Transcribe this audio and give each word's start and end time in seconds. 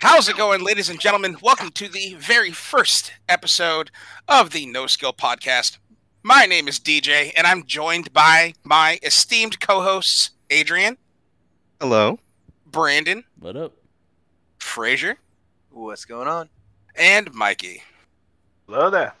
How's 0.00 0.28
it 0.28 0.36
going, 0.36 0.62
ladies 0.62 0.88
and 0.88 1.00
gentlemen? 1.00 1.36
Welcome 1.42 1.70
to 1.72 1.88
the 1.88 2.14
very 2.14 2.52
first 2.52 3.12
episode 3.28 3.90
of 4.28 4.50
the 4.50 4.64
No 4.64 4.86
Skill 4.86 5.12
Podcast. 5.12 5.78
My 6.22 6.46
name 6.46 6.68
is 6.68 6.78
DJ, 6.78 7.32
and 7.36 7.48
I'm 7.48 7.66
joined 7.66 8.12
by 8.12 8.54
my 8.62 9.00
esteemed 9.02 9.58
co 9.58 9.80
hosts, 9.80 10.30
Adrian. 10.50 10.98
Hello. 11.80 12.20
Brandon. 12.64 13.24
What 13.40 13.56
up? 13.56 13.72
Frazier. 14.60 15.18
What's 15.72 16.04
going 16.04 16.28
on? 16.28 16.48
And 16.94 17.34
Mikey. 17.34 17.82
Hello 18.68 18.90
there. 18.90 19.14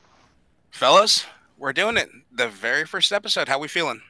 Fellas, 0.70 1.26
we're 1.58 1.72
doing 1.72 1.96
it. 1.96 2.08
The 2.30 2.46
very 2.46 2.84
first 2.86 3.10
episode. 3.10 3.48
How 3.48 3.58
we 3.58 3.66
feeling? 3.66 4.00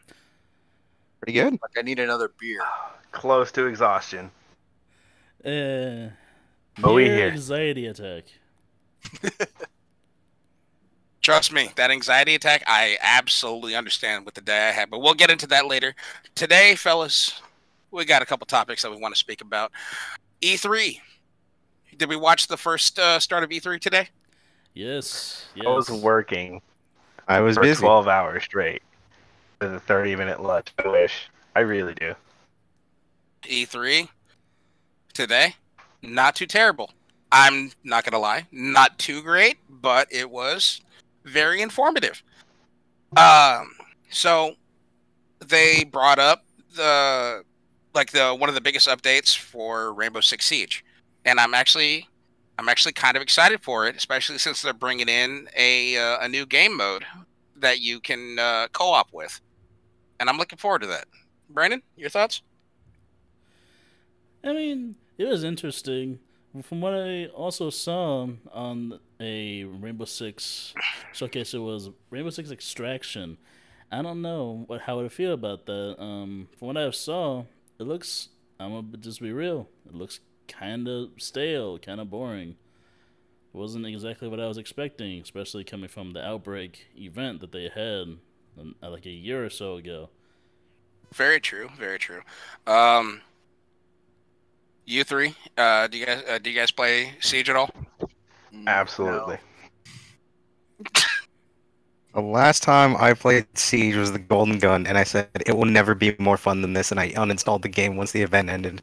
Pretty 1.20 1.32
good. 1.32 1.54
Like 1.62 1.78
I 1.78 1.80
need 1.80 1.98
another 1.98 2.30
beer. 2.38 2.60
Close 3.12 3.50
to 3.52 3.64
exhaustion. 3.64 4.30
Uh, 5.42 6.08
But 6.80 6.94
we 6.94 7.04
near 7.04 7.16
here. 7.16 7.30
anxiety 7.30 7.86
attack. 7.86 8.24
Trust 11.20 11.52
me, 11.52 11.70
that 11.76 11.90
anxiety 11.90 12.34
attack, 12.34 12.62
I 12.66 12.96
absolutely 13.02 13.74
understand 13.74 14.24
with 14.24 14.34
the 14.34 14.40
day 14.40 14.68
I 14.68 14.72
had, 14.72 14.88
but 14.88 15.00
we'll 15.00 15.14
get 15.14 15.30
into 15.30 15.46
that 15.48 15.66
later. 15.66 15.94
Today, 16.34 16.74
fellas, 16.74 17.42
we 17.90 18.04
got 18.04 18.22
a 18.22 18.26
couple 18.26 18.46
topics 18.46 18.82
that 18.82 18.90
we 18.90 18.96
want 18.96 19.14
to 19.14 19.18
speak 19.18 19.40
about. 19.40 19.72
E3. 20.40 21.00
Did 21.96 22.08
we 22.08 22.16
watch 22.16 22.46
the 22.46 22.56
first 22.56 22.98
uh, 22.98 23.18
start 23.18 23.42
of 23.42 23.50
E3 23.50 23.80
today? 23.80 24.08
Yes. 24.74 25.46
Yes. 25.54 25.66
I 25.66 25.70
was 25.70 25.90
working 25.90 26.62
I 27.26 27.40
was 27.40 27.56
for 27.56 27.62
busy. 27.62 27.80
12 27.80 28.06
hours 28.08 28.44
straight 28.44 28.82
with 29.60 29.74
a 29.74 29.80
30 29.80 30.16
minute 30.16 30.40
lunch. 30.40 30.68
I 30.82 30.88
wish. 30.88 31.28
I 31.56 31.60
really 31.60 31.94
do. 31.94 32.14
E3 33.42 34.08
today, 35.12 35.56
not 36.02 36.36
too 36.36 36.46
terrible. 36.46 36.90
I'm 37.30 37.70
not 37.84 38.04
to 38.12 38.18
lie, 38.18 38.46
not 38.52 38.98
too 38.98 39.22
great, 39.22 39.58
but 39.68 40.08
it 40.10 40.30
was 40.30 40.80
very 41.24 41.60
informative. 41.60 42.22
Um, 43.16 43.72
so 44.10 44.54
they 45.46 45.84
brought 45.84 46.18
up 46.18 46.44
the 46.74 47.42
like 47.94 48.12
the 48.12 48.34
one 48.34 48.48
of 48.48 48.54
the 48.54 48.60
biggest 48.60 48.88
updates 48.88 49.36
for 49.36 49.92
Rainbow 49.92 50.20
Six 50.20 50.46
Siege, 50.46 50.84
and 51.24 51.38
I'm 51.38 51.54
actually 51.54 52.08
I'm 52.58 52.68
actually 52.68 52.92
kind 52.92 53.16
of 53.16 53.22
excited 53.22 53.62
for 53.62 53.86
it, 53.86 53.96
especially 53.96 54.38
since 54.38 54.62
they're 54.62 54.72
bringing 54.72 55.08
in 55.08 55.48
a 55.56 55.96
uh, 55.96 56.18
a 56.20 56.28
new 56.28 56.46
game 56.46 56.76
mode 56.76 57.04
that 57.56 57.80
you 57.80 58.00
can 58.00 58.38
uh, 58.38 58.68
co-op 58.72 59.12
with, 59.12 59.40
and 60.20 60.28
I'm 60.28 60.38
looking 60.38 60.58
forward 60.58 60.82
to 60.82 60.88
that. 60.88 61.06
Brandon, 61.50 61.82
your 61.96 62.10
thoughts? 62.10 62.42
I 64.44 64.52
mean, 64.52 64.94
it 65.18 65.26
was 65.26 65.44
interesting. 65.44 66.20
From 66.62 66.80
what 66.80 66.94
I 66.94 67.26
also 67.26 67.68
saw 67.68 68.28
on 68.52 68.98
a 69.20 69.64
Rainbow 69.64 70.06
Six 70.06 70.74
showcase, 71.12 71.52
it 71.52 71.58
was 71.58 71.90
Rainbow 72.10 72.30
Six 72.30 72.50
Extraction. 72.50 73.36
I 73.90 74.02
don't 74.02 74.22
know 74.22 74.64
what 74.66 74.82
how 74.82 75.00
I 75.00 75.08
feel 75.08 75.32
about 75.32 75.66
that. 75.66 75.96
Um, 75.98 76.48
from 76.58 76.68
what 76.68 76.76
I 76.76 76.90
saw, 76.90 77.44
it 77.78 77.82
looks. 77.82 78.28
I'm 78.60 78.72
gonna 78.72 78.96
just 78.98 79.20
be 79.20 79.32
real. 79.32 79.68
It 79.86 79.94
looks 79.94 80.20
kind 80.46 80.88
of 80.88 81.10
stale, 81.18 81.78
kind 81.78 82.00
of 82.00 82.10
boring. 82.10 82.50
It 82.50 83.56
wasn't 83.56 83.86
exactly 83.86 84.28
what 84.28 84.40
I 84.40 84.48
was 84.48 84.58
expecting, 84.58 85.20
especially 85.20 85.64
coming 85.64 85.88
from 85.88 86.12
the 86.12 86.24
Outbreak 86.24 86.86
event 86.96 87.40
that 87.40 87.52
they 87.52 87.68
had 87.74 88.18
um, 88.58 88.74
like 88.82 89.06
a 89.06 89.10
year 89.10 89.44
or 89.44 89.50
so 89.50 89.76
ago. 89.76 90.10
Very 91.14 91.40
true. 91.40 91.70
Very 91.78 91.98
true. 91.98 92.20
Um, 92.66 93.22
you 94.88 95.04
three, 95.04 95.34
uh, 95.56 95.86
do 95.86 95.98
you 95.98 96.06
guys 96.06 96.22
uh, 96.28 96.38
do 96.38 96.50
you 96.50 96.58
guys 96.58 96.70
play 96.70 97.12
Siege 97.20 97.50
at 97.50 97.56
all? 97.56 97.70
Absolutely. 98.66 99.38
The 102.14 102.22
last 102.22 102.64
time 102.64 102.96
I 102.96 103.12
played 103.12 103.46
Siege 103.56 103.94
was 103.94 104.10
the 104.10 104.18
Golden 104.18 104.58
Gun, 104.58 104.88
and 104.88 104.98
I 104.98 105.04
said 105.04 105.28
it 105.46 105.56
will 105.56 105.66
never 105.66 105.94
be 105.94 106.16
more 106.18 106.36
fun 106.36 106.62
than 106.62 106.72
this, 106.72 106.90
and 106.90 106.98
I 106.98 107.10
uninstalled 107.10 107.62
the 107.62 107.68
game 107.68 107.96
once 107.96 108.10
the 108.10 108.22
event 108.22 108.48
ended. 108.48 108.82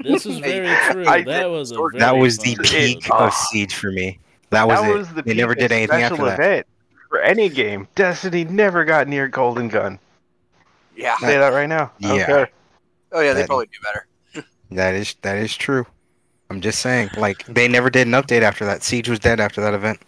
This 0.00 0.26
is 0.26 0.38
very 0.40 0.76
true. 0.90 1.06
I 1.06 1.22
that 1.22 1.46
was 1.46 1.70
a 1.70 1.76
very 1.76 2.00
that 2.00 2.16
was 2.16 2.36
the 2.38 2.54
peak 2.64 2.98
episode. 2.98 3.14
of 3.14 3.32
Siege 3.32 3.74
for 3.74 3.90
me. 3.90 4.18
That 4.50 4.66
was 4.66 5.06
that 5.06 5.12
it. 5.12 5.14
the 5.14 5.22
they 5.22 5.34
never 5.34 5.54
did 5.54 5.72
anything 5.72 6.02
after 6.02 6.16
special 6.16 6.36
that. 6.36 6.66
for 7.08 7.20
any 7.20 7.48
game. 7.48 7.88
Destiny 7.94 8.44
never 8.44 8.84
got 8.84 9.08
near 9.08 9.28
Golden 9.28 9.68
Gun. 9.68 9.98
Yeah. 10.96 11.16
Say 11.16 11.38
that 11.38 11.50
right 11.54 11.68
now. 11.68 11.92
Yeah. 11.98 12.26
care. 12.26 12.50
Oh 13.12 13.20
yeah, 13.20 13.32
they 13.32 13.46
probably 13.46 13.66
do 13.66 13.78
better. 13.84 14.06
That 14.70 14.94
is 14.94 15.14
that 15.22 15.38
is 15.38 15.56
true. 15.56 15.86
I'm 16.50 16.60
just 16.60 16.80
saying, 16.80 17.10
like 17.16 17.44
they 17.46 17.68
never 17.68 17.90
did 17.90 18.06
an 18.06 18.14
update 18.14 18.42
after 18.42 18.64
that. 18.66 18.82
Siege 18.82 19.08
was 19.08 19.18
dead 19.18 19.40
after 19.40 19.60
that 19.60 19.74
event. 19.74 20.00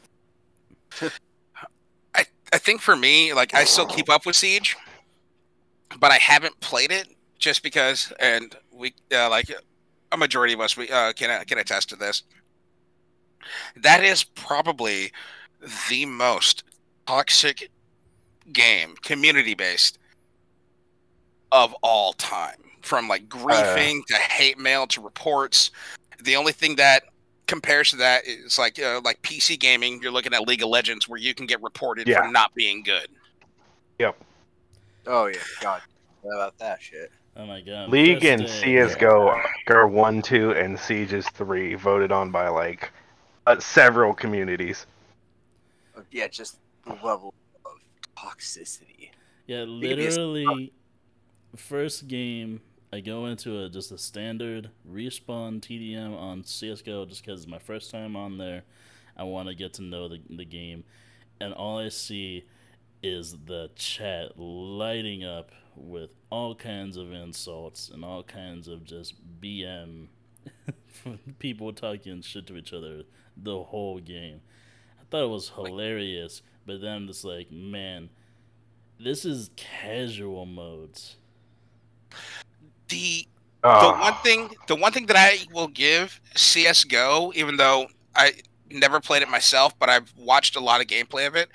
I 2.14 2.24
I 2.52 2.58
think 2.58 2.80
for 2.80 2.96
me, 2.96 3.32
like 3.32 3.54
I 3.54 3.64
still 3.64 3.86
keep 3.86 4.08
up 4.10 4.26
with 4.26 4.36
Siege, 4.36 4.76
but 5.98 6.10
I 6.10 6.16
haven't 6.16 6.58
played 6.60 6.92
it 6.92 7.08
just 7.38 7.62
because, 7.62 8.12
and 8.20 8.54
we 8.72 8.94
uh, 9.12 9.28
like 9.30 9.50
a 10.12 10.16
majority 10.16 10.54
of 10.54 10.60
us 10.60 10.76
we 10.76 10.88
uh, 10.90 11.12
can 11.12 11.44
can 11.44 11.58
attest 11.58 11.88
to 11.90 11.96
this. 11.96 12.22
That 13.76 14.04
is 14.04 14.24
probably 14.24 15.12
the 15.88 16.06
most 16.06 16.64
toxic 17.06 17.70
game, 18.52 18.94
community 19.02 19.54
based, 19.54 19.98
of 21.52 21.74
all 21.82 22.12
time. 22.12 22.69
From 22.82 23.08
like 23.08 23.28
griefing 23.28 24.04
to 24.06 24.14
hate 24.14 24.58
mail 24.58 24.86
to 24.88 25.00
reports, 25.00 25.70
the 26.22 26.36
only 26.36 26.52
thing 26.52 26.76
that 26.76 27.04
compares 27.46 27.90
to 27.90 27.96
that 27.96 28.26
is 28.26 28.58
like 28.58 28.78
uh, 28.80 29.00
like 29.04 29.20
PC 29.22 29.58
gaming. 29.58 30.00
You're 30.02 30.12
looking 30.12 30.32
at 30.32 30.46
League 30.48 30.62
of 30.62 30.68
Legends, 30.68 31.08
where 31.08 31.18
you 31.20 31.34
can 31.34 31.46
get 31.46 31.62
reported 31.62 32.08
Yeah. 32.08 32.22
for 32.26 32.32
not 32.32 32.54
being 32.54 32.82
good. 32.82 33.08
Yep. 33.98 34.16
Oh 35.06 35.26
yeah, 35.26 35.38
God. 35.60 35.82
What 36.22 36.34
about 36.36 36.58
that 36.58 36.80
shit? 36.82 37.10
Oh 37.36 37.46
my 37.46 37.60
god. 37.60 37.90
League 37.90 38.20
First 38.22 38.26
and 38.26 38.42
day. 38.42 38.76
CSGO 38.76 39.42
are 39.68 39.86
1, 39.88 40.22
2, 40.22 40.50
and 40.52 40.78
Siege 40.78 41.12
is 41.12 41.28
3, 41.30 41.74
voted 41.74 42.12
on 42.12 42.30
by 42.30 42.48
like 42.48 42.90
uh, 43.46 43.58
several 43.60 44.12
communities. 44.12 44.86
Yeah, 46.10 46.28
just 46.28 46.58
the 46.86 46.94
level 47.04 47.32
of 47.64 47.72
toxicity. 48.16 49.10
Yeah, 49.46 49.64
could 49.64 49.80
be 49.80 49.92
a 49.92 50.06
s- 50.08 50.16
literally, 50.16 50.72
first 51.56 52.08
game 52.08 52.60
I 52.92 53.00
go 53.00 53.26
into 53.26 53.62
a 53.62 53.68
just 53.68 53.92
a 53.92 53.98
standard 53.98 54.70
respawn 54.88 55.60
TDM 55.60 56.16
on 56.16 56.42
CS:GO 56.42 57.06
just 57.06 57.24
because 57.24 57.42
it's 57.42 57.50
my 57.50 57.58
first 57.58 57.90
time 57.90 58.16
on 58.16 58.38
there. 58.38 58.64
I 59.16 59.22
want 59.24 59.48
to 59.48 59.54
get 59.54 59.74
to 59.74 59.82
know 59.82 60.08
the 60.08 60.20
the 60.28 60.44
game, 60.44 60.84
and 61.40 61.54
all 61.54 61.78
I 61.78 61.88
see 61.88 62.44
is 63.02 63.36
the 63.46 63.70
chat 63.76 64.32
lighting 64.36 65.24
up 65.24 65.52
with 65.76 66.10
all 66.30 66.54
kinds 66.54 66.96
of 66.96 67.12
insults 67.12 67.88
and 67.88 68.04
all 68.04 68.22
kinds 68.22 68.68
of 68.68 68.84
just 68.84 69.14
BM 69.40 70.08
people 71.38 71.72
talking 71.72 72.22
shit 72.22 72.46
to 72.48 72.56
each 72.56 72.72
other 72.72 73.04
the 73.36 73.62
whole 73.62 74.00
game. 74.00 74.40
I 75.00 75.04
thought 75.10 75.24
it 75.24 75.30
was 75.30 75.50
hilarious, 75.50 76.42
but 76.66 76.80
then 76.80 76.92
I'm 76.92 77.06
just 77.06 77.24
like, 77.24 77.50
man, 77.50 78.10
this 78.98 79.24
is 79.24 79.50
casual 79.56 80.44
modes. 80.44 81.16
The 82.90 83.26
Oh, 83.62 83.80
the 83.80 83.94
ah. 83.94 84.00
one 84.00 84.22
thing 84.22 84.56
the 84.68 84.76
one 84.76 84.92
thing 84.92 85.06
that 85.06 85.16
I 85.16 85.40
will 85.52 85.68
give 85.68 86.20
CS:GO, 86.34 87.32
even 87.34 87.56
though 87.56 87.88
I 88.14 88.32
never 88.70 89.00
played 89.00 89.22
it 89.22 89.28
myself, 89.28 89.78
but 89.78 89.90
I've 89.90 90.12
watched 90.16 90.56
a 90.56 90.60
lot 90.60 90.80
of 90.80 90.86
gameplay 90.86 91.26
of 91.26 91.36
it. 91.36 91.50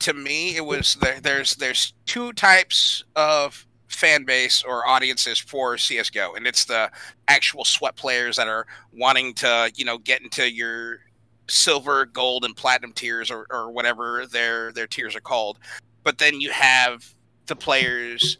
To 0.00 0.12
me, 0.12 0.54
it 0.54 0.64
was 0.64 0.96
there, 1.00 1.20
there's 1.20 1.56
there's 1.56 1.94
two 2.06 2.32
types 2.32 3.02
of 3.16 3.66
fan 3.88 4.24
base 4.24 4.62
or 4.62 4.86
audiences 4.86 5.38
for 5.38 5.76
CS:GO, 5.76 6.34
and 6.34 6.46
it's 6.46 6.64
the 6.64 6.90
actual 7.26 7.64
sweat 7.64 7.96
players 7.96 8.36
that 8.36 8.46
are 8.46 8.66
wanting 8.92 9.34
to 9.34 9.72
you 9.74 9.84
know 9.84 9.98
get 9.98 10.22
into 10.22 10.48
your 10.48 11.00
silver, 11.48 12.06
gold, 12.06 12.44
and 12.44 12.54
platinum 12.54 12.92
tiers 12.92 13.32
or, 13.32 13.46
or 13.50 13.72
whatever 13.72 14.26
their 14.26 14.70
their 14.72 14.86
tiers 14.86 15.16
are 15.16 15.20
called. 15.20 15.58
But 16.04 16.18
then 16.18 16.40
you 16.40 16.52
have 16.52 17.12
the 17.46 17.56
players 17.56 18.38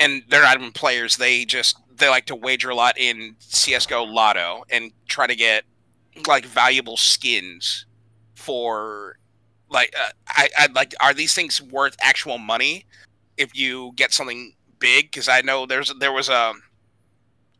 and 0.00 0.22
they're 0.28 0.42
not 0.42 0.58
even 0.58 0.72
players. 0.72 1.16
They 1.16 1.44
just 1.44 1.78
they 1.96 2.08
like 2.08 2.26
to 2.26 2.36
wager 2.36 2.70
a 2.70 2.74
lot 2.74 2.98
in 2.98 3.36
CS:GO 3.38 4.04
Lotto 4.04 4.64
and 4.70 4.92
try 5.06 5.26
to 5.26 5.34
get 5.34 5.64
like 6.26 6.44
valuable 6.44 6.96
skins 6.96 7.86
for 8.34 9.18
like 9.68 9.94
uh, 9.98 10.10
I 10.28 10.48
I 10.56 10.68
like 10.74 10.94
are 11.00 11.14
these 11.14 11.34
things 11.34 11.60
worth 11.60 11.96
actual 12.00 12.38
money 12.38 12.86
if 13.36 13.56
you 13.56 13.92
get 13.96 14.12
something 14.12 14.54
big? 14.78 15.10
Because 15.10 15.28
I 15.28 15.40
know 15.40 15.66
there's 15.66 15.92
there 15.98 16.12
was 16.12 16.28
a 16.28 16.52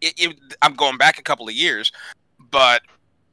it, 0.01 0.15
it, 0.19 0.37
I'm 0.63 0.75
going 0.75 0.99
back 0.99 1.19
a 1.19 1.23
couple 1.23 1.49
of 1.49 1.55
years, 1.55 1.91
but 2.51 2.83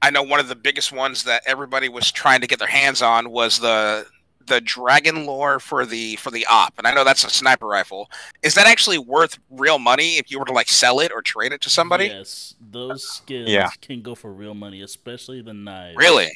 I 0.02 0.10
know 0.10 0.24
one 0.24 0.40
of 0.40 0.48
the 0.48 0.56
biggest 0.56 0.92
ones 0.92 1.24
that 1.24 1.44
everybody 1.46 1.90
was 1.90 2.12
trying 2.12 2.42
to 2.42 2.48
get 2.48 2.60
their 2.60 2.68
hands 2.68 3.02
on 3.02 3.32
was 3.32 3.60
the 3.60 4.06
the 4.46 4.62
dragon 4.62 5.26
lore 5.26 5.60
for 5.60 5.86
the 5.86 6.16
for 6.18 6.32
the 6.32 6.46
AWP, 6.50 6.70
and 6.80 6.88
I 6.88 6.94
know 6.94 7.04
that's 7.04 7.24
a 7.24 7.30
sniper 7.30 7.68
rifle. 7.68 8.10
Is 8.42 8.56
that 8.56 8.68
actually 8.68 8.98
worth 8.98 9.40
real 9.50 9.80
money 9.80 10.18
if 10.18 10.30
you 10.32 10.40
were 10.40 10.46
to 10.46 10.54
like 10.54 10.70
sell 10.70 11.00
it 11.00 11.12
or 11.12 11.22
trade 11.22 11.52
it 11.54 11.62
to 11.62 11.70
somebody? 11.70 12.06
Yes, 12.08 12.56
those 12.72 13.08
skills 13.08 13.50
Yeah. 13.50 13.70
can 13.82 14.02
go 14.02 14.16
for 14.16 14.32
real 14.34 14.54
money, 14.54 14.82
especially 14.82 15.42
the 15.42 15.54
knives. 15.54 15.98
Really? 15.98 16.30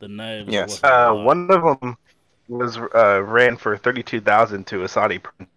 The 0.00 0.08
knives. 0.08 0.52
Yes. 0.52 0.82
Uh, 0.82 1.12
one 1.12 1.50
of 1.50 1.80
them 1.80 1.96
was 2.48 2.76
uh, 2.76 3.22
ran 3.22 3.56
for 3.56 3.76
thirty-two 3.76 4.20
thousand 4.20 4.66
to 4.68 4.84
a 4.84 4.88
Saudi. 4.88 5.18
prince. 5.18 5.50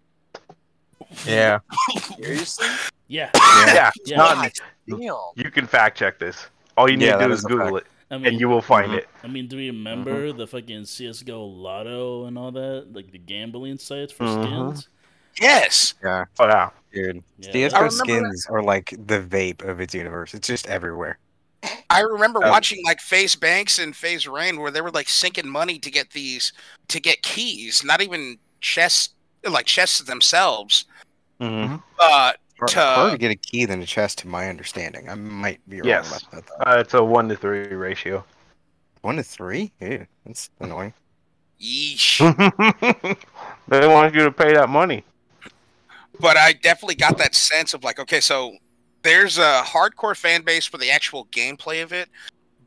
Yeah. 1.26 1.60
Seriously? 2.16 2.66
Yeah. 3.08 3.30
Yeah, 3.66 3.90
Yeah. 4.04 4.16
not- 4.16 4.52
Damn. 4.88 4.98
you 5.36 5.50
can 5.50 5.66
fact 5.66 5.98
check 5.98 6.18
this. 6.18 6.46
All 6.76 6.90
you 6.90 6.96
need 6.96 7.06
Yeah, 7.06 7.16
to 7.16 7.26
do 7.26 7.32
is 7.32 7.40
is 7.40 7.44
a 7.44 7.48
Google 7.48 7.76
it, 7.78 7.86
I 8.10 8.16
mean, 8.16 8.26
and 8.26 8.40
you 8.40 8.48
will 8.48 8.62
find 8.62 8.92
Mhm. 8.92 8.98
it. 8.98 9.08
I 9.22 9.26
mean, 9.26 9.48
do 9.48 9.56
we 9.56 9.66
remember 9.68 10.32
the 10.32 10.46
fucking 10.46 10.86
CS:GO 10.86 11.44
Lotto 11.44 12.24
and 12.24 12.38
all 12.38 12.50
that, 12.52 12.86
like 12.92 13.10
the 13.12 13.18
gambling 13.18 13.78
sites 13.78 14.12
for 14.12 14.24
Mhm. 14.24 14.44
skins? 14.72 14.88
Yes. 15.40 15.94
Yeah. 16.02 16.24
Oh 16.38 16.46
yeah, 16.46 16.70
Dude. 16.92 17.22
Yeah, 17.38 17.52
CSGO 17.52 17.76
I 17.76 17.82
remember 17.82 18.04
skins 18.04 18.46
are 18.50 18.62
like 18.62 18.90
the 19.06 19.20
vape 19.20 19.62
of 19.62 19.80
its 19.80 19.94
universe. 19.94 20.32
It's 20.34 20.48
just 20.48 20.66
everywhere. 20.68 21.18
I 21.90 22.00
remember 22.00 22.40
Oh. 22.44 22.50
watching 22.50 22.82
like 22.84 23.00
FaZe 23.00 23.34
Banks 23.36 23.78
and 23.78 23.94
FaZe 23.94 24.26
Rain 24.26 24.58
where 24.60 24.70
they 24.70 24.80
were 24.80 24.90
like 24.90 25.08
sinking 25.08 25.48
money 25.48 25.78
to 25.80 25.90
get 25.90 26.10
these 26.10 26.52
to 26.88 27.00
get 27.00 27.22
keys, 27.22 27.84
not 27.84 28.00
even 28.00 28.38
chests 28.60 29.10
like 29.44 29.66
chests 29.66 29.98
themselves. 29.98 30.86
Mm-hmm. 31.40 31.76
Uh 32.00 32.32
Hard, 32.58 32.68
To- 32.70 32.80
harder 32.80 33.12
to 33.12 33.18
get 33.18 33.30
a 33.30 33.36
key 33.36 33.64
than 33.66 33.80
a 33.82 33.86
chest, 33.86 34.18
to 34.18 34.28
my 34.28 34.48
understanding. 34.48 35.08
I 35.08 35.14
might 35.14 35.60
be 35.68 35.80
wrong 35.80 35.88
Yes. 35.88 36.08
about 36.08 36.30
that. 36.32 36.44
Though. 36.46 36.70
uh, 36.72 36.80
it's 36.80 36.94
a 36.94 37.02
one 37.04 37.28
to 37.28 37.36
three 37.36 37.68
ratio. 37.74 38.24
One 39.02 39.16
to 39.16 39.22
three? 39.22 39.72
Ew, 39.80 40.06
that's 40.26 40.50
annoying. 40.60 40.92
yeesh. 41.60 42.18
they 43.68 43.86
want 43.88 44.14
you 44.14 44.24
to 44.24 44.32
pay 44.32 44.52
that 44.54 44.68
money. 44.68 45.04
but 46.20 46.36
I 46.36 46.52
definitely 46.52 46.96
got 46.96 47.16
that 47.18 47.34
sense 47.34 47.74
of 47.74 47.84
like, 47.84 47.98
okay, 48.00 48.20
so 48.20 48.56
there's 49.02 49.38
a 49.38 49.62
hardcore 49.64 50.16
fan 50.16 50.42
base 50.42 50.66
for 50.66 50.78
the 50.78 50.90
actual 50.90 51.26
gameplay 51.26 51.82
of 51.82 51.92
it, 51.92 52.08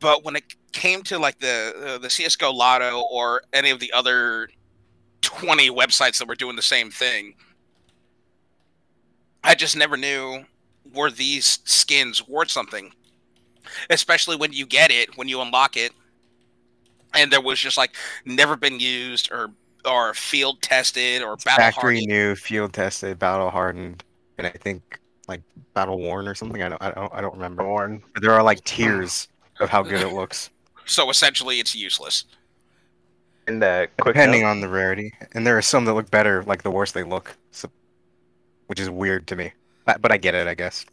but 0.00 0.24
when 0.24 0.36
it 0.36 0.44
came 0.72 1.02
to 1.02 1.18
like 1.18 1.38
the 1.38 1.74
uh, 1.86 1.98
the 1.98 2.08
CS:GO 2.08 2.50
Lotto 2.50 3.02
or 3.10 3.42
any 3.52 3.68
of 3.70 3.78
the 3.78 3.92
other 3.92 4.48
20 5.20 5.68
websites 5.70 6.18
that 6.18 6.26
were 6.26 6.34
doing 6.34 6.56
the 6.56 6.62
same 6.62 6.90
thing, 6.90 7.34
I 9.44 9.54
just 9.54 9.76
never 9.76 9.96
knew 9.96 10.44
were 10.94 11.10
these 11.10 11.60
skins 11.64 12.26
worth 12.26 12.50
something, 12.50 12.92
especially 13.90 14.36
when 14.36 14.52
you 14.52 14.66
get 14.66 14.90
it 14.90 15.16
when 15.16 15.28
you 15.28 15.40
unlock 15.40 15.76
it, 15.76 15.92
and 17.14 17.30
there 17.30 17.40
was 17.40 17.58
just 17.58 17.76
like 17.76 17.94
never 18.24 18.56
been 18.56 18.80
used 18.80 19.30
or 19.32 19.50
or 19.84 20.14
field 20.14 20.62
tested 20.62 21.22
or 21.22 21.36
battle 21.36 21.64
Factory 21.64 21.96
hardened. 21.96 22.06
new, 22.06 22.34
field 22.36 22.72
tested, 22.72 23.18
battle 23.18 23.50
hardened, 23.50 24.04
and 24.38 24.46
I 24.46 24.50
think 24.50 25.00
like 25.28 25.42
battle 25.74 25.98
worn 25.98 26.28
or 26.28 26.34
something. 26.34 26.62
I 26.62 26.68
don't, 26.68 26.82
I 26.82 26.90
don't, 26.90 27.14
I 27.14 27.20
don't 27.20 27.34
remember. 27.34 27.64
Worn. 27.64 28.02
There 28.20 28.32
are 28.32 28.42
like 28.42 28.62
tiers 28.64 29.28
of 29.60 29.70
how 29.70 29.82
good 29.82 30.00
it 30.00 30.12
looks, 30.12 30.50
So 30.86 31.10
essentially, 31.10 31.60
it's 31.60 31.74
useless. 31.74 32.24
And 33.46 33.62
uh, 33.62 33.86
quick 34.00 34.14
depending 34.14 34.42
note, 34.42 34.48
on 34.48 34.60
the 34.60 34.68
rarity. 34.68 35.12
And 35.32 35.46
there 35.46 35.58
are 35.58 35.62
some 35.62 35.84
that 35.86 35.94
look 35.94 36.10
better, 36.10 36.42
like 36.44 36.62
the 36.62 36.70
worse 36.70 36.92
they 36.92 37.02
look, 37.02 37.36
so, 37.50 37.68
which 38.72 38.80
is 38.80 38.88
weird 38.88 39.26
to 39.26 39.36
me. 39.36 39.52
But, 39.84 40.00
but 40.00 40.10
I 40.10 40.16
get 40.16 40.34
it, 40.34 40.46
I 40.46 40.54
guess. 40.54 40.86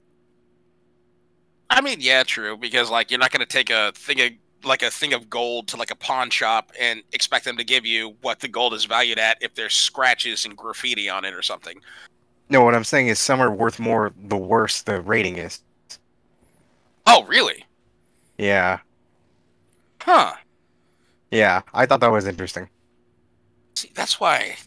I 1.69 1.79
mean, 1.79 1.99
yeah, 2.01 2.23
true. 2.23 2.57
Because 2.57 2.89
like, 2.89 3.09
you're 3.09 3.21
not 3.21 3.31
going 3.31 3.39
to 3.39 3.45
take 3.45 3.69
a 3.69 3.93
thing 3.95 4.19
of 4.19 4.31
like 4.65 4.83
a 4.83 4.91
thing 4.91 5.13
of 5.13 5.29
gold 5.29 5.69
to 5.69 5.77
like 5.77 5.91
a 5.91 5.95
pawn 5.95 6.29
shop 6.29 6.73
and 6.77 7.01
expect 7.13 7.45
them 7.45 7.55
to 7.55 7.63
give 7.63 7.85
you 7.85 8.17
what 8.19 8.41
the 8.41 8.49
gold 8.49 8.73
is 8.73 8.83
valued 8.83 9.17
at 9.17 9.37
if 9.39 9.55
there's 9.55 9.73
scratches 9.73 10.43
and 10.43 10.57
graffiti 10.57 11.07
on 11.07 11.23
it 11.23 11.33
or 11.33 11.41
something. 11.41 11.79
No, 12.49 12.65
what 12.65 12.75
I'm 12.75 12.83
saying 12.83 13.07
is 13.07 13.17
some 13.17 13.39
are 13.39 13.49
worth 13.49 13.79
more 13.79 14.11
the 14.21 14.35
worse 14.35 14.81
the 14.81 14.99
rating 14.99 15.37
is. 15.37 15.61
Oh, 17.07 17.23
really? 17.23 17.63
Yeah, 18.37 18.79
Huh. 20.01 20.33
yeah. 21.31 21.61
I 21.73 21.85
thought 21.85 22.01
that 22.01 22.11
was 22.11 22.27
interesting. 22.27 22.67
See, 23.75 23.91
that's 23.95 24.19
why 24.19 24.57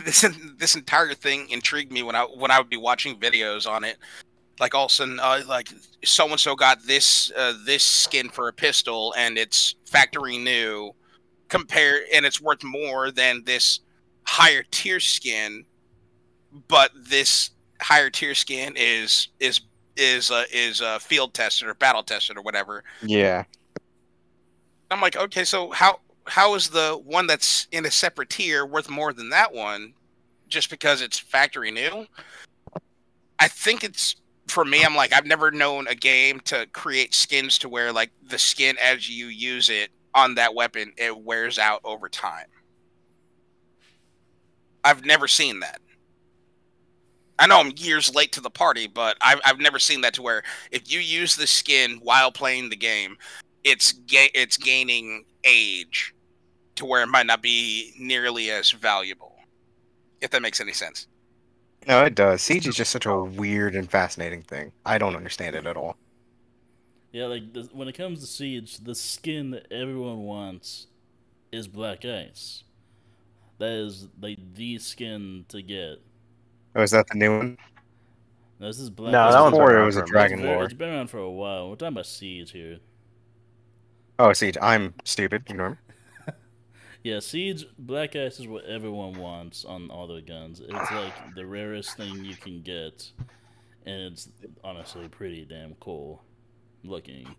this 0.04 0.26
this 0.58 0.74
entire 0.74 1.14
thing 1.14 1.48
intrigued 1.50 1.92
me 1.92 2.02
when 2.02 2.16
I 2.16 2.22
when 2.24 2.50
I 2.50 2.58
would 2.58 2.70
be 2.70 2.76
watching 2.76 3.18
videos 3.18 3.68
on 3.68 3.84
it. 3.84 3.98
Like 4.58 4.74
all 4.74 4.86
of 4.86 4.90
a 4.90 4.94
sudden, 4.94 5.20
uh, 5.20 5.42
like 5.48 5.70
so 6.04 6.28
and 6.28 6.38
so 6.38 6.54
got 6.54 6.82
this 6.86 7.32
uh, 7.36 7.54
this 7.64 7.82
skin 7.82 8.28
for 8.28 8.48
a 8.48 8.52
pistol, 8.52 9.14
and 9.16 9.38
it's 9.38 9.74
factory 9.86 10.36
new, 10.36 10.92
compare, 11.48 12.00
and 12.12 12.26
it's 12.26 12.40
worth 12.40 12.62
more 12.62 13.10
than 13.10 13.42
this 13.44 13.80
higher 14.24 14.62
tier 14.70 15.00
skin. 15.00 15.64
But 16.68 16.90
this 16.94 17.50
higher 17.80 18.10
tier 18.10 18.34
skin 18.34 18.74
is 18.76 19.28
is 19.40 19.62
is 19.96 20.30
uh, 20.30 20.44
is 20.52 20.82
uh, 20.82 20.98
field 20.98 21.32
tested 21.32 21.68
or 21.68 21.74
battle 21.74 22.02
tested 22.02 22.36
or 22.36 22.42
whatever. 22.42 22.84
Yeah. 23.02 23.44
I'm 24.90 25.00
like, 25.00 25.16
okay, 25.16 25.44
so 25.44 25.70
how 25.70 26.00
how 26.26 26.54
is 26.54 26.68
the 26.68 27.00
one 27.04 27.26
that's 27.26 27.66
in 27.72 27.86
a 27.86 27.90
separate 27.90 28.30
tier 28.30 28.64
worth 28.64 28.88
more 28.88 29.12
than 29.12 29.30
that 29.30 29.52
one 29.52 29.94
just 30.48 30.70
because 30.70 31.00
it's 31.02 31.18
factory 31.18 31.70
new? 31.70 32.06
I 33.38 33.48
think 33.48 33.84
it's 33.84 34.16
for 34.48 34.64
me, 34.64 34.84
I'm 34.84 34.96
like, 34.96 35.12
I've 35.12 35.26
never 35.26 35.50
known 35.50 35.86
a 35.86 35.94
game 35.94 36.40
to 36.40 36.66
create 36.72 37.14
skins 37.14 37.58
to 37.58 37.68
where 37.68 37.92
like 37.92 38.10
the 38.28 38.38
skin 38.38 38.76
as 38.82 39.08
you 39.08 39.26
use 39.26 39.70
it 39.70 39.90
on 40.14 40.34
that 40.34 40.54
weapon, 40.54 40.92
it 40.96 41.16
wears 41.16 41.58
out 41.58 41.80
over 41.84 42.08
time. 42.08 42.46
I've 44.84 45.04
never 45.04 45.28
seen 45.28 45.60
that. 45.60 45.80
I 47.38 47.46
know 47.46 47.58
I'm 47.58 47.72
years 47.76 48.14
late 48.14 48.32
to 48.32 48.40
the 48.40 48.50
party, 48.50 48.86
but 48.86 49.16
I've, 49.22 49.40
I've 49.44 49.60
never 49.60 49.78
seen 49.78 50.02
that 50.02 50.14
to 50.14 50.22
where 50.22 50.42
if 50.70 50.92
you 50.92 51.00
use 51.00 51.36
the 51.36 51.46
skin 51.46 52.00
while 52.02 52.30
playing 52.30 52.68
the 52.68 52.76
game, 52.76 53.16
it's 53.64 53.92
ga- 53.92 54.30
it's 54.34 54.58
gaining 54.58 55.24
age 55.44 56.14
to 56.76 56.84
where 56.84 57.02
it 57.02 57.08
might 57.08 57.26
not 57.26 57.42
be 57.42 57.92
nearly 57.98 58.50
as 58.50 58.70
valuable. 58.70 59.36
If 60.20 60.30
that 60.30 60.42
makes 60.42 60.60
any 60.60 60.72
sense. 60.72 61.06
No, 61.88 62.04
it 62.04 62.14
does. 62.14 62.42
Siege 62.42 62.66
is 62.68 62.76
just 62.76 62.90
such 62.90 63.06
a 63.06 63.22
weird 63.22 63.74
and 63.74 63.90
fascinating 63.90 64.42
thing. 64.42 64.72
I 64.84 64.98
don't 64.98 65.16
understand 65.16 65.56
it 65.56 65.66
at 65.66 65.76
all. 65.76 65.96
Yeah, 67.12 67.26
like 67.26 67.52
the, 67.54 67.68
when 67.72 67.88
it 67.88 67.94
comes 67.96 68.20
to 68.20 68.26
Siege, 68.26 68.78
the 68.78 68.94
skin 68.94 69.50
that 69.52 69.66
everyone 69.72 70.18
wants 70.24 70.86
is 71.50 71.66
Black 71.66 72.04
Ice. 72.04 72.64
That 73.58 73.72
is 73.72 74.08
like 74.20 74.38
the 74.54 74.78
skin 74.78 75.46
to 75.48 75.62
get. 75.62 76.00
Oh, 76.76 76.82
is 76.82 76.90
that 76.92 77.06
the 77.08 77.18
new 77.18 77.36
one? 77.36 77.58
No, 78.60 78.66
this 78.66 78.78
is 78.78 78.90
Black 78.90 79.10
No, 79.12 79.22
Ice. 79.22 79.32
that 79.34 79.40
one's 79.40 79.52
Before 79.52 79.70
it 79.70 79.74
around 79.74 79.86
was 79.86 79.96
a 79.96 80.00
for 80.00 80.04
a 80.04 80.06
minute. 80.06 80.12
dragon 80.12 80.38
it's, 80.38 80.44
very- 80.44 80.54
lore. 80.56 80.64
it's 80.66 80.74
been 80.74 80.88
around 80.90 81.06
for 81.10 81.18
a 81.18 81.30
while. 81.30 81.68
We're 81.70 81.76
talking 81.76 81.94
about 81.94 82.06
Siege 82.06 82.52
here. 82.52 82.78
Oh, 84.20 84.32
Siege. 84.34 84.58
I'm 84.60 84.92
stupid. 85.04 85.44
Ignore 85.48 85.70
me. 85.70 85.76
Yeah, 87.02 87.20
Siege 87.20 87.64
Black 87.78 88.14
Ice 88.14 88.38
is 88.40 88.46
what 88.46 88.66
everyone 88.66 89.14
wants 89.18 89.64
on 89.64 89.90
all 89.90 90.06
their 90.06 90.20
guns. 90.20 90.60
It's 90.60 90.90
like 90.92 91.34
the 91.34 91.46
rarest 91.46 91.96
thing 91.96 92.22
you 92.26 92.36
can 92.36 92.60
get, 92.60 93.10
and 93.86 94.02
it's 94.12 94.28
honestly 94.62 95.08
pretty 95.08 95.46
damn 95.46 95.74
cool 95.76 96.22
looking. 96.84 97.34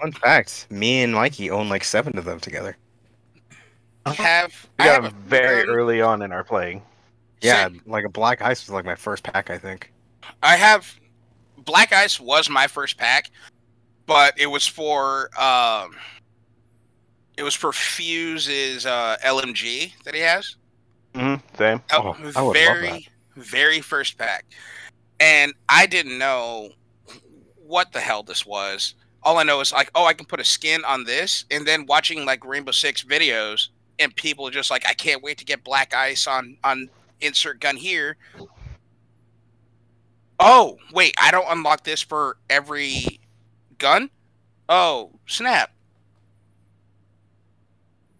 Fun 0.00 0.12
fact: 0.12 0.66
Me 0.70 1.02
and 1.02 1.12
Mikey 1.12 1.50
own 1.50 1.68
like 1.68 1.84
seven 1.84 2.16
of 2.16 2.24
them 2.24 2.40
together. 2.40 2.78
I 4.06 4.14
have 4.14 4.66
We 4.78 4.84
I 4.86 4.94
got 4.96 5.04
have 5.04 5.12
very 5.12 5.66
gun. 5.66 5.74
early 5.74 6.00
on 6.00 6.22
in 6.22 6.32
our 6.32 6.42
playing. 6.42 6.80
Yeah, 7.42 7.64
Same. 7.64 7.82
like 7.84 8.06
a 8.06 8.08
black 8.08 8.40
ice 8.40 8.62
was 8.66 8.70
like 8.72 8.86
my 8.86 8.96
first 8.96 9.24
pack, 9.24 9.50
I 9.50 9.58
think. 9.58 9.92
I 10.42 10.56
have 10.56 10.90
Black 11.58 11.92
Ice 11.92 12.18
was 12.18 12.48
my 12.48 12.66
first 12.66 12.96
pack, 12.96 13.30
but 14.06 14.32
it 14.40 14.46
was 14.46 14.66
for 14.66 15.28
um 15.38 15.94
it 17.36 17.42
was 17.42 17.54
for 17.54 17.72
Fuze's 17.72 18.86
uh 18.86 19.16
LMG 19.24 19.92
that 20.04 20.14
he 20.14 20.20
has. 20.20 20.56
hmm 21.14 21.36
Same. 21.56 21.82
Oh, 21.92 22.16
love 22.34 22.52
very 22.52 23.08
very 23.36 23.80
first 23.80 24.18
pack. 24.18 24.44
And 25.20 25.54
I 25.68 25.86
didn't 25.86 26.18
know 26.18 26.70
what 27.56 27.92
the 27.92 28.00
hell 28.00 28.22
this 28.22 28.44
was. 28.44 28.94
All 29.22 29.38
I 29.38 29.44
know 29.44 29.60
is 29.60 29.72
like, 29.72 29.90
oh, 29.94 30.04
I 30.04 30.14
can 30.14 30.26
put 30.26 30.40
a 30.40 30.44
skin 30.44 30.84
on 30.84 31.04
this, 31.04 31.44
and 31.50 31.64
then 31.66 31.86
watching 31.86 32.24
like 32.24 32.44
Rainbow 32.44 32.72
Six 32.72 33.04
videos, 33.04 33.68
and 33.98 34.14
people 34.16 34.48
are 34.48 34.50
just 34.50 34.70
like, 34.70 34.86
I 34.86 34.94
can't 34.94 35.22
wait 35.22 35.38
to 35.38 35.44
get 35.44 35.62
Black 35.62 35.94
Ice 35.94 36.26
on 36.26 36.56
on 36.64 36.90
insert 37.20 37.60
gun 37.60 37.76
here. 37.76 38.16
Oh, 40.40 40.76
wait, 40.92 41.14
I 41.20 41.30
don't 41.30 41.46
unlock 41.48 41.84
this 41.84 42.02
for 42.02 42.36
every 42.50 43.20
gun? 43.78 44.10
Oh, 44.68 45.12
snap. 45.26 45.71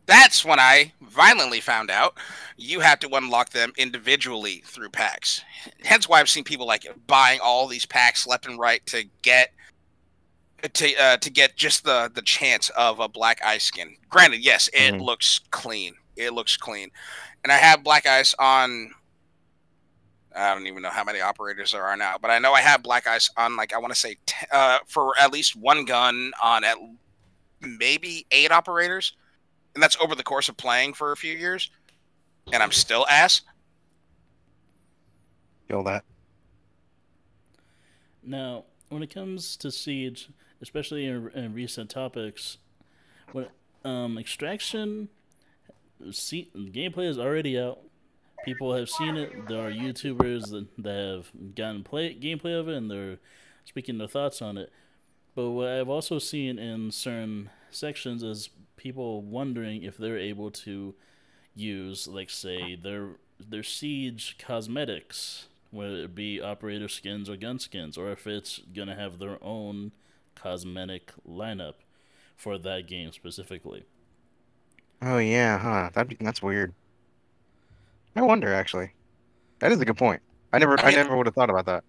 That's 0.06 0.44
when 0.44 0.58
I 0.58 0.92
violently 1.00 1.60
found 1.60 1.90
out 1.90 2.14
you 2.56 2.80
have 2.80 2.98
to 3.00 3.08
unlock 3.14 3.50
them 3.50 3.72
individually 3.76 4.62
through 4.66 4.90
packs. 4.90 5.42
Hence 5.84 6.08
why 6.08 6.20
I've 6.20 6.28
seen 6.28 6.44
people 6.44 6.66
like 6.66 6.86
buying 7.06 7.40
all 7.42 7.66
these 7.68 7.86
packs 7.86 8.26
left 8.26 8.46
and 8.46 8.58
right 8.58 8.84
to 8.86 9.04
get 9.22 9.52
to 10.74 10.96
uh, 10.96 11.16
to 11.18 11.30
get 11.30 11.56
just 11.56 11.84
the 11.84 12.10
the 12.14 12.22
chance 12.22 12.68
of 12.70 13.00
a 13.00 13.08
black 13.08 13.40
eye 13.44 13.58
skin. 13.58 13.96
Granted, 14.08 14.44
yes, 14.44 14.68
it 14.72 14.94
Mhm. 14.94 15.00
looks 15.02 15.40
clean. 15.50 15.94
it 16.14 16.34
looks 16.34 16.58
clean. 16.58 16.90
And 17.42 17.50
I 17.50 17.56
have 17.56 17.82
Black 17.82 18.06
Ice 18.06 18.34
on. 18.38 18.92
I 20.36 20.52
don't 20.54 20.66
even 20.66 20.82
know 20.82 20.90
how 20.90 21.04
many 21.04 21.20
operators 21.22 21.72
there 21.72 21.84
are 21.84 21.96
now, 21.96 22.16
but 22.20 22.30
I 22.30 22.38
know 22.38 22.52
I 22.52 22.60
have 22.60 22.82
Black 22.82 23.06
Ice 23.06 23.30
on 23.36 23.56
like 23.56 23.72
I 23.72 23.78
want 23.78 23.94
to 23.94 23.98
say 23.98 24.16
t- 24.26 24.46
uh, 24.52 24.80
for 24.86 25.14
at 25.18 25.32
least 25.32 25.56
one 25.56 25.86
gun 25.86 26.32
on 26.42 26.64
at 26.64 26.76
maybe 27.60 28.26
eight 28.30 28.52
operators, 28.52 29.14
and 29.74 29.82
that's 29.82 29.96
over 30.00 30.14
the 30.14 30.22
course 30.22 30.48
of 30.48 30.56
playing 30.56 30.94
for 30.94 31.12
a 31.12 31.16
few 31.16 31.34
years. 31.34 31.70
And 32.52 32.62
I'm 32.62 32.72
still 32.72 33.06
ass. 33.08 33.42
Feel 35.68 35.82
that. 35.84 36.04
Now, 38.22 38.64
when 38.88 39.02
it 39.02 39.12
comes 39.12 39.56
to 39.58 39.70
Siege, 39.70 40.28
especially 40.60 41.06
in, 41.06 41.30
in 41.34 41.54
recent 41.54 41.90
topics, 41.90 42.58
when 43.32 43.46
um, 43.84 44.18
Extraction 44.18 45.08
see, 46.10 46.50
gameplay 46.54 47.08
is 47.08 47.18
already 47.18 47.58
out. 47.58 47.78
People 48.44 48.74
have 48.74 48.88
seen 48.88 49.16
it. 49.16 49.46
There 49.48 49.66
are 49.66 49.70
YouTubers 49.70 50.50
that, 50.50 50.66
that 50.78 51.16
have 51.16 51.54
gotten 51.54 51.84
play 51.84 52.14
gameplay 52.14 52.58
of 52.58 52.68
it, 52.68 52.76
and 52.76 52.90
they're 52.90 53.18
speaking 53.64 53.98
their 53.98 54.08
thoughts 54.08 54.42
on 54.42 54.58
it. 54.58 54.72
But 55.34 55.50
what 55.50 55.68
I've 55.68 55.88
also 55.88 56.18
seen 56.18 56.58
in 56.58 56.90
certain 56.90 57.50
sections 57.70 58.22
is 58.22 58.50
people 58.82 59.22
wondering 59.22 59.84
if 59.84 59.96
they're 59.96 60.18
able 60.18 60.50
to 60.50 60.94
use, 61.54 62.08
like, 62.08 62.30
say, 62.30 62.74
their 62.74 63.10
their 63.38 63.62
siege 63.62 64.36
cosmetics, 64.38 65.46
whether 65.70 65.96
it 65.96 66.14
be 66.14 66.40
operator 66.40 66.88
skins 66.88 67.30
or 67.30 67.36
gun 67.36 67.58
skins, 67.58 67.96
or 67.96 68.10
if 68.10 68.26
it's 68.26 68.60
gonna 68.74 68.96
have 68.96 69.18
their 69.18 69.38
own 69.42 69.92
cosmetic 70.34 71.12
lineup 71.28 71.74
for 72.36 72.58
that 72.58 72.88
game 72.88 73.12
specifically. 73.12 73.84
Oh 75.00 75.18
yeah, 75.18 75.58
huh? 75.58 75.90
That 75.94 76.08
that's 76.20 76.42
weird. 76.42 76.74
I 78.16 78.22
wonder 78.22 78.52
actually. 78.52 78.92
That 79.60 79.70
is 79.70 79.80
a 79.80 79.84
good 79.84 79.96
point. 79.96 80.20
I 80.52 80.58
never, 80.58 80.78
I 80.80 80.88
I 80.88 80.90
never 80.90 81.16
would 81.16 81.26
have 81.26 81.34
thought 81.36 81.50
about 81.50 81.66
that. 81.66 81.84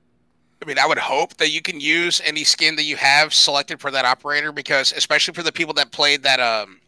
I 0.62 0.66
mean, 0.66 0.80
I 0.80 0.86
would 0.86 1.00
hope 1.00 1.36
that 1.38 1.50
you 1.50 1.62
can 1.62 1.82
use 1.82 2.22
any 2.24 2.44
skin 2.46 2.78
that 2.78 2.84
you 2.84 2.96
have 2.96 3.34
selected 3.34 3.82
for 3.82 3.92
that 3.92 4.06
operator 4.06 4.52
because, 4.54 4.94
especially 4.94 5.34
for 5.34 5.44
the 5.44 5.52
people 5.52 5.74
that 5.74 5.92
played 5.92 6.24
that, 6.24 6.40
um, 6.40 6.80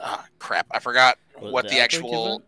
ah, 0.00 0.24
crap, 0.38 0.66
I 0.70 0.78
forgot 0.78 1.16
what, 1.38 1.64
the, 1.68 1.80
Outbreak 1.80 1.80
actual, 1.82 2.26
event? 2.26 2.44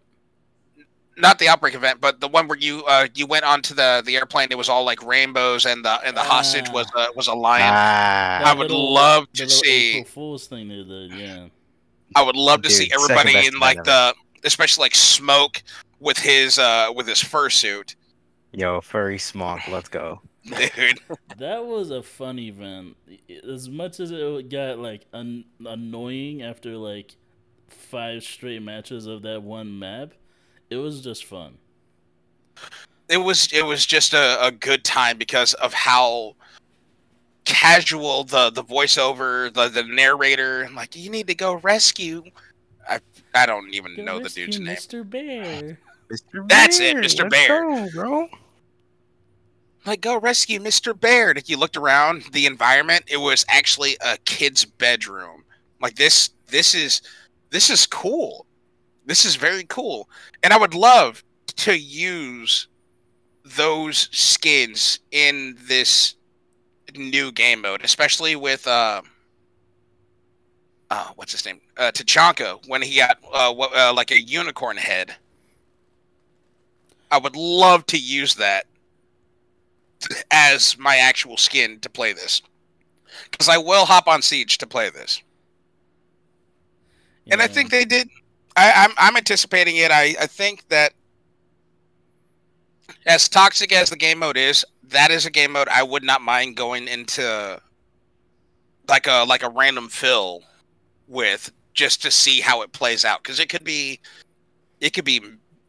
not 1.17 1.39
the 1.39 1.49
outbreak 1.49 1.75
event, 1.75 2.01
but 2.01 2.21
the 2.21 2.29
one 2.29 2.49
where 2.49 2.59
you, 2.59 2.83
uh, 2.87 3.07
you 3.15 3.27
went 3.27 3.45
onto 3.45 3.75
the 3.75 4.03
the 4.05 4.17
airplane. 4.17 4.49
It 4.51 4.59
was 4.59 4.69
all 4.69 4.85
like 4.85 5.05
rainbows, 5.05 5.67
and 5.67 5.85
the 5.85 6.01
and 6.05 6.17
the 6.17 6.23
hostage 6.23 6.67
Ah. 6.69 6.73
was 6.73 6.87
a 6.97 7.07
was 7.15 7.27
a 7.29 7.35
lion. 7.35 7.71
Ah, 7.73 8.43
I 8.51 8.55
would 8.55 8.71
little- 8.71 8.93
love 8.93 9.31
to 9.35 9.49
see- 9.49 9.99
April 9.99 10.05
Fool's 10.13 10.47
thing 10.47 10.69
they 10.69 10.83
did, 10.83 11.13
yeah. 11.13 11.47
I 12.17 12.23
would 12.23 12.37
love 12.37 12.63
to 12.63 12.71
see 12.71 12.91
everybody 12.93 13.47
in 13.47 13.59
like 13.61 13.79
event 13.79 13.87
the, 13.87 14.15
especially 14.45 14.83
like 14.83 14.95
smoke 14.97 15.63
with 16.01 16.19
his 16.19 16.59
uh 16.59 16.91
with 16.95 17.07
his 17.07 17.21
fursuit, 17.21 17.95
yo, 18.53 18.81
furry 18.81 19.19
smog, 19.19 19.61
let's 19.69 19.89
go. 19.89 20.21
dude. 20.47 20.99
That 21.37 21.65
was 21.67 21.91
a 21.91 22.03
fun 22.03 22.39
event. 22.39 22.97
As 23.49 23.69
much 23.69 24.01
as 24.01 24.11
it 24.11 24.49
got 24.51 24.79
like 24.79 25.07
un- 25.13 25.45
annoying 25.65 26.43
after 26.43 26.77
like 26.77 27.15
five 27.91 28.23
straight 28.23 28.63
matches 28.63 29.07
of 29.07 29.23
that 29.23 29.43
one 29.43 29.79
map, 29.79 30.13
it 30.71 30.77
was 30.77 31.01
just 31.03 31.25
fun. 31.25 31.59
it 33.09 33.19
was 33.19 33.53
it 33.53 33.67
was 33.67 33.85
just 33.85 34.15
a, 34.15 34.45
a 34.47 34.51
good 34.53 34.85
time 34.85 35.19
because 35.19 35.55
of 35.55 35.75
how 35.75 36.35
casual 37.45 38.23
the 38.25 38.51
the 38.51 38.63
voiceover 38.63 39.53
the 39.55 39.69
the 39.69 39.83
narrator 39.83 40.69
like 40.75 40.95
you 40.95 41.11
need 41.11 41.27
to 41.27 41.35
go 41.35 41.55
rescue 41.55 42.23
i 42.89 43.01
i 43.35 43.45
don't 43.47 43.75
even 43.75 43.97
know 44.05 44.21
the 44.21 44.29
dude's 44.29 44.61
name 44.61 44.77
Mr. 44.77 45.09
Bear. 45.09 45.79
Mr. 46.13 46.49
That's 46.49 46.79
it, 46.81 46.97
Mr. 46.97 47.23
let's 47.23 47.31
Bear. 47.31 47.69
go, 47.69 47.89
bro. 47.93 48.29
like 49.87 50.01
go 50.03 50.21
rescue 50.21 50.61
mr 50.61 50.99
bear 50.99 51.31
and 51.31 51.39
if 51.39 51.49
you 51.49 51.57
looked 51.57 51.77
around 51.77 52.23
the 52.33 52.47
environment 52.47 53.03
it 53.09 53.17
was 53.17 53.45
actually 53.49 53.97
a 54.03 54.17
kid's 54.27 54.65
bedroom 54.65 55.43
like 55.81 55.97
this 55.97 56.31
this 56.47 56.75
is 56.75 57.01
this 57.51 57.71
is 57.71 57.87
cool 57.87 58.47
this 59.07 59.25
is 59.25 59.37
very 59.37 59.65
cool 59.65 60.09
and 60.43 60.53
i 60.53 60.59
would 60.59 60.75
love 60.75 61.23
to 61.47 61.79
use 61.79 62.69
those 63.45 64.09
skins 64.13 65.01
in 65.11 65.57
this 65.67 66.15
new 66.97 67.31
game 67.33 67.61
mode 67.63 67.83
especially 67.85 68.37
with 68.37 68.67
uh 68.67 69.03
uh, 70.91 71.09
what's 71.15 71.33
his 71.33 71.47
name? 71.47 71.61
Uh, 71.77 71.93
Tachanka 71.93 72.59
when 72.67 72.83
he 72.83 72.97
got 72.97 73.19
uh, 73.33 73.53
what, 73.53 73.75
uh, 73.75 73.93
like 73.95 74.11
a 74.11 74.21
unicorn 74.21 74.77
head. 74.77 75.15
I 77.11 77.19
would 77.19 77.37
love 77.37 77.87
to 77.87 77.99
use 77.99 78.35
that 78.37 78.67
as 80.31 80.79
my 80.79 80.97
actual 80.97 81.37
skin 81.37 81.81
to 81.81 81.91
play 81.91 82.13
this 82.13 82.43
because 83.31 83.49
I 83.49 83.59
will 83.59 83.85
hop 83.85 84.07
on 84.07 84.23
Siege 84.23 84.59
to 84.59 84.67
play 84.67 84.91
this, 84.91 85.23
and 87.31 87.43
I 87.43 87.47
think 87.47 87.71
they 87.71 87.85
did. 87.85 88.09
I, 88.57 88.73
I'm 88.77 88.93
I'm 88.99 89.17
anticipating 89.17 89.77
it. 89.77 89.91
I 89.91 90.15
I 90.21 90.27
think 90.27 90.69
that 90.69 90.93
as 93.07 93.29
toxic 93.29 93.73
as 93.73 93.91
the 93.91 93.97
game 93.97 94.19
mode 94.19 94.37
is, 94.37 94.65
that 94.85 95.11
is 95.11 95.27
a 95.27 95.31
game 95.31 95.53
mode 95.53 95.69
I 95.69 95.83
would 95.83 96.03
not 96.03 96.21
mind 96.23 96.57
going 96.57 96.89
into 96.89 97.61
like 98.89 99.07
a 99.07 99.25
like 99.27 99.43
a 99.43 99.49
random 99.49 99.89
fill 99.89 100.43
with 101.09 101.51
just 101.73 102.03
to 102.03 102.11
see 102.11 102.41
how 102.41 102.63
it 102.63 102.73
plays 102.73 103.05
out 103.05 103.23
because 103.23 103.41
it 103.41 103.49
could 103.49 103.65
be 103.65 104.01
it 104.81 104.91
could 104.91 105.05
be 105.05 105.21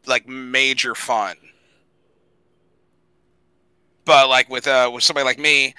like 0.06 0.26
major 0.28 0.94
fun 0.94 1.36
but 4.04 4.28
like 4.28 4.48
with 4.50 4.66
uh 4.66 4.90
with 4.92 5.02
somebody 5.02 5.24
like 5.24 5.38
me 5.38 5.74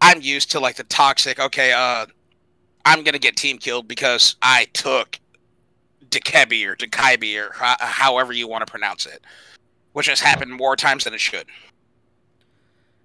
i'm 0.00 0.20
used 0.20 0.50
to 0.50 0.58
like 0.58 0.76
the 0.76 0.84
toxic 0.84 1.38
okay 1.38 1.72
uh 1.72 2.04
i'm 2.88 3.04
gonna 3.04 3.18
get 3.18 3.36
team 3.36 3.58
killed 3.58 3.86
because 3.88 4.36
i 4.42 4.66
took 4.72 5.18
Dekebi 6.10 6.66
or 6.66 6.74
Dekibi 6.74 7.36
or 7.38 7.52
ho- 7.52 7.76
however 7.80 8.32
you 8.32 8.48
want 8.48 8.66
to 8.66 8.70
pronounce 8.70 9.04
it 9.04 9.22
which 9.92 10.06
has 10.06 10.20
happened 10.20 10.52
more 10.52 10.76
times 10.76 11.04
than 11.04 11.12
it 11.12 11.20
should. 11.20 11.46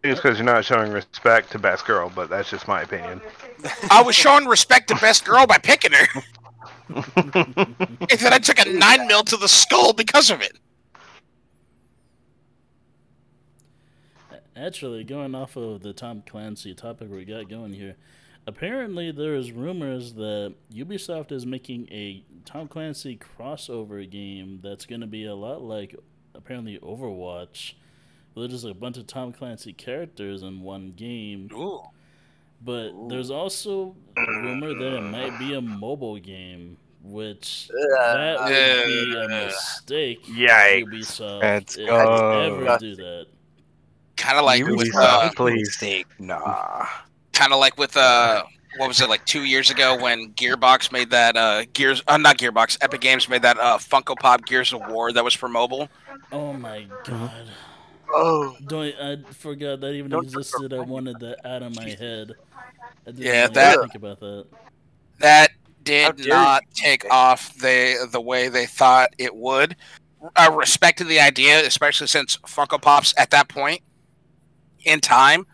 It's 0.04 0.20
because 0.20 0.38
you're 0.38 0.46
not 0.46 0.64
showing 0.64 0.92
respect 0.92 1.52
to 1.54 1.60
Best 1.60 1.88
Girl, 1.88 2.12
but 2.14 2.30
that's 2.30 2.50
just 2.50 2.68
my 2.68 2.82
opinion. 2.84 3.20
i 3.90 4.02
was 4.02 4.16
showing 4.16 4.46
respect 4.46 4.90
to 4.90 4.96
best 4.98 5.26
girl 5.26 5.48
by 5.48 5.58
picking 5.58 5.92
her. 5.94 6.08
And 7.16 8.20
then 8.20 8.34
i 8.34 8.38
took 8.38 8.60
a 8.60 8.70
nine 8.70 9.08
mil 9.08 9.24
to 9.24 9.38
the 9.38 9.48
skull 9.48 9.94
because 9.94 10.30
of 10.30 10.42
it. 10.42 10.60
Actually, 14.56 15.04
going 15.04 15.34
off 15.34 15.56
of 15.56 15.82
the 15.82 15.94
Tom 15.94 16.22
Clancy 16.28 16.76
topic 16.76 17.10
we 17.10 17.26
got 17.26 17.50
going 17.50 17.74
here, 17.74 17.96
apparently 18.48 19.12
there 19.12 19.36
is 19.36 19.52
rumors 19.52 20.14
that 20.14 20.54
Ubisoft 20.74 21.32
is 21.32 21.46
making 21.46 21.88
a 21.92 22.24
Tom 22.46 22.68
Clancy 22.68 23.18
crossover 23.18 24.10
game 24.10 24.60
that's 24.64 24.86
going 24.86 25.02
to 25.02 25.08
be 25.08 25.26
a 25.26 25.36
lot 25.36 25.62
like 25.62 25.96
apparently 26.36 26.78
Overwatch. 26.80 27.74
There's 28.36 28.50
just 28.52 28.66
a 28.66 28.74
bunch 28.74 28.98
of 28.98 29.06
Tom 29.08 29.32
Clancy 29.32 29.74
characters 29.74 30.42
in 30.42 30.62
one 30.62 30.94
game, 30.96 31.50
Ooh. 31.54 31.82
but 32.64 32.92
there's 33.08 33.30
also 33.30 33.96
a 34.18 34.22
rumor 34.42 34.74
that 34.74 34.98
it 34.98 35.02
might 35.02 35.38
be 35.38 35.54
a 35.54 35.62
mobile 35.62 36.18
game, 36.18 36.78
which 37.04 37.68
that 37.70 38.38
would 38.40 38.86
be 38.88 39.16
a 39.16 39.28
mistake. 39.46 40.26
Yikes. 40.26 40.84
Ubisoft 40.86 41.42
Let's 41.42 41.78
if 41.78 41.88
go. 41.88 42.32
they 42.32 42.66
ever 42.66 42.78
do 42.80 42.96
that. 42.96 43.28
kind 44.18 44.40
of 44.40 44.46
like 44.46 44.66
with 44.66 44.80
Ubisoft. 44.92 44.96
uh, 44.96 45.32
please. 45.36 45.68
Mistake. 45.68 46.08
Nah. 46.18 46.88
Kind 47.34 47.52
of 47.54 47.60
like 47.60 47.78
with 47.78 47.98
uh 47.98 48.44
what 48.78 48.88
was 48.88 49.02
it 49.02 49.10
like 49.10 49.24
two 49.26 49.44
years 49.44 49.70
ago 49.70 49.96
when 50.02 50.32
Gearbox 50.34 50.92
made 50.92 51.10
that 51.12 51.36
uh 51.36 51.64
Gears 51.74 52.02
uh, 52.08 52.18
not 52.18 52.38
Gearbox 52.38 52.78
Epic 52.82 53.02
Games 53.02 53.28
made 53.30 53.42
that 53.42 53.58
uh 53.60 53.78
Funko 53.78 54.16
Pop 54.18 54.46
Gears 54.46 54.72
of 54.74 54.82
War 54.88 55.12
that 55.12 55.24
was 55.24 55.34
for 55.34 55.48
mobile. 55.50 55.90
Oh 56.32 56.54
my 56.54 56.88
god. 57.04 57.48
Oh. 58.16 58.56
Don't 58.68 58.94
I 59.00 59.18
forgot 59.32 59.82
that 59.82 59.94
even 59.94 60.12
Don't 60.12 60.24
existed. 60.24 60.74
I 60.74 60.80
wanted 60.80 61.20
that 61.20 61.46
out 61.46 61.64
of 61.64 61.76
my 61.76 61.90
head. 61.90 62.34
I 63.06 63.12
didn't 63.12 63.20
Yeah, 63.26 63.44
even 63.44 63.54
that- 63.54 63.80
think 63.80 63.96
about 63.96 64.20
that. 64.22 64.46
That 65.20 65.52
did 65.84 66.28
not 66.28 66.64
you. 66.64 66.84
take 66.84 67.06
off 67.12 67.54
the 67.56 68.08
the 68.12 68.22
way 68.22 68.48
they 68.50 68.66
thought 68.66 69.10
it 69.18 69.36
would. 69.36 69.76
I 70.36 70.48
respected 70.48 71.08
the 71.10 71.20
idea, 71.20 71.66
especially 71.66 72.08
since 72.08 72.38
Funko 72.38 72.82
Pops 72.82 73.14
at 73.18 73.30
that 73.32 73.50
point 73.50 73.82
in 74.86 75.00
time 75.02 75.46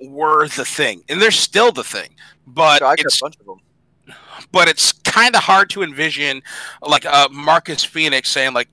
were 0.00 0.48
the 0.48 0.64
thing, 0.64 1.02
and 1.08 1.20
they're 1.20 1.30
still 1.30 1.72
the 1.72 1.84
thing. 1.84 2.10
But 2.46 2.82
I 2.82 2.96
got 2.96 3.06
it's 3.06 3.20
a 3.20 3.24
bunch 3.24 3.36
of 3.40 3.46
them. 3.46 3.60
but 4.52 4.68
it's 4.68 4.92
kind 4.92 5.34
of 5.34 5.42
hard 5.42 5.70
to 5.70 5.82
envision 5.82 6.42
like 6.82 7.06
uh, 7.06 7.28
Marcus 7.30 7.84
Fenix 7.84 8.28
saying 8.30 8.54
like 8.54 8.68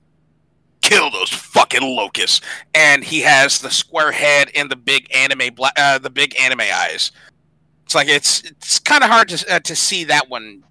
kill 0.80 1.10
those 1.10 1.28
fucking 1.28 1.82
locusts 1.82 2.40
and 2.74 3.04
he 3.04 3.20
has 3.20 3.60
the 3.60 3.70
square 3.70 4.10
head 4.10 4.48
and 4.54 4.70
the 4.70 4.76
big 4.76 5.06
anime 5.14 5.52
bla- 5.54 5.72
uh, 5.76 5.98
the 5.98 6.08
big 6.08 6.34
anime 6.40 6.60
eyes 6.60 7.10
it's 7.88 7.94
like 7.94 8.08
it's 8.08 8.42
it's 8.42 8.78
kind 8.78 9.02
of 9.02 9.08
hard 9.08 9.30
to 9.30 9.54
uh, 9.54 9.60
to 9.60 9.74
see 9.74 10.04
that 10.04 10.28
one 10.28 10.62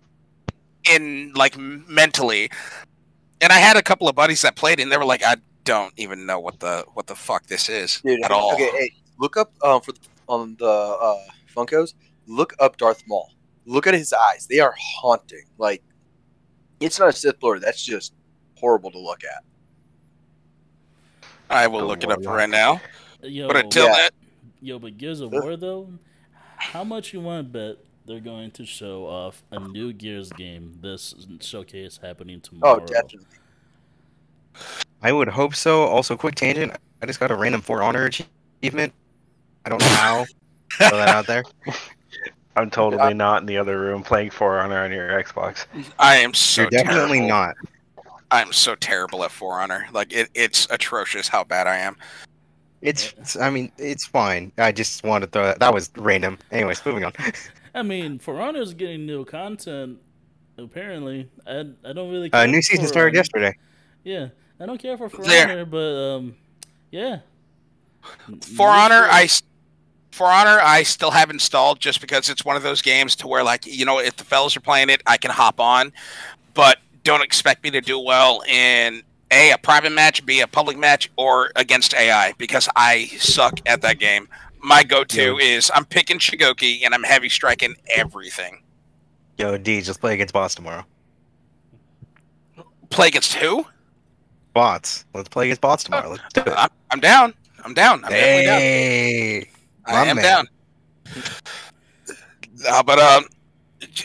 in 0.87 1.33
like 1.33 1.57
mentally. 1.57 2.51
And 3.41 3.51
I 3.51 3.57
had 3.57 3.75
a 3.75 3.81
couple 3.81 4.07
of 4.07 4.15
buddies 4.15 4.43
that 4.43 4.55
played, 4.55 4.79
and 4.79 4.91
they 4.91 4.97
were 4.97 5.05
like, 5.05 5.23
"I 5.23 5.37
don't 5.63 5.91
even 5.97 6.27
know 6.27 6.39
what 6.39 6.59
the 6.59 6.85
what 6.93 7.07
the 7.07 7.15
fuck 7.15 7.47
this 7.47 7.69
is 7.69 8.01
Dude, 8.01 8.23
at 8.23 8.29
all." 8.29 8.53
Okay, 8.53 8.69
hey, 8.69 8.91
look 9.17 9.35
up 9.35 9.51
um 9.63 9.81
for 9.81 9.93
on 10.27 10.55
the 10.59 10.65
uh, 10.65 11.17
Funkos. 11.55 11.93
Look 12.27 12.53
up 12.59 12.77
Darth 12.77 13.03
Maul. 13.07 13.31
Look 13.65 13.87
at 13.87 13.93
his 13.93 14.13
eyes; 14.13 14.47
they 14.47 14.59
are 14.59 14.75
haunting. 14.77 15.43
Like, 15.57 15.83
it's 16.79 16.99
not 16.99 17.09
a 17.09 17.13
Sith 17.13 17.41
Lord. 17.41 17.61
That's 17.61 17.83
just 17.83 18.13
horrible 18.55 18.91
to 18.91 18.99
look 18.99 19.23
at. 19.23 19.43
I 21.49 21.67
will 21.67 21.79
The 21.79 21.85
look 21.85 22.03
it 22.03 22.11
up 22.11 22.25
right 22.25 22.49
now. 22.49 22.81
Yo, 23.21 23.47
But 23.47 23.57
until 23.57 23.87
Yeah. 23.87 23.93
that, 23.93 24.11
yo, 24.61 24.79
but 24.79 24.97
Gears 24.97 25.21
of 25.21 25.31
War 25.31 25.55
though, 25.55 25.89
how 26.57 26.83
much 26.83 27.13
you 27.13 27.21
want 27.21 27.45
to 27.47 27.51
bet 27.51 27.77
they're 28.05 28.19
going 28.19 28.51
to 28.51 28.65
show 28.65 29.05
off 29.05 29.43
a 29.51 29.59
new 29.59 29.91
Gears 29.93 30.31
game 30.31 30.77
this 30.81 31.13
showcase 31.41 31.99
happening 32.01 32.41
tomorrow. 32.41 32.75
Oh, 32.75 32.79
tomorrow? 32.79 33.01
definitely. 33.01 33.37
I 35.01 35.11
would 35.11 35.27
hope 35.27 35.55
so. 35.55 35.83
Also, 35.83 36.15
quick 36.17 36.35
tangent. 36.35 36.73
I 37.01 37.05
just 37.05 37.19
got 37.19 37.31
a 37.31 37.35
random 37.35 37.61
For 37.61 37.83
Honor 37.83 38.05
achievement. 38.05 38.93
I 39.67 39.69
don't 39.69 39.81
know 39.81 39.87
how. 39.87 40.25
Throw 40.77 40.97
that 40.97 41.09
out 41.09 41.27
there. 41.27 41.43
I'm 42.55 42.69
totally 42.69 43.13
not 43.13 43.41
in 43.41 43.45
the 43.47 43.57
other 43.57 43.77
room 43.81 44.01
playing 44.01 44.29
For 44.29 44.59
Honor 44.59 44.81
on 44.81 44.91
your 44.93 45.09
Xbox. 45.21 45.65
I 45.99 46.15
am 46.17 46.33
so 46.33 46.61
You're 46.61 46.69
definitely 46.69 47.17
terrible. 47.19 47.27
not. 47.27 47.55
I'm 48.31 48.53
so 48.53 48.75
terrible 48.75 49.25
at 49.25 49.31
For 49.31 49.59
Honor. 49.59 49.85
Like 49.91 50.13
it, 50.13 50.29
it's 50.33 50.67
atrocious 50.69 51.27
how 51.27 51.43
bad 51.43 51.67
I 51.67 51.79
am. 51.79 51.97
It's, 52.81 53.07
it's- 53.11 53.35
I 53.35 53.49
mean, 53.49 53.73
it's 53.77 54.05
fine. 54.05 54.53
I 54.57 54.71
just 54.71 55.03
wanted 55.03 55.25
to 55.25 55.31
throw 55.33 55.43
that. 55.47 55.59
That 55.59 55.73
was 55.73 55.91
random. 55.97 56.39
Anyways, 56.51 56.85
moving 56.85 57.03
on. 57.03 57.11
I 57.75 57.83
mean, 57.83 58.19
For 58.19 58.39
Honor's 58.39 58.73
getting 58.73 59.05
new 59.05 59.25
content. 59.25 59.99
Apparently, 60.57 61.29
I 61.45 61.65
I 61.85 61.91
don't 61.93 62.09
really. 62.09 62.29
Care 62.29 62.41
Uh, 62.41 62.45
new 62.45 62.61
season 62.61 62.87
started 62.87 63.09
Honor. 63.09 63.17
yesterday. 63.17 63.57
Yeah, 64.05 64.29
I 64.61 64.65
don't 64.65 64.79
care 64.81 64.97
for 64.97 65.09
For 65.09 65.23
There. 65.23 65.43
Honor, 65.51 65.65
but 65.65 66.15
um, 66.15 66.35
yeah. 66.89 67.19
For 68.55 68.67
Honor, 68.69 69.07
I 69.11 69.23
s- 69.25 69.43
For 70.17 70.25
Honor, 70.25 70.59
I 70.59 70.81
still 70.81 71.11
have 71.11 71.29
installed 71.29 71.79
just 71.79 72.01
because 72.01 72.27
it's 72.27 72.43
one 72.43 72.55
of 72.55 72.63
those 72.63 72.81
games 72.81 73.15
to 73.17 73.27
where 73.27 73.43
like 73.43 73.67
you 73.67 73.85
know 73.85 73.99
if 73.99 74.15
the 74.15 74.23
fellas 74.23 74.57
are 74.57 74.61
playing 74.61 74.89
it, 74.89 75.03
I 75.05 75.15
can 75.15 75.29
hop 75.29 75.59
on, 75.59 75.93
but 76.55 76.79
don't 77.03 77.21
expect 77.21 77.63
me 77.63 77.69
to 77.69 77.81
do 77.81 77.99
well 77.99 78.41
in 78.49 79.03
a 79.29 79.51
a 79.51 79.59
private 79.59 79.91
match, 79.91 80.25
b 80.25 80.39
a 80.39 80.47
public 80.47 80.75
match, 80.75 81.11
or 81.17 81.51
against 81.55 81.93
AI 81.93 82.33
because 82.39 82.67
I 82.75 83.05
suck 83.19 83.59
at 83.67 83.83
that 83.83 83.99
game. 83.99 84.27
My 84.59 84.83
go-to 84.83 85.37
is 85.37 85.69
I'm 85.75 85.85
picking 85.85 86.17
Shugoki 86.17 86.83
and 86.83 86.95
I'm 86.95 87.03
heavy 87.03 87.29
striking 87.29 87.75
everything. 87.95 88.63
Yo, 89.37 89.55
D, 89.59 89.81
just 89.81 89.99
play 89.99 90.15
against 90.15 90.33
bots 90.33 90.55
tomorrow. 90.55 90.83
Play 92.89 93.09
against 93.09 93.35
who? 93.35 93.67
Bots. 94.55 95.05
Let's 95.13 95.29
play 95.29 95.45
against 95.45 95.61
bots 95.61 95.83
tomorrow. 95.83 96.09
Let's 96.09 96.33
do 96.33 96.41
it. 96.41 96.47
Uh, 96.47 96.55
I'm, 96.57 96.69
I'm 96.89 96.99
down. 97.01 97.35
I'm 97.63 97.75
down. 97.75 98.03
I'm 98.03 98.09
definitely 98.09 99.41
down. 99.45 99.56
Hey. 99.87 99.95
I 99.95 100.05
am 100.05 100.15
man. 100.17 100.23
down. 100.25 100.47
Uh, 102.67 102.83
but 102.83 102.99
um, 102.99 103.25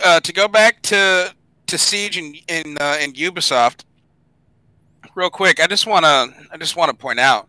uh, 0.04 0.20
to 0.20 0.32
go 0.32 0.48
back 0.48 0.82
to 0.82 1.34
to 1.66 1.78
Siege 1.78 2.16
and 2.18 2.36
in 2.48 2.76
uh, 2.80 2.98
in 3.00 3.12
Ubisoft, 3.14 3.84
real 5.14 5.30
quick, 5.30 5.60
I 5.60 5.66
just 5.66 5.86
wanna 5.86 6.26
I 6.52 6.56
just 6.58 6.76
wanna 6.76 6.94
point 6.94 7.18
out 7.20 7.48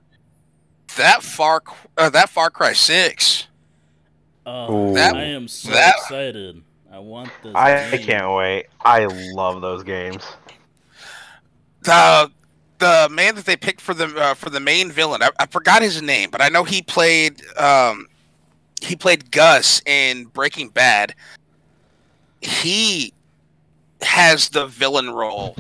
that 0.95 1.21
Far 1.23 1.61
uh, 1.97 2.09
that 2.11 2.29
Far 2.29 2.49
Cry 2.49 2.73
Six. 2.73 3.47
Oh, 4.45 4.93
That- 4.93 5.15
I 5.15 5.23
am 5.23 5.47
so 5.47 5.69
that- 5.71 5.95
excited. 5.97 6.61
I 6.91 6.99
want 6.99 7.31
this. 7.41 7.53
I 7.55 7.89
game. 7.97 8.05
can't 8.05 8.31
wait. 8.33 8.67
I 8.85 9.05
love 9.33 9.61
those 9.61 9.83
games. 9.83 10.23
The 11.81 12.31
the 12.77 13.07
man 13.09 13.33
that 13.35 13.45
they 13.45 13.55
picked 13.55 13.81
for 13.81 13.93
the 13.95 14.05
uh, 14.15 14.33
for 14.35 14.49
the 14.51 14.59
main 14.59 14.91
villain, 14.91 15.21
I, 15.23 15.29
I 15.39 15.47
forgot 15.47 15.81
his 15.81 16.01
name, 16.03 16.29
but 16.29 16.39
I 16.41 16.49
know 16.49 16.63
he 16.63 16.81
played 16.83 17.41
um 17.57 18.07
he 18.83 18.95
played 18.95 19.31
Gus 19.31 19.81
in 19.85 20.25
Breaking 20.25 20.69
Bad. 20.69 21.15
He 22.41 23.13
has 24.01 24.49
the 24.49 24.67
villain 24.67 25.09
role 25.09 25.55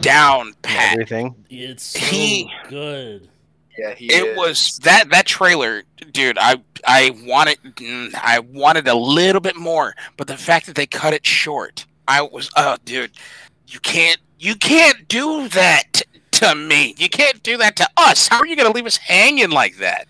down 0.00 0.54
pat. 0.62 0.94
Everything. 0.94 1.34
It's 1.50 1.82
so 1.84 1.98
He- 1.98 2.50
good. 2.68 3.28
Yeah, 3.78 3.92
he 3.94 4.06
It 4.06 4.24
is. 4.28 4.36
was 4.36 4.78
that 4.84 5.10
that 5.10 5.26
trailer, 5.26 5.82
dude. 6.12 6.38
I 6.38 6.56
I 6.86 7.10
wanted 7.24 7.58
I 8.14 8.38
wanted 8.38 8.86
a 8.86 8.94
little 8.94 9.40
bit 9.40 9.56
more, 9.56 9.94
but 10.16 10.28
the 10.28 10.36
fact 10.36 10.66
that 10.66 10.76
they 10.76 10.86
cut 10.86 11.12
it 11.12 11.26
short, 11.26 11.84
I 12.06 12.22
was 12.22 12.50
oh, 12.56 12.76
dude, 12.84 13.10
you 13.66 13.80
can't 13.80 14.20
you 14.38 14.54
can't 14.54 15.08
do 15.08 15.48
that 15.48 16.02
to 16.32 16.54
me. 16.54 16.94
You 16.98 17.08
can't 17.08 17.42
do 17.42 17.56
that 17.58 17.74
to 17.76 17.88
us. 17.96 18.28
How 18.28 18.38
are 18.38 18.46
you 18.46 18.54
gonna 18.56 18.70
leave 18.70 18.86
us 18.86 18.96
hanging 18.96 19.50
like 19.50 19.78
that? 19.78 20.06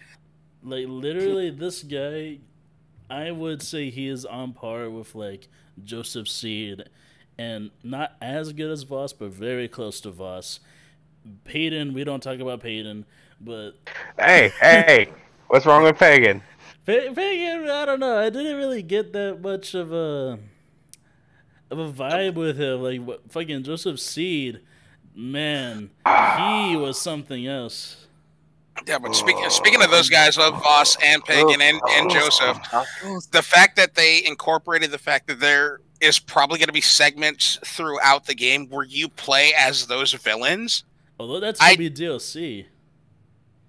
Like 0.64 0.86
literally, 0.88 1.50
this 1.50 1.82
guy, 1.82 2.38
I 3.10 3.30
would 3.30 3.62
say 3.62 3.90
he 3.90 4.08
is 4.08 4.24
on 4.24 4.54
par 4.54 4.88
with 4.88 5.14
like 5.14 5.48
Joseph 5.82 6.28
Seed, 6.28 6.88
and 7.38 7.70
not 7.82 8.12
as 8.22 8.52
good 8.52 8.70
as 8.70 8.84
Vaas, 8.84 9.12
but 9.12 9.30
very 9.30 9.68
close 9.68 10.00
to 10.00 10.10
Vaas. 10.10 10.60
Payton, 11.44 11.92
we 11.92 12.04
don't 12.04 12.22
talk 12.22 12.40
about 12.40 12.60
Payton, 12.60 13.04
but 13.40 13.72
Hey, 14.18 14.52
hey, 14.60 15.12
what's 15.48 15.66
wrong 15.66 15.82
with 15.84 15.98
Pagan? 15.98 16.42
Pagan, 16.86 17.68
I 17.68 17.84
don't 17.84 18.00
know. 18.00 18.18
I 18.18 18.30
didn't 18.30 18.56
really 18.56 18.82
get 18.82 19.12
that 19.12 19.40
much 19.40 19.74
of 19.74 19.92
a 19.92 20.38
of 21.70 21.78
a 21.78 21.92
vibe 21.92 22.34
with 22.34 22.58
him. 22.58 22.82
Like 22.82 23.00
what, 23.00 23.30
fucking 23.30 23.64
Joseph 23.64 24.00
Seed, 24.00 24.60
man, 25.14 25.90
he 26.06 26.76
was 26.76 27.00
something 27.00 27.46
else. 27.46 28.03
Yeah, 28.86 28.98
but 28.98 29.14
speaking 29.14 29.44
oh. 29.46 29.48
speaking 29.48 29.82
of 29.82 29.90
those 29.90 30.10
guys, 30.10 30.36
of 30.36 30.54
Vaas 30.62 30.96
and 31.02 31.24
Pagan 31.24 31.60
and, 31.60 31.80
and 31.90 32.10
oh. 32.10 32.14
Joseph, 32.14 32.58
oh. 32.72 33.20
the 33.30 33.42
fact 33.42 33.76
that 33.76 33.94
they 33.94 34.24
incorporated 34.24 34.90
the 34.90 34.98
fact 34.98 35.26
that 35.28 35.40
there 35.40 35.80
is 36.00 36.18
probably 36.18 36.58
going 36.58 36.66
to 36.66 36.72
be 36.72 36.80
segments 36.80 37.58
throughout 37.64 38.26
the 38.26 38.34
game 38.34 38.68
where 38.68 38.84
you 38.84 39.08
play 39.08 39.52
as 39.58 39.86
those 39.86 40.12
villains, 40.12 40.84
Although 41.18 41.40
that's 41.40 41.60
I- 41.60 41.76
gonna 41.76 41.88
be 41.88 41.90
DLC. 41.90 42.66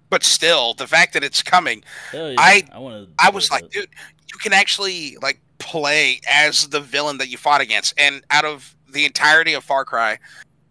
but 0.09 0.23
still, 0.23 0.73
the 0.73 0.87
fact 0.87 1.13
that 1.13 1.23
it's 1.23 1.41
coming, 1.41 1.83
yeah, 2.13 2.35
I- 2.37 2.67
I 2.71 2.79
want 2.79 3.07
to. 3.07 3.23
I 3.23 3.29
was 3.29 3.49
like, 3.51 3.69
dude, 3.69 3.87
you 4.31 4.37
can 4.39 4.51
actually 4.51 5.17
like 5.21 5.39
play 5.59 6.19
as 6.29 6.67
the 6.67 6.81
villain 6.81 7.17
that 7.19 7.29
you 7.29 7.37
fought 7.37 7.61
against. 7.61 7.93
And 7.97 8.21
out 8.31 8.45
of 8.45 8.75
the 8.91 9.05
entirety 9.05 9.53
of 9.53 9.63
Far 9.63 9.85
Cry, 9.85 10.19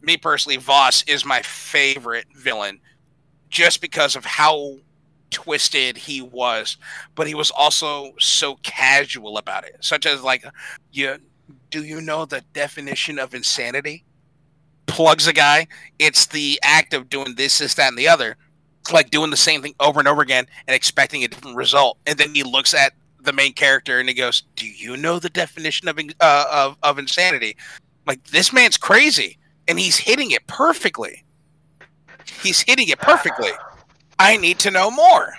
me 0.02 0.16
personally, 0.16 0.59
Vaas 0.59 1.02
is 1.07 1.24
my 1.24 1.40
favorite 1.42 2.26
villain, 2.37 2.80
just 3.54 3.80
because 3.80 4.16
of 4.16 4.24
how 4.24 4.76
twisted 5.30 5.96
he 5.96 6.20
was. 6.20 6.76
But 7.14 7.28
he 7.28 7.34
was 7.34 7.50
also 7.52 8.12
so 8.18 8.56
casual 8.56 9.38
about 9.38 9.64
it, 9.64 9.76
such 9.80 10.04
as 10.04 10.22
like, 10.22 10.44
you 10.92 11.16
do 11.70 11.84
you 11.84 12.00
know 12.00 12.24
the 12.26 12.42
definition 12.52 13.18
of 13.18 13.34
insanity? 13.34 14.04
Plugs 14.86 15.26
a 15.26 15.32
guy. 15.32 15.66
It's 15.98 16.26
the 16.26 16.60
act 16.62 16.92
of 16.92 17.08
doing 17.08 17.36
this, 17.36 17.58
this, 17.58 17.74
that, 17.74 17.88
and 17.88 17.98
the 17.98 18.08
other 18.08 18.36
like 18.92 19.08
doing 19.08 19.30
the 19.30 19.36
same 19.36 19.62
thing 19.62 19.74
over 19.80 19.98
and 19.98 20.06
over 20.06 20.20
again 20.20 20.46
and 20.66 20.74
expecting 20.74 21.24
a 21.24 21.28
different 21.28 21.56
result. 21.56 21.96
And 22.06 22.18
then 22.18 22.34
he 22.34 22.42
looks 22.42 22.74
at 22.74 22.92
the 23.18 23.32
main 23.32 23.54
character 23.54 23.98
and 23.98 24.08
he 24.08 24.14
goes, 24.14 24.42
"Do 24.56 24.68
you 24.68 24.96
know 24.98 25.18
the 25.18 25.30
definition 25.30 25.88
of 25.88 25.98
uh, 26.20 26.44
of 26.52 26.76
of 26.82 26.98
insanity?" 26.98 27.56
Like 28.06 28.22
this 28.24 28.52
man's 28.52 28.76
crazy, 28.76 29.38
and 29.66 29.78
he's 29.78 29.96
hitting 29.96 30.32
it 30.32 30.46
perfectly. 30.46 31.23
He's 32.42 32.60
hitting 32.60 32.88
it 32.88 32.98
perfectly. 32.98 33.50
I 34.18 34.37
need 34.37 34.58
to 34.60 34.70
know 34.70 34.90
more. 34.90 35.34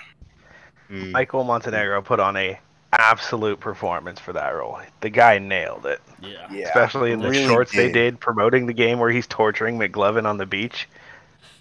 Hmm. 0.88 1.10
Michael 1.12 1.44
Montenegro 1.44 2.02
put 2.02 2.20
on 2.20 2.36
a 2.36 2.58
absolute 2.92 3.58
performance 3.60 4.20
for 4.20 4.32
that 4.32 4.50
role. 4.50 4.78
The 5.00 5.10
guy 5.10 5.38
nailed 5.38 5.86
it, 5.86 6.00
yeah. 6.22 6.46
yeah. 6.50 6.66
especially 6.68 7.12
in 7.12 7.20
the 7.20 7.30
really 7.30 7.44
shorts 7.46 7.72
they 7.72 7.86
did. 7.86 7.92
did 7.92 8.20
promoting 8.20 8.66
the 8.66 8.72
game 8.72 8.98
where 8.98 9.10
he's 9.10 9.26
torturing 9.26 9.78
McLovin 9.78 10.24
on 10.26 10.36
the 10.38 10.46
beach. 10.46 10.88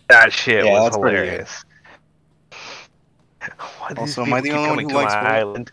That 0.09 0.31
shit 0.31 0.63
Yeah, 0.65 0.73
was 0.73 0.83
that's 0.91 0.97
pretty 0.97 1.17
good. 1.17 1.25
hilarious. 1.25 1.65
Why 3.79 3.93
do 3.93 4.01
Also, 4.01 4.23
am 4.23 4.33
I 4.33 4.41
the 4.41 4.51
only 4.51 4.69
one 4.69 4.79
who 4.89 4.95
likes 4.95 5.13
my 5.13 5.21
Voight? 5.21 5.29
island? 5.31 5.71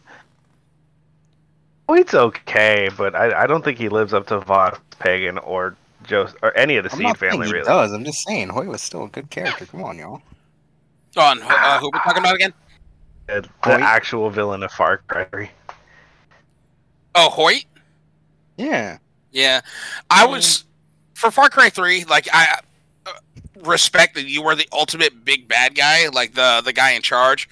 Voight's 1.86 2.14
okay, 2.14 2.88
but 2.96 3.14
I, 3.14 3.42
I 3.42 3.46
don't 3.46 3.62
think 3.64 3.78
he 3.78 3.88
lives 3.88 4.14
up 4.14 4.26
to 4.28 4.40
Vaas, 4.40 4.78
Pagan, 4.98 5.38
or 5.38 5.76
Joe 6.04 6.28
or 6.42 6.56
any 6.56 6.76
of 6.76 6.84
the 6.84 6.90
I'm 6.90 6.96
Seed 6.96 7.06
not 7.06 7.18
family 7.18 7.46
he 7.46 7.52
really. 7.52 7.64
does. 7.64 7.92
I'm 7.92 8.04
just 8.04 8.22
saying 8.26 8.48
Hoyt 8.48 8.66
was 8.68 8.82
still 8.82 9.04
a 9.04 9.08
good 9.08 9.30
character. 9.30 9.66
Come 9.66 9.84
on, 9.84 9.98
y'all. 9.98 10.22
On 11.16 11.42
uh, 11.42 11.78
who 11.78 11.90
we 11.92 11.98
talking 11.98 12.22
about 12.22 12.36
again? 12.36 12.54
The, 13.26 13.42
the 13.64 13.72
actual 13.72 14.30
villain 14.30 14.62
of 14.62 14.72
Far 14.72 14.98
Cry 15.08 15.24
3. 15.24 15.50
Oh, 17.14 17.28
Hoyt. 17.28 17.64
Yeah. 18.56 18.98
Yeah, 19.32 19.62
I 20.10 20.26
was 20.26 20.64
for 21.14 21.30
Far 21.30 21.48
Cry 21.48 21.70
Three. 21.70 22.04
Like 22.04 22.28
I 22.32 22.60
uh, 23.06 23.12
respect 23.64 24.14
that 24.14 24.26
you 24.26 24.42
were 24.42 24.54
the 24.54 24.68
ultimate 24.72 25.24
big 25.24 25.48
bad 25.48 25.74
guy, 25.74 26.08
like 26.08 26.34
the 26.34 26.60
the 26.64 26.72
guy 26.72 26.92
in 26.92 27.02
charge. 27.02 27.48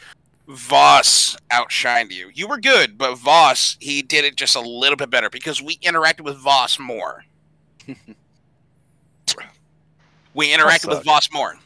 Vaas 0.47 1.37
outshined 1.51 2.11
you. 2.11 2.31
You 2.35 2.49
were 2.49 2.59
good, 2.59 2.99
but 2.99 3.17
Vaas 3.17 3.77
he 3.81 4.03
did 4.03 4.25
it 4.25 4.37
just 4.37 4.57
a 4.57 4.61
little 4.61 4.97
bit 4.97 5.09
better 5.09 5.31
because 5.31 5.63
we 5.63 5.77
interacted 5.79 6.21
with 6.21 6.37
Vaas 6.37 6.79
more. 6.79 7.25
We 10.35 10.53
interacted 10.53 10.89
with. 10.89 11.05
Vaas 11.05 11.33
more. 11.33 11.57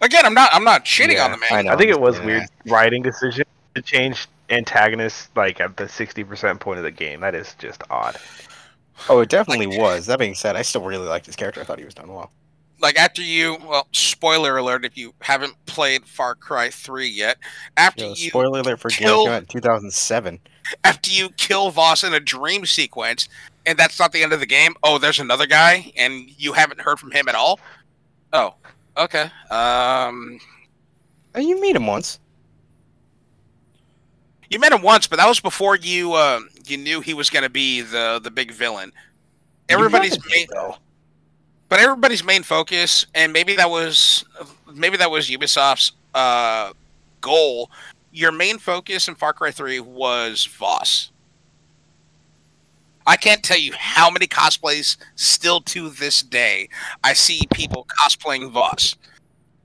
Again, 0.00 0.26
I'm 0.26 0.34
not 0.34 0.50
I'm 0.52 0.64
not 0.64 0.84
shitting 0.84 1.14
Yeah, 1.14 1.26
on 1.26 1.30
the 1.32 1.38
man. 1.38 1.48
I 1.52 1.62
know. 1.62 1.72
I 1.72 1.76
think 1.76 1.90
it 1.90 2.00
was 2.00 2.18
Yeah. 2.18 2.24
weird 2.24 2.42
writing 2.66 3.02
decision 3.02 3.44
to 3.74 3.82
change 3.82 4.26
antagonists 4.50 5.28
like 5.36 5.60
at 5.60 5.76
the 5.76 5.88
sixty 5.88 6.24
percent 6.24 6.60
point 6.60 6.78
of 6.78 6.84
the 6.84 6.90
game. 6.90 7.20
That 7.20 7.34
is 7.34 7.54
just 7.58 7.82
odd. 7.90 8.16
Oh, 9.08 9.20
it 9.20 9.28
definitely 9.28 9.66
was. 9.78 10.06
That 10.06 10.18
being 10.18 10.34
said, 10.34 10.56
I 10.56 10.62
still 10.62 10.82
really 10.82 11.06
liked 11.08 11.26
his 11.26 11.36
character. 11.36 11.60
I 11.60 11.64
thought 11.64 11.78
he 11.78 11.84
was 11.84 11.94
done 11.94 12.12
well. 12.12 12.30
Like 12.80 12.96
after 12.98 13.22
you, 13.22 13.58
well, 13.64 13.86
spoiler 13.92 14.56
alert 14.56 14.84
if 14.84 14.96
you 14.96 15.14
haven't 15.20 15.54
played 15.66 16.04
Far 16.04 16.34
Cry 16.34 16.68
3 16.68 17.06
yet, 17.08 17.38
after 17.76 18.02
Yo, 18.04 18.08
you 18.14 18.28
spoiler 18.30 18.58
alert 18.60 18.80
for 18.80 18.88
game 18.88 18.98
kill- 18.98 19.24
came 19.26 19.34
in 19.34 19.46
2007. 19.46 20.40
after 20.82 21.10
you 21.12 21.28
kill 21.30 21.70
Vaas 21.70 22.02
in 22.02 22.12
a 22.12 22.18
dream 22.18 22.66
sequence, 22.66 23.28
and 23.66 23.78
that's 23.78 23.98
not 23.98 24.12
the 24.12 24.22
end 24.22 24.32
of 24.32 24.40
the 24.40 24.46
game. 24.46 24.74
Oh, 24.82 24.98
there's 24.98 25.20
another 25.20 25.46
guy, 25.46 25.92
and 25.96 26.28
you 26.40 26.52
haven't 26.52 26.80
heard 26.80 26.98
from 26.98 27.10
him 27.10 27.28
at 27.28 27.34
all. 27.34 27.60
Oh, 28.32 28.54
okay. 28.96 29.30
Um, 29.50 30.38
Oh, 31.34 31.40
you 31.40 31.58
meet 31.60 31.74
him 31.76 31.86
once. 31.86 32.18
you 34.50 34.58
met 34.58 34.72
him 34.72 34.82
once, 34.82 35.06
but 35.06 35.16
that 35.16 35.26
was 35.26 35.40
before 35.40 35.76
you 35.76 36.12
uh, 36.12 36.40
you 36.66 36.76
knew 36.76 37.00
he 37.00 37.14
was 37.14 37.30
going 37.30 37.42
to 37.42 37.48
be 37.50 37.80
the 37.80 38.20
the 38.22 38.30
big 38.30 38.52
villain. 38.52 38.92
Everybody's 39.68 40.18
main, 40.30 40.46
though. 40.52 40.76
but 41.70 41.80
everybody's 41.80 42.22
main 42.22 42.42
focus, 42.42 43.06
and 43.14 43.32
maybe 43.32 43.56
that 43.56 43.70
was 43.70 44.24
maybe 44.74 44.98
that 44.98 45.10
was 45.10 45.28
Ubisoft's 45.30 45.92
uh, 46.14 46.72
goal. 47.22 47.70
Your 48.12 48.30
main 48.32 48.58
focus 48.58 49.08
in 49.08 49.14
Far 49.14 49.32
Cry 49.32 49.50
3 49.50 49.80
was 49.80 50.44
Vaas. 50.44 51.11
I 53.06 53.16
can't 53.16 53.42
tell 53.42 53.58
you 53.58 53.72
how 53.76 54.10
many 54.10 54.26
cosplays 54.26 54.96
still 55.16 55.60
to 55.62 55.90
this 55.90 56.22
day 56.22 56.68
I 57.04 57.12
see 57.12 57.46
people 57.52 57.86
cosplaying 57.86 58.52
Vaas. 58.52 58.96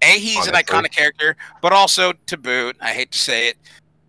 A, 0.01 0.19
he's 0.19 0.45
an 0.45 0.53
iconic 0.53 0.91
character, 0.91 1.35
but 1.61 1.73
also 1.73 2.13
to 2.27 2.37
boot, 2.37 2.77
I 2.79 2.93
hate 2.93 3.11
to 3.11 3.17
say 3.17 3.47
it, 3.49 3.57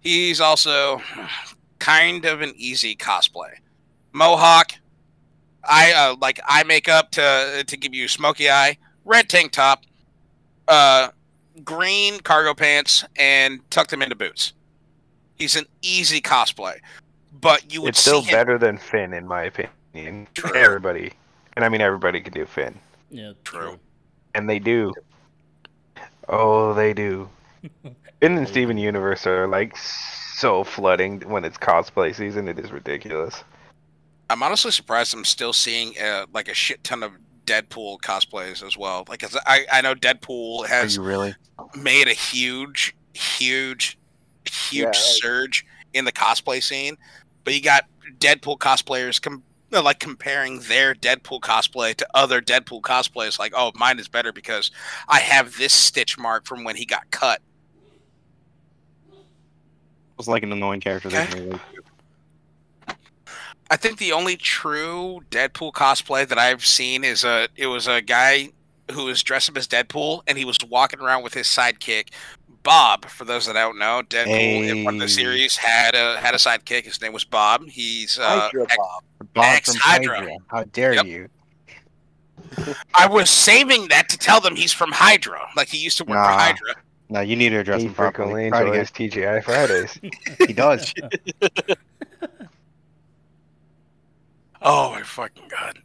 he's 0.01 0.41
also 0.41 1.01
kind 1.79 2.25
of 2.25 2.43
an 2.43 2.53
easy 2.57 2.95
cosplay. 2.95 3.53
Mohawk, 4.13 4.73
I 5.65 5.93
uh, 5.93 6.17
like 6.21 6.41
eye 6.47 6.65
makeup 6.65 7.11
to 7.13 7.65
to 7.67 7.77
give 7.77 7.95
you 7.95 8.09
smoky 8.09 8.51
eye, 8.51 8.77
red 9.05 9.29
tank 9.29 9.53
top, 9.53 9.85
uh, 10.67 11.09
green 11.65 12.21
cargo 12.21 12.55
pants, 12.55 13.05
and 13.17 13.61
tuck 13.71 13.89
them 13.89 14.03
into 14.03 14.15
boots. 14.15 14.53
He's 15.37 15.57
an 15.57 15.67
easy 15.83 16.21
cosplay, 16.21 16.79
but 17.41 17.73
you 17.73 17.83
would 17.83 17.91
It's 17.91 18.01
still 18.01 18.23
see 18.23 18.31
him 18.31 18.37
better 18.37 18.59
than 18.59 18.79
Finn, 18.79 19.13
in 19.13 19.27
my 19.27 19.43
opinion. 19.45 20.27
True. 20.35 20.55
Everybody, 20.55 21.13
and 21.55 21.65
I 21.65 21.69
mean 21.69 21.81
everybody 21.81 22.21
can 22.21 22.33
do 22.33 22.47
Finn, 22.47 22.79
Yeah, 23.11 23.33
True. 23.45 23.79
and 24.35 24.49
they 24.49 24.59
do. 24.59 24.93
Oh, 26.29 26.75
they 26.75 26.93
do. 26.93 27.29
Finn 28.21 28.37
and 28.39 28.49
Steven 28.49 28.79
Universe 28.79 29.27
are 29.27 29.47
like 29.49 29.77
so 29.77 30.65
flooding 30.65 31.21
when 31.29 31.45
it's 31.45 31.57
cosplay 31.57 32.15
season. 32.15 32.49
It 32.49 32.59
is 32.59 32.71
ridiculous. 32.71 33.43
I'm 34.31 34.43
honestly 34.43 34.71
surprised 34.71 35.15
I'm 35.15 35.25
still 35.25 35.53
seeing 35.53 35.95
uh, 35.99 36.27
like 36.35 36.49
a 36.49 36.55
shit 36.55 36.85
ton 36.85 37.03
of 37.03 37.13
Deadpool 37.47 37.99
cosplays 38.01 38.63
as 38.67 38.77
well. 38.77 39.05
Like 39.09 39.21
'cause 39.21 39.37
I 39.47 39.65
I 39.73 39.81
know 39.81 39.95
Deadpool 39.95 40.65
Are 40.65 40.69
has 40.69 40.97
you 40.97 41.03
really? 41.03 41.35
made 41.77 42.09
a 42.09 42.13
huge, 42.13 42.95
huge, 43.15 43.97
huge 44.45 44.73
Yeah, 44.83 44.85
like- 44.87 44.95
surge 44.95 45.65
in 45.95 46.05
the 46.05 46.13
cosplay 46.13 46.63
scene. 46.63 46.97
But 47.45 47.55
you 47.55 47.63
got 47.63 47.85
Deadpool 48.19 48.59
cosplayers 48.59 49.21
com- 49.21 49.43
like 49.71 49.99
comparing 49.99 50.61
their 50.61 50.95
Deadpool 50.95 51.41
cosplay 51.41 51.95
to 51.97 52.07
other 52.15 52.41
Deadpool 52.41 52.81
cosplays. 52.83 53.39
Like, 53.39 53.53
oh, 53.57 53.73
mine 53.75 53.99
is 53.99 54.09
better 54.09 54.33
because 54.33 54.71
I 55.09 55.21
have 55.21 55.57
this 55.57 55.73
stitch 55.73 56.19
mark 56.19 56.47
from 56.47 56.65
when 56.65 56.77
he 56.77 56.85
got 56.85 57.11
cut. 57.11 57.41
It 59.11 59.17
was 60.17 60.29
like 60.29 60.43
an 60.43 60.53
annoying 60.53 60.81
character. 60.81 61.09
Okay. 61.09 61.59
I 63.71 63.77
think 63.77 63.99
the 63.99 64.13
only 64.13 64.37
true 64.37 65.21
Deadpool 65.31 65.73
cosplay 65.73 66.27
that 66.27 66.39
I've 66.39 66.65
seen 66.65 67.05
is 67.05 67.23
a 67.25 67.49
it 67.57 67.67
was 67.67 67.87
a 67.87 68.01
guy 68.01 68.49
who 68.93 69.05
was 69.05 69.23
dressed 69.23 69.51
up 69.51 69.59
as 69.59 69.69
Deadpool 69.69 70.23
and 70.27 70.39
he 70.39 70.47
was 70.47 70.57
walking 70.69 71.01
around 71.01 71.23
with 71.23 71.35
his 71.35 71.47
sidekick 71.47 72.09
Bob. 72.69 73.07
For 73.07 73.25
those 73.25 73.47
that 73.47 73.55
don't 73.55 73.79
know, 73.79 74.03
Deadpool 74.11 74.69
in 74.69 74.85
one 74.85 74.95
of 74.97 75.01
the 75.01 75.09
series 75.09 75.57
had 75.57 75.95
a 75.95 76.19
had 76.21 76.35
a 76.35 76.37
sidekick. 76.37 76.85
His 76.85 77.01
name 77.01 77.15
was 77.15 77.25
Bob. 77.25 77.67
He's 77.67 78.19
uh, 78.19 78.41
Hydra 78.41 78.67
Bob. 78.77 79.03
Bob 79.33 79.45
Ex 79.47 79.71
from 79.73 79.81
Hydra. 79.81 80.17
Hydra. 80.19 80.37
How 80.49 80.65
dare 80.65 80.93
Yep. 80.93 81.07
you? 81.07 81.29
I 82.95 83.07
was 83.07 83.31
saving 83.31 83.89
that 83.89 84.11
to 84.11 84.19
tell 84.19 84.43
them 84.43 84.55
he's 84.55 84.75
from 84.75 84.93
Hydra. 84.93 85.49
Like 85.57 85.69
he 85.69 85.79
used 85.79 85.97
to 85.97 86.05
work 86.05 86.19
for 86.19 86.23
Hydra. 86.31 86.75
No, 87.09 87.21
you 87.21 87.37
need 87.37 87.49
to 87.51 87.57
address 87.57 87.81
He 87.81 87.87
him 87.89 87.95
properly. 87.95 88.51
frequently 88.51 88.51
Try 88.51 88.61
it 88.61 88.81
enjoys 88.81 89.13
TGI 89.15 89.43
Fridays. 89.45 89.99
He 90.47 90.53
does. 90.53 90.93
Oh 94.61 94.91
my 94.91 95.03
fucking 95.03 95.49
god! 95.49 95.79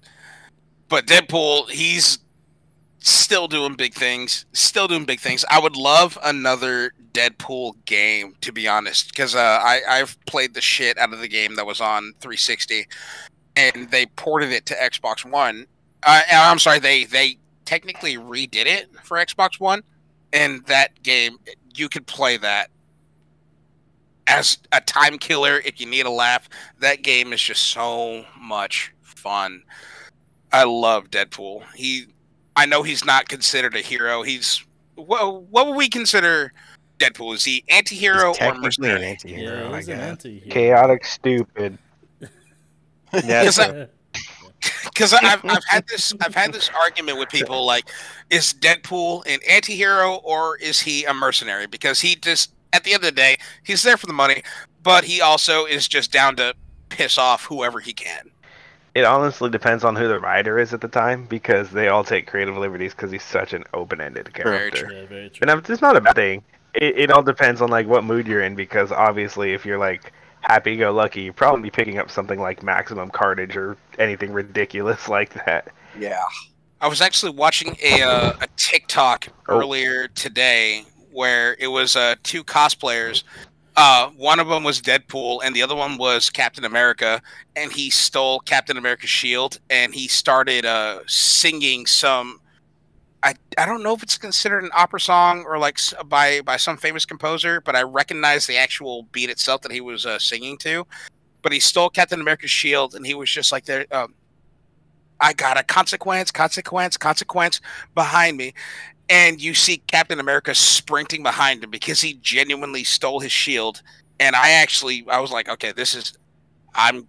But 0.89 1.05
Deadpool, 1.05 1.69
he's 1.69 2.17
still 3.03 3.47
doing 3.47 3.75
big 3.75 3.93
things. 3.93 4.45
Still 4.53 4.87
doing 4.87 5.05
big 5.05 5.19
things. 5.19 5.45
I 5.49 5.59
would 5.59 5.75
love 5.75 6.17
another 6.23 6.93
Deadpool 7.13 7.73
game, 7.85 8.35
to 8.41 8.51
be 8.51 8.67
honest, 8.67 9.09
because 9.09 9.35
uh, 9.35 9.59
I 9.61 9.81
I've 9.87 10.17
played 10.25 10.53
the 10.53 10.61
shit 10.61 10.97
out 10.97 11.13
of 11.13 11.19
the 11.19 11.27
game 11.27 11.55
that 11.55 11.65
was 11.65 11.81
on 11.81 12.13
360, 12.21 12.87
and 13.55 13.91
they 13.91 14.05
ported 14.07 14.51
it 14.51 14.65
to 14.67 14.75
Xbox 14.75 15.29
One. 15.29 15.67
Uh, 16.03 16.21
I'm 16.31 16.59
sorry, 16.59 16.79
they 16.79 17.03
they 17.03 17.37
technically 17.65 18.15
redid 18.15 18.65
it 18.65 18.89
for 19.03 19.17
Xbox 19.17 19.59
One, 19.59 19.83
and 20.31 20.65
that 20.65 21.03
game 21.03 21.37
you 21.75 21.89
could 21.89 22.07
play 22.07 22.37
that 22.37 22.69
as 24.27 24.57
a 24.71 24.79
time 24.79 25.17
killer 25.17 25.61
if 25.65 25.79
you 25.79 25.87
need 25.87 26.05
a 26.05 26.09
laugh. 26.09 26.47
That 26.79 27.03
game 27.03 27.33
is 27.33 27.41
just 27.41 27.63
so 27.63 28.25
much 28.39 28.93
fun. 29.01 29.63
I 30.51 30.63
love 30.65 31.09
Deadpool. 31.09 31.63
He, 31.73 32.05
I 32.55 32.65
know 32.65 32.83
he's 32.83 33.03
not 33.05 33.29
considered 33.29 33.75
a 33.75 33.81
hero. 33.81 34.21
He's 34.23 34.63
what? 34.95 35.43
What 35.43 35.67
would 35.67 35.75
we 35.75 35.89
consider 35.89 36.53
Deadpool? 36.99 37.33
Is 37.35 37.43
he 37.45 37.63
anti-hero 37.69 38.33
He's 38.33 38.37
or 38.41 38.53
technically 38.53 38.55
an 38.57 38.61
mercenary? 38.61 39.05
anti-hero, 39.05 39.69
yeah, 39.69 39.71
I 39.71 39.75
he's 39.77 39.87
an 39.89 39.97
guess. 39.97 40.09
anti-hero. 40.09 40.49
Chaotic, 40.51 41.05
stupid. 41.05 41.77
Yeah, 43.23 43.41
Because 43.43 43.59
because 44.85 45.13
I've, 45.13 45.43
I've 45.45 45.63
had 45.67 45.85
this 45.87 46.13
I've 46.21 46.33
had 46.33 46.51
this 46.53 46.69
argument 46.69 47.19
with 47.19 47.29
people 47.29 47.63
like 47.65 47.89
is 48.31 48.53
Deadpool 48.59 49.23
an 49.27 49.39
anti-hero 49.47 50.15
or 50.23 50.57
is 50.57 50.79
he 50.79 51.03
a 51.05 51.13
mercenary 51.13 51.67
because 51.67 51.99
he 51.99 52.15
just 52.15 52.53
at 52.71 52.83
the 52.83 52.93
end 52.93 53.03
of 53.03 53.09
the 53.09 53.11
day 53.15 53.37
he's 53.63 53.83
there 53.83 53.97
for 53.97 54.07
the 54.07 54.13
money 54.13 54.41
but 54.81 55.03
he 55.03 55.21
also 55.21 55.65
is 55.65 55.87
just 55.87 56.11
down 56.11 56.35
to 56.37 56.55
piss 56.89 57.17
off 57.19 57.45
whoever 57.45 57.79
he 57.79 57.93
can 57.93 58.31
It 58.95 59.05
honestly 59.05 59.49
depends 59.49 59.83
on 59.83 59.95
who 59.95 60.07
the 60.07 60.19
writer 60.19 60.59
is 60.59 60.73
at 60.73 60.81
the 60.81 60.87
time 60.87 61.25
because 61.25 61.71
they 61.71 61.87
all 61.87 62.03
take 62.03 62.27
creative 62.27 62.55
liberties 62.57 62.93
because 62.93 63.11
he's 63.11 63.23
such 63.23 63.53
an 63.53 63.63
open-ended 63.73 64.29
Very 64.35 64.43
character. 64.71 65.05
Very 65.09 65.29
true. 65.29 65.39
And 65.41 65.49
if- 65.59 65.69
it's 65.69 65.81
not 65.81 65.95
a 65.97 66.01
bad 66.01 66.15
thing. 66.15 66.43
It, 66.75 66.97
it 66.97 67.11
all 67.11 67.23
depends 67.23 67.61
on 67.61 67.69
like 67.69 67.87
what 67.87 68.03
mood 68.03 68.27
you're 68.27 68.41
in 68.41 68.55
because 68.55 68.91
obviously 68.91 69.53
if 69.53 69.65
you're 69.65 69.77
like 69.77 70.11
happy-go-lucky, 70.41 71.21
you're 71.21 71.33
probably 71.33 71.69
picking 71.69 71.97
up 71.97 72.11
something 72.11 72.39
like 72.39 72.61
Maximum 72.63 73.09
Carnage 73.09 73.55
or 73.55 73.77
anything 73.99 74.31
ridiculous 74.33 75.07
like 75.09 75.33
that. 75.45 75.67
Yeah. 75.97 76.21
I 76.81 76.87
was 76.87 76.99
actually 77.01 77.31
watching 77.31 77.77
a 77.81 78.01
uh, 78.01 78.33
a 78.41 78.47
TikTok 78.57 79.29
Oh. 79.47 79.59
earlier 79.59 80.07
today 80.09 80.83
where 81.11 81.55
it 81.59 81.67
was 81.67 81.95
uh, 81.95 82.15
two 82.23 82.43
cosplayers. 82.43 83.23
Uh, 83.75 84.09
one 84.11 84.39
of 84.39 84.47
them 84.47 84.63
was 84.63 84.81
Deadpool, 84.81 85.41
and 85.43 85.55
the 85.55 85.61
other 85.61 85.75
one 85.75 85.97
was 85.97 86.29
Captain 86.29 86.63
America. 86.63 87.21
And 87.55 87.71
he 87.71 87.89
stole 87.89 88.39
Captain 88.39 88.77
America's 88.77 89.09
shield, 89.09 89.59
and 89.69 89.93
he 89.93 90.07
started 90.07 90.65
uh, 90.65 90.99
singing 91.07 91.85
some. 91.85 92.39
I, 93.23 93.35
I 93.57 93.65
don't 93.65 93.83
know 93.83 93.93
if 93.93 94.03
it's 94.03 94.17
considered 94.17 94.63
an 94.65 94.69
opera 94.73 94.99
song 94.99 95.45
or 95.47 95.57
like 95.57 95.79
by 96.07 96.41
by 96.41 96.57
some 96.57 96.77
famous 96.77 97.05
composer, 97.05 97.61
but 97.61 97.75
I 97.75 97.83
recognize 97.83 98.45
the 98.45 98.57
actual 98.57 99.03
beat 99.11 99.29
itself 99.29 99.61
that 99.61 99.71
he 99.71 99.81
was 99.81 100.05
uh, 100.05 100.19
singing 100.19 100.57
to. 100.59 100.85
But 101.41 101.51
he 101.51 101.59
stole 101.59 101.89
Captain 101.89 102.21
America's 102.21 102.51
shield, 102.51 102.95
and 102.95 103.05
he 103.05 103.13
was 103.13 103.29
just 103.29 103.51
like 103.51 103.65
there. 103.65 103.85
Um, 103.91 104.13
I 105.19 105.31
got 105.31 105.57
a 105.57 105.63
consequence, 105.63 106.31
consequence, 106.31 106.97
consequence 106.97 107.61
behind 107.95 108.35
me. 108.35 108.53
And 109.09 109.41
you 109.41 109.53
see 109.53 109.77
Captain 109.87 110.19
America 110.19 110.55
sprinting 110.55 111.23
behind 111.23 111.63
him 111.63 111.69
because 111.69 112.01
he 112.01 112.13
genuinely 112.15 112.83
stole 112.83 113.19
his 113.19 113.31
shield. 113.31 113.81
And 114.19 114.35
I 114.35 114.51
actually, 114.51 115.05
I 115.09 115.19
was 115.19 115.31
like, 115.31 115.49
okay, 115.49 115.73
this 115.73 115.93
is, 115.93 116.13
I'm 116.73 117.07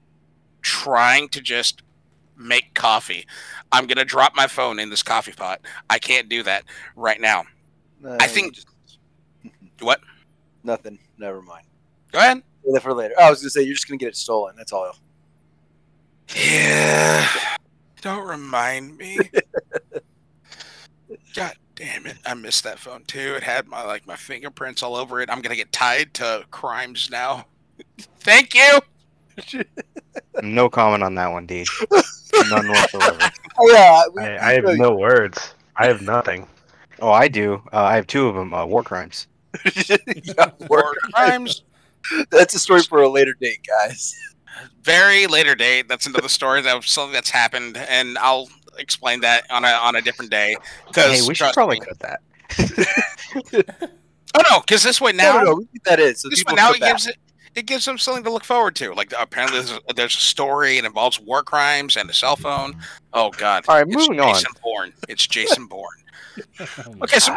trying 0.62 1.28
to 1.30 1.40
just 1.40 1.82
make 2.36 2.74
coffee. 2.74 3.26
I'm 3.70 3.86
going 3.86 3.98
to 3.98 4.04
drop 4.04 4.34
my 4.34 4.48
phone 4.48 4.80
in 4.80 4.90
this 4.90 5.02
coffee 5.02 5.32
pot. 5.32 5.60
I 5.88 5.98
can't 5.98 6.28
do 6.28 6.42
that 6.42 6.64
right 6.96 7.20
now. 7.20 7.44
No, 8.00 8.16
I 8.20 8.26
think- 8.26 8.54
just- 8.54 8.66
What? 9.80 10.00
Nothing. 10.62 10.98
Never 11.18 11.42
mind. 11.42 11.66
Go 12.12 12.18
ahead. 12.18 12.42
Save 12.64 12.74
that 12.74 12.82
for 12.82 12.94
later. 12.94 13.14
Oh, 13.18 13.24
I 13.24 13.30
was 13.30 13.40
gonna 13.40 13.50
say 13.50 13.62
you're 13.62 13.74
just 13.74 13.88
gonna 13.88 13.98
get 13.98 14.08
it 14.08 14.16
stolen. 14.16 14.54
That's 14.56 14.72
all. 14.72 14.96
Yeah. 16.34 17.28
Don't 18.00 18.26
remind 18.26 18.96
me. 18.96 19.18
God 21.34 21.54
damn 21.74 22.06
it! 22.06 22.16
I 22.26 22.34
missed 22.34 22.64
that 22.64 22.78
phone 22.78 23.04
too. 23.06 23.34
It 23.36 23.42
had 23.42 23.66
my 23.66 23.82
like 23.84 24.06
my 24.06 24.16
fingerprints 24.16 24.82
all 24.82 24.96
over 24.96 25.20
it. 25.20 25.30
I'm 25.30 25.40
gonna 25.40 25.56
get 25.56 25.72
tied 25.72 26.14
to 26.14 26.44
crimes 26.50 27.08
now. 27.10 27.46
Thank 28.20 28.54
you. 28.54 29.64
No 30.42 30.68
comment 30.68 31.02
on 31.02 31.14
that 31.16 31.28
one, 31.32 31.46
Deej. 31.46 31.68
None 32.50 32.68
whatsoever. 32.68 33.18
Oh, 33.56 33.70
yeah, 33.72 34.02
we, 34.12 34.20
I, 34.20 34.50
I 34.50 34.52
have 34.54 34.64
no 34.76 34.96
words. 34.96 35.54
I 35.76 35.86
have 35.86 36.02
nothing. 36.02 36.48
Oh, 36.98 37.10
I 37.12 37.28
do. 37.28 37.62
Uh, 37.72 37.82
I 37.82 37.94
have 37.94 38.08
two 38.08 38.26
of 38.26 38.34
them. 38.34 38.52
Uh, 38.52 38.66
war 38.66 38.82
crimes. 38.82 39.28
yeah, 40.24 40.50
War 40.68 40.82
work. 40.82 40.96
crimes. 41.12 41.62
That's 42.32 42.54
a 42.54 42.58
story 42.58 42.82
for 42.82 43.02
a 43.02 43.08
later 43.08 43.32
date, 43.40 43.64
guys. 43.64 44.12
Very 44.82 45.28
later 45.28 45.54
date. 45.54 45.86
That's 45.88 46.06
another 46.06 46.28
story. 46.28 46.62
That 46.62 46.82
something 46.82 47.12
that's 47.12 47.30
happened, 47.30 47.76
and 47.76 48.18
I'll 48.18 48.48
explain 48.78 49.20
that 49.20 49.44
on 49.50 49.64
a 49.64 49.68
on 49.68 49.96
a 49.96 50.00
different 50.02 50.30
day. 50.30 50.56
Because 50.86 51.20
Hey, 51.20 51.26
we 51.28 51.34
should 51.34 51.52
probably 51.54 51.80
cut 51.80 51.98
that. 52.00 52.20
Oh 54.36 54.42
no, 54.50 54.60
because 54.62 54.82
this 54.82 55.00
way 55.00 55.12
now, 55.12 55.38
no, 55.38 55.44
no, 55.44 55.54
we 55.54 55.66
keep 55.66 55.84
that 55.84 56.00
in. 56.00 56.16
So 56.16 56.28
this 56.28 56.42
way 56.44 56.54
now 56.54 56.72
it 56.72 56.80
back. 56.80 56.90
gives 56.90 57.06
it 57.06 57.16
it 57.54 57.66
gives 57.66 57.84
them 57.84 57.96
something 57.98 58.24
to 58.24 58.32
look 58.32 58.42
forward 58.44 58.74
to. 58.76 58.92
Like 58.94 59.12
apparently 59.16 59.58
there's 59.60 59.70
a, 59.88 59.94
there's 59.94 60.16
a 60.16 60.20
story. 60.20 60.76
It 60.78 60.84
involves 60.84 61.20
war 61.20 61.44
crimes 61.44 61.96
and 61.96 62.10
a 62.10 62.12
cell 62.12 62.34
phone. 62.34 62.74
Oh 63.12 63.30
god. 63.30 63.64
All 63.68 63.76
right, 63.76 63.86
it's 63.86 63.94
moving 63.94 64.18
on. 64.18 64.34
Jason 64.34 64.50
Bourne. 64.60 64.92
It's 65.08 65.24
Jason 65.26 65.66
Bourne. 65.66 65.86
Oh 66.58 66.94
Okay, 67.04 67.20
so- 67.20 67.32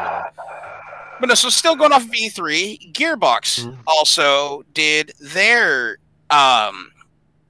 But 1.19 1.30
no, 1.30 1.36
so 1.36 1.50
still 1.50 1.76
going 1.76 1.91
off 1.93 2.04
of 2.04 2.10
E3, 2.10 2.93
Gearbox 2.93 3.63
Mhm. 3.65 3.78
also 3.86 4.63
did 4.73 5.12
their 5.19 5.97
um 6.32 6.91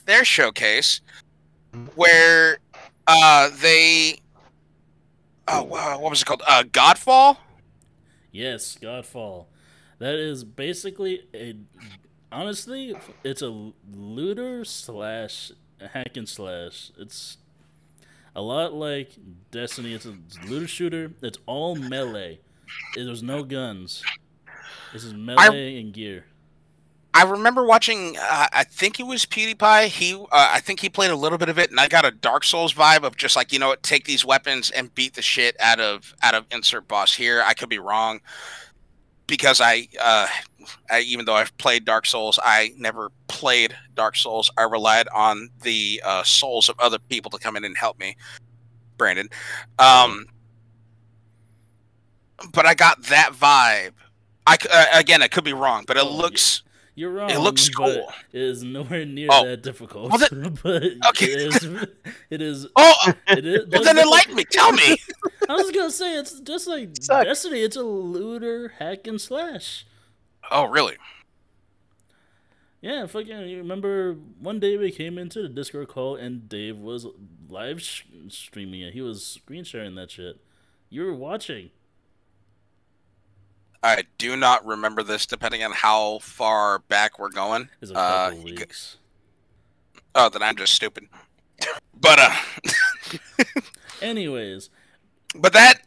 their 0.06 0.26
showcase 0.26 1.00
Mhm. 1.74 1.88
where 1.96 2.58
uh 3.08 3.50
they 3.62 4.20
oh 5.48 5.64
wow, 5.64 6.00
what 6.00 6.10
was 6.10 6.22
it 6.22 6.26
called? 6.26 6.44
Uh 6.48 6.64
Godfall? 6.64 7.38
Yes, 8.32 8.78
Godfall. 8.82 9.46
That 10.00 10.16
is 10.16 10.44
basically 10.44 11.24
a. 11.34 11.56
Honestly, 12.32 12.96
it's 13.24 13.42
a 13.42 13.72
looter 13.92 14.66
slash 14.66 15.52
hack 15.94 16.18
and 16.18 16.28
slash. 16.28 16.92
It's 16.98 17.38
a 18.36 18.42
lot 18.42 18.74
like 18.74 19.18
Destiny. 19.52 19.94
It's 19.94 20.06
a 20.06 20.16
looter 20.46 20.68
shooter. 20.68 21.14
It's 21.22 21.40
all 21.46 21.76
melee. 21.76 22.40
There's 22.96 23.24
no 23.24 23.44
guns. 23.44 24.04
This 24.94 25.04
is 25.04 25.14
melee 25.14 25.80
and 25.80 25.94
gear. 25.94 26.26
I 27.18 27.24
remember 27.24 27.66
watching. 27.66 28.16
Uh, 28.16 28.46
I 28.54 28.64
think 28.64 29.00
it 29.00 29.04
was 29.08 29.26
PewDiePie. 29.26 29.88
He, 29.88 30.14
uh, 30.14 30.26
I 30.32 30.60
think 30.60 30.80
he 30.80 30.88
played 30.88 31.10
a 31.10 31.16
little 31.16 31.40
bit 31.40 31.50
of 31.50 31.58
it, 31.58 31.72
and 31.72 31.80
I 31.80 31.88
got 31.88 32.06
a 32.06 32.12
Dark 32.12 32.44
Souls 32.44 32.76
vibe 32.76 33.02
of 33.02 33.18
just 33.18 33.36
like 33.36 33.52
you 33.52 33.58
know, 33.58 33.70
what, 33.70 33.82
take 33.82 34.06
these 34.06 34.24
weapons 34.24 34.70
and 34.70 34.94
beat 34.94 35.16
the 35.16 35.24
shit 35.24 35.56
out 35.60 35.80
of 35.80 36.14
out 36.22 36.36
of 36.36 36.46
insert 36.52 36.88
boss 36.88 37.16
here. 37.16 37.42
I 37.44 37.56
could 37.56 37.70
be 37.70 37.80
wrong 37.80 38.20
because 39.26 39.60
I, 39.60 39.88
uh, 40.00 40.28
I 40.92 41.00
even 41.00 41.26
though 41.26 41.34
I've 41.34 41.58
played 41.58 41.86
Dark 41.86 42.06
Souls, 42.06 42.38
I 42.44 42.72
never 42.78 43.12
played 43.28 43.76
Dark 43.96 44.16
Souls. 44.16 44.52
I 44.56 44.62
relied 44.66 45.08
on 45.08 45.50
the 45.64 46.00
uh, 46.06 46.22
souls 46.22 46.70
of 46.70 46.80
other 46.80 47.00
people 47.00 47.32
to 47.32 47.40
come 47.40 47.58
in 47.58 47.66
and 47.66 47.76
help 47.76 48.00
me, 48.00 48.16
Brandon. 49.00 49.28
Um, 49.80 50.28
but 52.54 52.68
I 52.68 52.76
got 52.76 53.02
that 53.06 53.32
vibe. 53.34 53.94
I 54.46 54.58
uh, 54.72 54.86
again, 55.00 55.24
I 55.24 55.28
could 55.30 55.44
be 55.44 55.54
wrong, 55.54 55.84
but 55.88 55.98
it 55.98 56.04
Oh, 56.04 56.16
looks. 56.16 56.62
You're 57.00 57.12
wrong. 57.12 57.30
It 57.30 57.38
looks 57.40 57.70
cool. 57.70 58.12
It 58.34 58.42
is 58.42 58.64
nowhere 58.64 59.06
near 59.06 59.28
Oh. 59.32 59.46
that 59.46 59.62
difficult. 59.62 60.12
Well, 60.12 60.50
but 60.64 60.84
Okay. 61.10 61.28
it 61.28 61.42
is. 61.54 61.64
It 62.32 62.42
is. 62.42 62.68
Oh, 62.76 63.14
It 63.28 63.46
is. 63.46 63.68
well, 63.70 63.84
then 63.84 64.00
enlighten 64.00 64.34
me. 64.34 64.44
Tell 64.46 64.72
me. 64.72 64.98
I 65.50 65.54
was 65.54 65.70
gonna 65.72 65.92
say 65.92 66.18
it's 66.18 66.40
just 66.40 66.68
like 66.68 66.90
Suck. 67.00 67.26
Destiny. 67.26 67.62
It's 67.62 67.76
a 67.76 67.84
looter 67.84 68.70
hack 68.80 69.06
and 69.06 69.22
slash. 69.22 69.86
Oh, 70.50 70.66
really? 70.66 70.96
Yeah, 72.82 73.06
fucking. 73.06 73.48
You 73.48 73.58
remember 73.60 74.14
one 74.40 74.60
day 74.60 74.76
we 74.78 74.92
came 74.92 75.18
into 75.20 75.42
the 75.44 75.50
Discord 75.50 75.90
call 75.90 76.16
and 76.16 76.50
Dave 76.50 76.78
was 76.78 77.06
live 77.48 77.82
sh- 77.82 78.04
streaming 78.30 78.82
it. 78.82 78.94
He 78.94 79.02
was 79.02 79.26
screen 79.26 79.64
sharing 79.64 79.96
that 79.96 80.12
shit. 80.12 80.40
You 80.90 81.04
were 81.04 81.14
watching. 81.14 81.70
I 83.84 84.04
do 84.18 84.36
not 84.36 84.66
remember 84.66 85.04
this, 85.04 85.26
depending 85.26 85.64
on 85.64 85.72
how 85.72 86.20
far 86.20 86.80
back 86.80 87.20
we're 87.20 87.30
going. 87.30 87.70
It's 87.82 87.92
a 87.92 87.96
Uh, 87.98 88.30
couple 88.30 88.44
g- 88.44 88.52
weeks. 88.54 88.98
Oh, 90.16 90.30
then 90.30 90.42
I'm 90.44 90.56
just 90.56 90.74
stupid. 90.74 91.08
But 92.00 92.20
uh, 92.20 92.36
Anyways, 94.02 94.70
but 95.36 95.54
that 95.54 95.82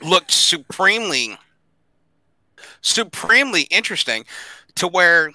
looked 0.00 0.30
supremely, 0.30 1.36
supremely 2.80 3.62
interesting, 3.62 4.24
to 4.76 4.88
where 4.88 5.32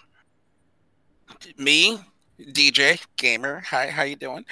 me, 1.58 2.00
DJ 2.40 3.02
gamer, 3.18 3.60
hi, 3.62 3.88
how 3.90 4.04
you 4.04 4.16
doing? 4.16 4.46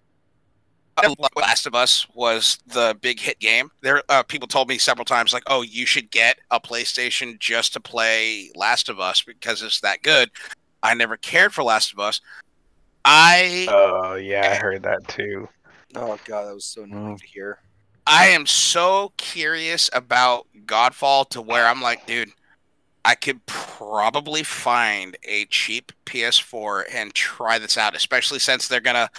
Last 1.36 1.66
of 1.66 1.76
Us 1.76 2.08
was 2.14 2.60
the 2.68 2.98
big 3.02 3.20
hit 3.20 3.40
game. 3.40 3.70
There, 3.82 4.02
uh, 4.10 4.24
people 4.24 4.48
told 4.48 4.70
me 4.70 4.78
several 4.78 5.06
times, 5.06 5.34
like, 5.34 5.44
"Oh, 5.48 5.62
you 5.62 5.86
should 5.86 6.10
get 6.10 6.40
a 6.52 6.60
PlayStation 6.60 7.38
just 7.40 7.74
to 7.74 7.80
play 7.80 8.52
Last 8.56 8.88
of 8.90 9.00
Us 9.00 9.22
because 9.22 9.62
it's 9.62 9.82
that 9.82 10.02
good." 10.02 10.32
I 10.82 10.94
never 10.94 11.18
cared 11.18 11.54
for 11.54 11.64
Last 11.64 11.92
of 11.94 12.00
Us. 12.00 12.22
I 13.04 13.68
Oh 13.70 14.16
yeah, 14.16 14.52
I 14.52 14.56
heard 14.56 14.84
that 14.84 15.08
too. 15.08 15.50
Oh 15.96 16.18
god, 16.26 16.46
that 16.46 16.54
was 16.56 16.66
so 16.66 16.84
annoying 16.84 17.16
Mm. 17.16 17.20
to 17.20 17.28
hear. 17.28 17.60
I 18.08 18.28
am 18.28 18.46
so 18.46 19.14
curious 19.18 19.90
about 19.94 20.48
Godfall 20.66 21.28
to 21.30 21.42
where 21.42 21.66
I'm 21.66 21.82
like, 21.82 22.06
dude, 22.06 22.32
I 23.04 23.16
could 23.16 23.46
probably 23.46 24.44
find 24.44 25.18
a 25.24 25.46
cheap 25.46 25.92
PS4 26.06 26.86
and 26.94 27.14
try 27.14 27.60
this 27.60 27.78
out, 27.78 27.96
especially 27.96 28.40
since 28.40 28.68
they're 28.68 28.80
gonna 28.80 29.10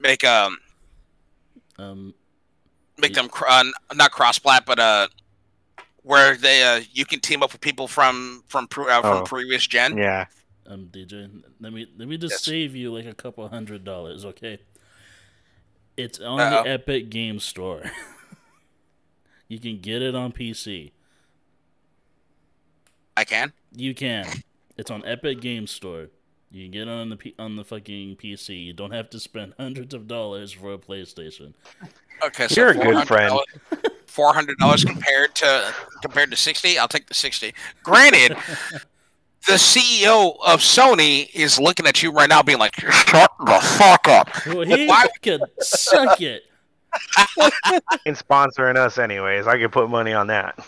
make 0.00 0.24
um 0.24 0.58
um, 1.78 2.14
make 2.98 3.14
them 3.14 3.28
cr- 3.28 3.46
uh, 3.48 3.64
not 3.94 4.10
cross 4.12 4.38
plat, 4.38 4.64
but 4.66 4.78
uh 4.78 5.08
where 6.02 6.36
they 6.36 6.62
uh 6.62 6.80
you 6.92 7.04
can 7.04 7.20
team 7.20 7.42
up 7.42 7.52
with 7.52 7.60
people 7.60 7.88
from 7.88 8.42
from 8.46 8.66
pre- 8.68 8.90
uh, 8.90 9.00
from 9.02 9.18
Oh. 9.18 9.24
previous 9.24 9.66
gen. 9.66 9.96
Yeah. 9.98 10.26
um, 10.66 10.88
DJ, 10.92 11.28
let 11.60 11.72
me 11.72 11.86
let 11.96 12.08
me 12.08 12.16
just 12.18 12.32
Yes. 12.34 12.42
save 12.44 12.74
you 12.76 12.92
like 12.92 13.06
a 13.06 13.14
couple 13.14 13.46
hundred 13.48 13.84
dollars, 13.84 14.24
okay? 14.24 14.58
It's 15.96 16.18
on 16.20 16.40
Uh-oh. 16.40 16.62
the 16.64 16.70
Epic 16.70 17.08
Game 17.10 17.38
Store. 17.40 17.82
you 19.48 19.58
can 19.58 19.80
get 19.80 20.02
it 20.02 20.14
on 20.14 20.32
PC. 20.32 20.92
I 23.16 23.24
can. 23.24 23.52
You 23.74 23.94
can. 23.94 24.26
It's 24.76 24.90
on 24.90 25.02
Epic 25.06 25.40
Game 25.40 25.66
Store. 25.66 26.08
You 26.56 26.64
can 26.64 26.70
get 26.72 26.82
it 26.82 26.88
on 26.88 27.10
the 27.10 27.16
P- 27.16 27.34
on 27.38 27.56
the 27.56 27.64
fucking 27.64 28.16
PC. 28.16 28.64
You 28.64 28.72
don't 28.72 28.92
have 28.92 29.10
to 29.10 29.20
spend 29.20 29.52
hundreds 29.58 29.92
of 29.92 30.08
dollars 30.08 30.52
for 30.52 30.72
a 30.72 30.78
PlayStation. 30.78 31.52
Okay, 32.24 32.48
so 32.48 32.60
You're 32.60 32.70
a 32.70 32.74
good 32.74 33.06
friend. 33.06 33.38
Four 34.06 34.32
hundred 34.32 34.56
dollars 34.58 34.82
compared 34.84 35.34
to 35.36 35.74
compared 36.00 36.30
to 36.30 36.36
sixty. 36.36 36.78
I'll 36.78 36.88
take 36.88 37.06
the 37.08 37.14
sixty. 37.14 37.52
Granted, 37.82 38.38
the 39.46 39.52
CEO 39.54 40.36
of 40.46 40.60
Sony 40.60 41.28
is 41.34 41.60
looking 41.60 41.86
at 41.86 42.02
you 42.02 42.10
right 42.10 42.28
now, 42.28 42.42
being 42.42 42.58
like, 42.58 42.74
"Shut 42.80 43.30
the 43.44 43.60
fuck 43.78 44.08
up." 44.08 44.46
Well, 44.46 44.62
he 44.62 44.86
Why- 44.86 45.08
could 45.22 45.42
suck 45.60 46.22
it. 46.22 46.44
In 48.06 48.14
sponsoring 48.14 48.76
us, 48.76 48.96
anyways, 48.96 49.46
I 49.46 49.58
could 49.58 49.72
put 49.72 49.90
money 49.90 50.14
on 50.14 50.28
that. 50.28 50.58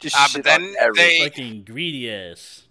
Just 0.00 0.16
Ah, 0.16 0.24
but 0.26 0.30
shit 0.32 0.44
then 0.44 0.62
on 0.62 0.74
everything. 0.80 1.20
they- 1.22 1.28
Fucking 1.28 1.62
greedy 1.62 2.10
ass. 2.12 2.65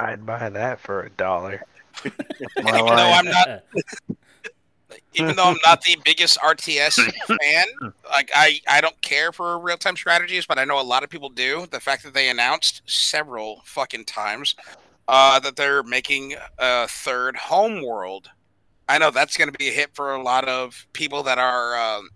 I'd 0.00 0.24
buy 0.24 0.48
that 0.48 0.80
for 0.80 1.02
a 1.02 1.10
dollar. 1.10 1.64
Even 2.04 2.14
though. 2.56 3.12
I'm 3.12 3.26
not, 3.26 3.62
even 5.14 5.36
though 5.36 5.44
I'm 5.44 5.58
not 5.66 5.82
the 5.82 5.96
biggest 6.04 6.38
RTS 6.38 7.12
fan, 7.26 7.64
like 8.10 8.30
I, 8.34 8.60
I 8.68 8.80
don't 8.80 9.00
care 9.02 9.32
for 9.32 9.58
real 9.58 9.76
time 9.76 9.96
strategies, 9.96 10.46
but 10.46 10.58
I 10.58 10.64
know 10.64 10.80
a 10.80 10.82
lot 10.82 11.02
of 11.02 11.10
people 11.10 11.28
do. 11.28 11.66
The 11.70 11.80
fact 11.80 12.04
that 12.04 12.14
they 12.14 12.28
announced 12.28 12.82
several 12.86 13.62
fucking 13.64 14.04
times 14.04 14.54
uh, 15.08 15.40
that 15.40 15.56
they're 15.56 15.82
making 15.82 16.36
a 16.58 16.86
third 16.86 17.36
Homeworld, 17.36 18.30
I 18.88 18.98
know 18.98 19.10
that's 19.10 19.36
going 19.36 19.50
to 19.50 19.58
be 19.58 19.68
a 19.68 19.72
hit 19.72 19.90
for 19.94 20.14
a 20.14 20.22
lot 20.22 20.48
of 20.48 20.86
people 20.92 21.24
that 21.24 21.38
are 21.38 21.76
um, 21.76 22.08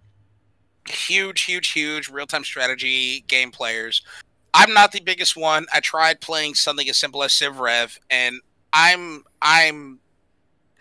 huge, 0.88 1.42
huge, 1.42 1.72
huge 1.72 2.08
real 2.08 2.26
time 2.26 2.44
strategy 2.44 3.24
game 3.26 3.50
players. 3.50 4.02
I'm 4.54 4.72
not 4.72 4.92
the 4.92 5.00
biggest 5.00 5.36
one. 5.36 5.66
I 5.74 5.80
tried 5.80 6.20
playing 6.20 6.54
something 6.54 6.88
as 6.88 6.96
simple 6.96 7.22
as 7.22 7.32
Civ 7.32 7.58
Rev, 7.58 7.98
and 8.08 8.36
I'm 8.72 9.24
I'm 9.42 9.98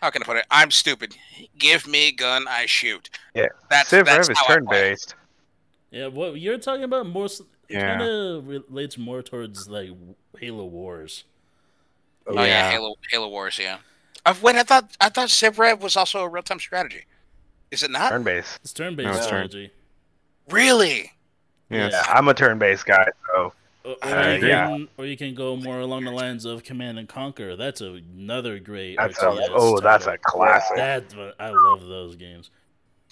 how 0.01 0.09
can 0.09 0.21
I 0.21 0.25
put 0.25 0.37
it? 0.37 0.45
I'm 0.51 0.69
stupid. 0.71 1.15
Give 1.57 1.87
me 1.87 2.09
a 2.09 2.11
gun, 2.11 2.45
I 2.47 2.65
shoot. 2.65 3.09
Yeah. 3.33 3.47
that's 3.69 3.89
Civ 3.89 4.05
that's 4.05 4.29
Rev 4.29 4.33
is 4.33 4.37
how 4.37 4.43
I 4.43 4.47
play. 4.47 4.55
turn 4.55 4.65
based. 4.65 5.15
Yeah, 5.91 6.07
what 6.07 6.39
you're 6.39 6.57
talking 6.57 6.83
about 6.83 7.05
more 7.07 7.25
s- 7.25 7.41
Yeah. 7.69 7.97
kind 7.97 8.01
of 8.09 8.47
relates 8.47 8.97
more 8.97 9.21
towards 9.21 9.67
like 9.67 9.89
Halo 10.39 10.65
Wars. 10.65 11.23
Oh 12.27 12.33
yeah, 12.35 12.45
Yeah. 12.45 12.71
Halo 12.71 12.95
Halo 13.11 13.29
Wars. 13.29 13.57
Yeah. 13.59 13.77
Uh, 14.25 14.33
wait, 14.41 14.55
I 14.55 14.63
thought 14.63 14.95
I 15.01 15.09
thought 15.09 15.29
Civ 15.29 15.57
Rev 15.59 15.81
was 15.81 15.95
also 15.97 16.19
a 16.23 16.29
real 16.29 16.43
time 16.43 16.59
strategy. 16.59 17.05
Is 17.71 17.81
it 17.83 17.89
not? 17.91 18.09
Turn 18.09 18.23
based. 18.23 18.59
It's 18.61 18.71
turn-based 18.71 19.05
No, 19.05 19.11
it's 19.13 19.19
turn- 19.27 19.49
strategy. 19.49 19.71
Really? 20.49 21.11
Yes. 21.69 21.91
Yeah, 21.93 22.03
I'm 22.13 22.27
a 22.27 22.33
turn-based 22.33 22.85
guy, 22.85 23.07
so 23.27 23.51
Or, 23.85 23.91
or 24.03 24.07
Uh, 24.07 24.35
you 24.37 24.47
yeah. 24.47 24.67
can, 24.67 24.87
or 24.97 25.05
you 25.05 25.17
can 25.17 25.33
go 25.35 25.55
more 25.57 25.79
along 25.79 26.05
the 26.05 26.11
lines 26.11 26.45
of 26.45 26.63
Command 26.63 26.97
and 26.99 27.07
Conquer. 27.09 27.55
That's 27.55 27.81
another 27.81 28.59
great. 28.59 28.97
that's 28.97 29.17
a 29.21 29.25
RTS 29.25 29.47
oh, 29.51 29.79
that's 29.79 30.07
a 30.07 30.17
classic. 30.17 30.75
That 30.77 31.35
I 31.39 31.49
love 31.49 31.81
those 31.87 32.15
games. 32.15 32.49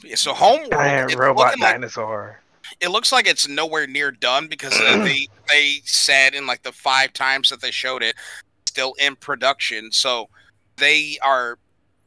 Yeah, 0.04 0.16
So 0.16 0.34
Homeworld, 0.34 0.72
Giant 0.72 1.16
robot 1.16 1.46
looking 1.48 1.62
like- 1.62 1.74
dinosaur. 1.74 2.42
it 2.80 2.88
looks 2.90 3.12
like 3.12 3.28
it's 3.28 3.48
nowhere 3.48 3.86
near 3.86 4.12
done 4.12 4.48
because 4.48 4.78
they 4.80 5.28
they 5.50 5.82
said 5.84 6.34
in 6.34 6.48
like 6.48 6.64
the 6.64 6.72
five 6.72 7.12
times 7.14 7.50
that 7.50 7.62
they 7.62 7.72
showed 7.72 8.02
it, 8.02 8.16
still 8.66 8.94
in 9.00 9.16
production. 9.18 9.92
So 9.92 10.30
they 10.78 11.18
are 11.22 11.60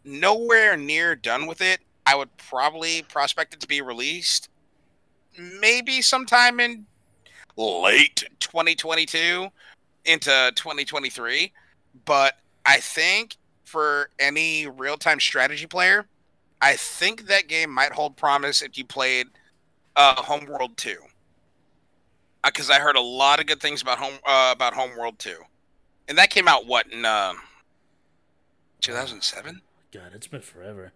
nowhere 0.05 0.77
near 0.77 1.15
done 1.15 1.47
with 1.47 1.61
it. 1.61 1.81
I 2.07 2.15
would 2.17 2.35
probably 2.37 3.03
prospect 3.03 3.55
it 3.55 3.61
to 3.61 3.67
be 3.69 3.81
released 3.83 4.49
maybe 5.61 6.01
sometime 6.03 6.61
in 6.61 6.87
late 7.57 8.25
2022 8.41 9.49
into 10.05 10.53
2023. 10.55 11.53
But 12.05 12.39
I 12.67 12.81
think 12.81 13.37
for 13.65 14.11
any 14.19 14.67
real 14.67 14.97
time 14.97 15.21
strategy 15.21 15.67
player, 15.67 16.07
I 16.61 16.77
think 16.77 17.27
that 17.27 17.49
game 17.49 17.71
might 17.71 17.93
hold 17.93 18.17
promise 18.17 18.63
if 18.63 18.79
you 18.79 18.85
played 18.85 19.27
uh, 19.97 20.15
Homeworld 20.15 20.77
2. 20.77 20.97
Because 22.45 22.71
I 22.71 22.79
heard 22.79 22.97
a 22.97 23.01
lot 23.01 23.41
of 23.41 23.47
good 23.47 23.61
things 23.61 23.81
about 23.83 23.99
home 23.99 24.15
uh, 24.27 24.51
about 24.55 24.75
Homeworld 24.75 25.19
2, 25.19 25.35
and 26.09 26.19
that 26.19 26.29
came 26.29 26.47
out 26.47 26.67
what 26.67 26.87
in 26.93 27.07
uh, 27.07 27.33
2007. 28.83 29.63
God, 29.93 30.03
it's 30.15 30.27
been 30.27 30.43
forever. 30.43 30.93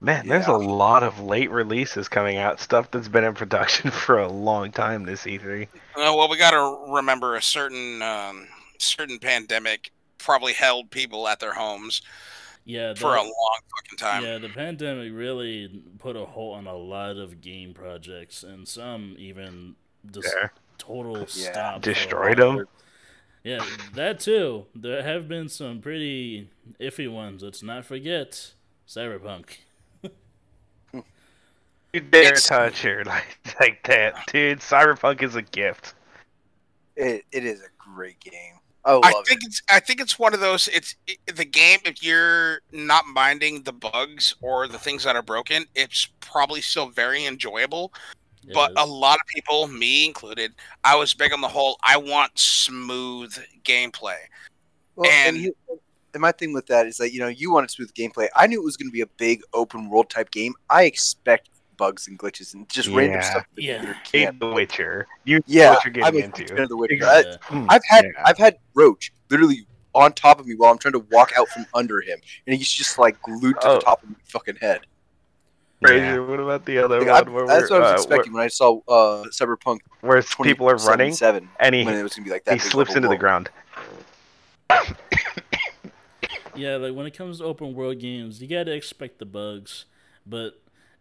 Man, 0.00 0.28
there's 0.28 0.46
a 0.46 0.52
lot 0.56 1.02
of 1.02 1.18
late 1.20 1.50
releases 1.50 2.08
coming 2.08 2.36
out. 2.36 2.60
Stuff 2.60 2.90
that's 2.92 3.08
been 3.08 3.24
in 3.24 3.34
production 3.34 3.90
for 3.92 4.18
a 4.18 4.28
long 4.28 4.70
time 4.70 5.04
this 5.04 5.26
E 5.26 5.38
E3. 5.38 5.64
Uh, 5.64 5.68
well, 5.96 6.28
we 6.28 6.36
got 6.38 6.52
to 6.52 6.92
remember 6.94 7.34
a 7.34 7.42
certain 7.42 8.00
um, 8.02 8.46
certain 8.78 9.18
pandemic 9.18 9.90
probably 10.18 10.52
held 10.52 10.90
people 10.90 11.26
at 11.26 11.40
their 11.40 11.52
homes 11.54 12.02
Yeah, 12.64 12.94
for 12.94 13.12
a 13.14 13.18
the- 13.18 13.22
long 13.24 13.58
fucking 13.76 13.98
time. 13.98 14.22
Yeah, 14.24 14.38
the 14.38 14.48
pandemic 14.48 15.12
really 15.12 15.82
put 15.98 16.16
a 16.16 16.24
halt 16.26 16.58
on 16.58 16.66
a 16.68 16.76
lot 16.76 17.16
of 17.16 17.40
game 17.40 17.74
projects, 17.74 18.44
and 18.44 18.68
some 18.68 19.16
even 19.18 19.74
just 20.12 20.28
There. 20.32 20.52
total 20.78 21.18
Yeah. 21.18 21.24
stop. 21.26 21.74
for 21.82 21.92
Destroyed 21.92 22.38
them. 22.38 22.66
Yeah, 23.42 23.64
that 23.94 24.20
too. 24.20 24.66
There 24.76 25.02
have 25.02 25.26
been 25.28 25.48
some 25.48 25.80
pretty 25.80 26.50
iffy 26.80 27.10
ones. 27.10 27.42
Let's 27.42 27.62
not 27.64 27.84
forget 27.84 28.52
Cyberpunk. 28.86 29.58
You 31.92 32.00
dare 32.00 32.22
It's- 32.22 32.46
touch 32.48 32.82
her 32.82 33.04
like, 33.06 33.38
like 33.60 33.82
that, 33.84 34.26
dude. 34.26 34.60
Cyberpunk 34.60 35.22
is 35.22 35.36
a 35.36 35.42
gift. 35.42 35.94
It, 36.96 37.24
it 37.32 37.44
is 37.44 37.60
a 37.60 37.68
great 37.78 38.18
game. 38.20 38.54
I 38.84 38.92
love 38.92 39.02
I 39.04 39.10
it. 39.10 39.26
think 39.26 39.40
it's 39.44 39.62
I 39.70 39.80
think 39.80 40.00
it's 40.00 40.18
one 40.18 40.32
of 40.34 40.40
those. 40.40 40.68
It's 40.68 40.94
it, 41.06 41.18
the 41.36 41.44
game. 41.44 41.78
If 41.84 42.02
you're 42.02 42.60
not 42.72 43.06
minding 43.06 43.62
the 43.62 43.72
bugs 43.72 44.34
or 44.40 44.66
the 44.68 44.78
things 44.78 45.04
that 45.04 45.14
are 45.16 45.22
broken, 45.22 45.64
it's 45.74 46.08
probably 46.20 46.60
still 46.60 46.88
very 46.88 47.26
enjoyable. 47.26 47.92
Yeah, 48.42 48.52
but 48.54 48.72
a 48.78 48.86
lot 48.86 49.16
of 49.16 49.26
people, 49.34 49.66
me 49.68 50.06
included, 50.06 50.54
I 50.84 50.94
was 50.96 51.12
big 51.12 51.32
on 51.32 51.40
the 51.40 51.48
whole. 51.48 51.76
I 51.84 51.96
want 51.96 52.38
smooth 52.38 53.36
gameplay. 53.64 54.16
Well, 54.96 55.10
and, 55.10 55.36
And- 55.36 55.44
you, 55.44 55.54
and 56.14 56.20
my 56.22 56.32
thing 56.32 56.52
with 56.54 56.66
that 56.66 56.86
is 56.86 56.96
that 56.98 57.12
you 57.12 57.20
know 57.20 57.28
you 57.28 57.52
wanted 57.52 57.70
smooth 57.70 57.92
gameplay. 57.94 58.28
I 58.36 58.46
knew 58.46 58.60
it 58.60 58.64
was 58.64 58.76
going 58.76 58.88
to 58.88 58.92
be 58.94 59.02
a 59.02 59.06
big 59.18 59.42
open 59.52 59.90
world 59.90 60.08
type 60.08 60.30
game. 60.30 60.54
I 60.70 60.84
expect 60.84 61.50
bugs 61.78 62.06
and 62.08 62.18
glitches 62.18 62.52
and 62.52 62.68
just 62.68 62.88
random 62.90 63.22
stuff. 63.22 63.46
that 63.54 63.62
Yeah. 63.62 63.80
you 63.80 63.88
Hate 63.88 64.24
can't. 64.24 64.40
The 64.40 64.48
Witcher. 64.50 65.06
You 65.24 65.40
Yeah, 65.46 65.70
what 65.70 65.84
you're 65.84 65.92
getting 65.92 66.06
I'm 66.06 66.12
getting 66.14 66.32
a 66.32 66.36
huge 66.36 66.48
fan 66.48 66.58
into. 66.58 66.62
of 66.64 66.68
The 66.68 66.76
Witcher. 66.76 66.94
yeah. 66.96 67.08
I, 67.08 67.22
Mm, 67.54 67.66
I've 67.70 67.82
had 67.88 68.04
yeah. 68.04 68.10
I've 68.26 68.36
had 68.38 68.58
Roach 68.74 69.12
literally 69.30 69.66
on 69.94 70.12
top 70.12 70.38
of 70.38 70.46
me 70.46 70.54
while 70.54 70.70
I'm 70.70 70.78
trying 70.78 70.92
to 70.92 71.04
walk 71.10 71.32
out 71.38 71.48
from 71.48 71.64
under 71.72 72.02
him, 72.02 72.18
and 72.46 72.54
he's 72.54 72.70
just 72.70 72.98
like 72.98 73.20
glued 73.22 73.58
to 73.62 73.66
Oh. 73.68 73.74
the 73.76 73.80
top 73.80 74.02
of 74.02 74.10
my 74.10 74.16
fucking 74.24 74.56
head. 74.56 74.82
Fraser, 75.80 76.24
what 76.26 76.40
about 76.40 76.64
the 76.66 76.78
other 76.78 77.00
Like, 77.00 77.08
one? 77.08 77.28
I- 77.28 77.30
where 77.30 77.46
that's 77.46 77.70
what 77.70 77.82
I 77.82 77.92
was 77.92 78.00
uh, 78.00 78.02
expecting 78.04 78.32
when 78.32 78.42
I 78.42 78.48
saw 78.48 78.80
uh, 78.88 79.24
Cyberpunk 79.30 79.78
Where, 80.00 80.20
where 80.20 80.22
people 80.44 80.68
are 80.68 80.76
running 80.76 81.12
seven, 81.14 81.48
and 81.60 81.74
he, 81.74 81.84
when 81.84 81.94
it 81.94 82.02
was 82.02 82.14
going 82.14 82.24
to 82.24 82.28
be 82.28 82.32
like 82.32 82.44
that. 82.46 82.54
he 82.54 82.58
slips 82.60 82.90
open 82.90 83.04
into 83.04 83.08
the 83.08 83.16
ground. 83.16 83.48
Yeah, 86.54 86.74
like 86.76 86.92
when 86.94 87.06
it 87.06 87.16
comes 87.16 87.38
to 87.38 87.44
open 87.44 87.72
world 87.74 88.00
games, 88.00 88.42
you 88.42 88.48
gotta 88.48 88.72
expect 88.74 89.20
the 89.20 89.24
bugs, 89.26 89.84
but 90.26 90.60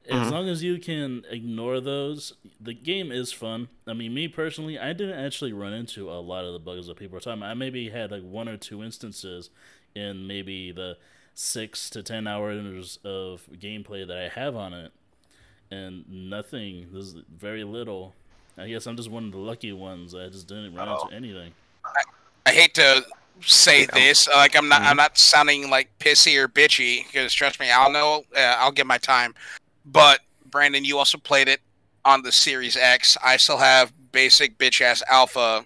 as 0.10 0.28
Mhm. 0.28 0.32
long 0.32 0.50
as 0.50 0.64
you 0.64 0.80
can 0.80 1.26
ignore 1.30 1.80
those, 1.82 2.34
the 2.60 2.74
game 2.74 3.12
is 3.12 3.32
fun. 3.34 3.68
I 3.86 3.94
mean, 3.94 4.14
me 4.14 4.28
personally, 4.28 4.80
I 4.80 4.94
didn't 4.94 5.20
actually 5.20 5.54
run 5.54 5.74
into 5.74 6.10
a 6.10 6.20
lot 6.20 6.46
of 6.46 6.54
the 6.54 6.60
bugs 6.60 6.88
that 6.88 6.98
people 6.98 7.18
are 7.18 7.20
talking 7.20 7.40
about. 7.42 7.52
I 7.52 7.54
maybe 7.56 7.90
had 7.90 8.12
like 8.12 8.24
one 8.24 8.48
or 8.48 8.58
two 8.58 8.84
instances 8.84 9.50
in 9.96 10.26
maybe 10.28 10.72
the 10.72 10.98
six 11.34 11.90
to 11.92 12.02
ten 12.04 12.26
hours 12.28 13.00
of 13.04 13.42
gameplay 13.60 14.08
that 14.08 14.18
I 14.18 14.28
have 14.30 14.56
on 14.56 14.74
it, 14.74 14.92
and 15.72 16.06
nothing. 16.10 16.90
There's 16.92 17.14
very 17.14 17.64
little. 17.64 18.16
I 18.58 18.68
guess 18.68 18.88
I'm 18.88 18.96
just 18.98 19.10
one 19.12 19.26
of 19.26 19.32
the 19.32 19.38
lucky 19.38 19.72
ones. 19.74 20.16
I 20.16 20.30
just 20.30 20.48
didn't 20.48 20.74
run 20.74 20.88
Oh. 20.90 21.04
into 21.04 21.16
anything. 21.16 21.54
I 22.46 22.52
hate 22.54 22.74
to 22.76 23.06
say 23.46 23.82
Yeah. 23.82 23.88
this, 23.94 24.28
like 24.28 24.56
I'm 24.56 24.68
not, 24.68 24.82
Mhm. 24.82 24.86
I'm 24.86 24.98
not 24.98 25.18
sounding 25.18 25.70
like 25.70 25.90
pissy 26.00 26.38
or 26.38 26.48
bitchy 26.48 27.06
because 27.06 27.34
trust 27.34 27.60
me, 27.60 27.70
I'll 27.70 27.92
know, 27.92 28.26
uh, 28.36 28.56
I'll 28.58 28.72
give 28.72 28.88
my 28.88 28.98
time. 28.98 29.36
But 29.92 30.20
Brandon, 30.46 30.84
you 30.86 30.98
also 30.98 31.18
played 31.18 31.48
it 31.48 31.62
on 32.06 32.22
the 32.22 32.32
Series 32.32 32.76
X. 32.78 33.18
I 33.24 33.38
still 33.38 33.58
have 33.58 33.92
basic 34.12 34.58
bitch 34.58 34.82
ass 34.82 35.02
alpha, 35.10 35.66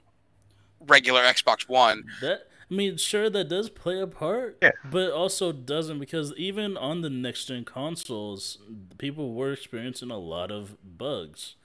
regular 0.80 1.22
Xbox 1.24 1.68
One. 1.68 2.04
That 2.22 2.48
I 2.70 2.74
mean, 2.74 2.96
sure, 2.96 3.30
that 3.30 3.50
does 3.50 3.70
play 3.70 4.00
a 4.00 4.08
part, 4.08 4.58
Yeah. 4.62 4.72
but 4.90 5.12
also 5.12 5.52
doesn't 5.52 6.00
because 6.00 6.34
even 6.38 6.78
on 6.78 7.02
the 7.02 7.10
next 7.10 7.46
gen 7.46 7.66
consoles, 7.66 8.60
people 8.98 9.34
were 9.34 9.52
experiencing 9.52 10.10
a 10.10 10.18
lot 10.18 10.52
of 10.52 10.78
bugs. 10.98 11.56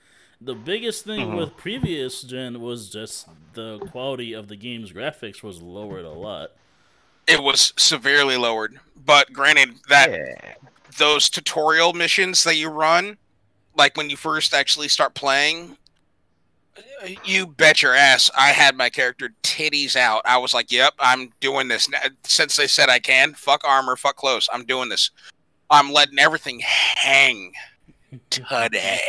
The 0.41 0.55
biggest 0.57 1.05
thing 1.05 1.29
Mhm. 1.31 1.37
with 1.39 1.57
previous 1.57 2.23
gen 2.23 2.61
was 2.61 2.91
just 2.91 3.29
the 3.55 3.79
quality 3.79 4.33
of 4.33 4.49
the 4.49 4.57
game's 4.57 4.93
graphics 4.93 5.43
was 5.45 5.63
lowered 5.63 6.05
a 6.05 6.11
lot. 6.11 6.51
It 7.29 7.43
was 7.43 7.73
severely 7.77 8.37
lowered, 8.37 8.79
but 8.97 9.33
granted 9.33 9.77
that 9.89 10.11
yeah. 10.11 10.55
Those 10.99 11.29
tutorial 11.31 11.93
missions 11.93 12.45
that 12.45 12.57
you 12.57 12.69
run, 12.69 13.17
like 13.77 13.97
when 13.97 14.11
you 14.11 14.17
first 14.17 14.55
actually 14.55 14.89
start 14.89 15.15
playing, 15.15 15.77
you 17.25 17.47
bet 17.47 17.83
your 17.83 17.95
ass 17.95 18.31
I 18.37 18.49
had 18.49 18.77
my 18.77 18.91
character 18.91 19.31
titties 19.43 19.97
out. 19.97 20.23
I 20.25 20.39
was 20.39 20.55
like, 20.55 20.71
"Yep, 20.71 20.95
I'm 20.99 21.33
doing 21.41 21.69
this." 21.69 21.89
Since 22.25 22.57
they 22.57 22.67
said 22.67 22.89
I 22.89 22.99
can, 22.99 23.35
fuck 23.35 23.63
armor, 23.65 23.97
fuck 23.97 24.17
close. 24.17 24.49
I'm 24.53 24.65
doing 24.65 24.89
this. 24.89 25.11
I'm 25.71 25.93
letting 25.93 26.19
everything 26.19 26.61
hang 26.61 27.53
today. 28.31 29.01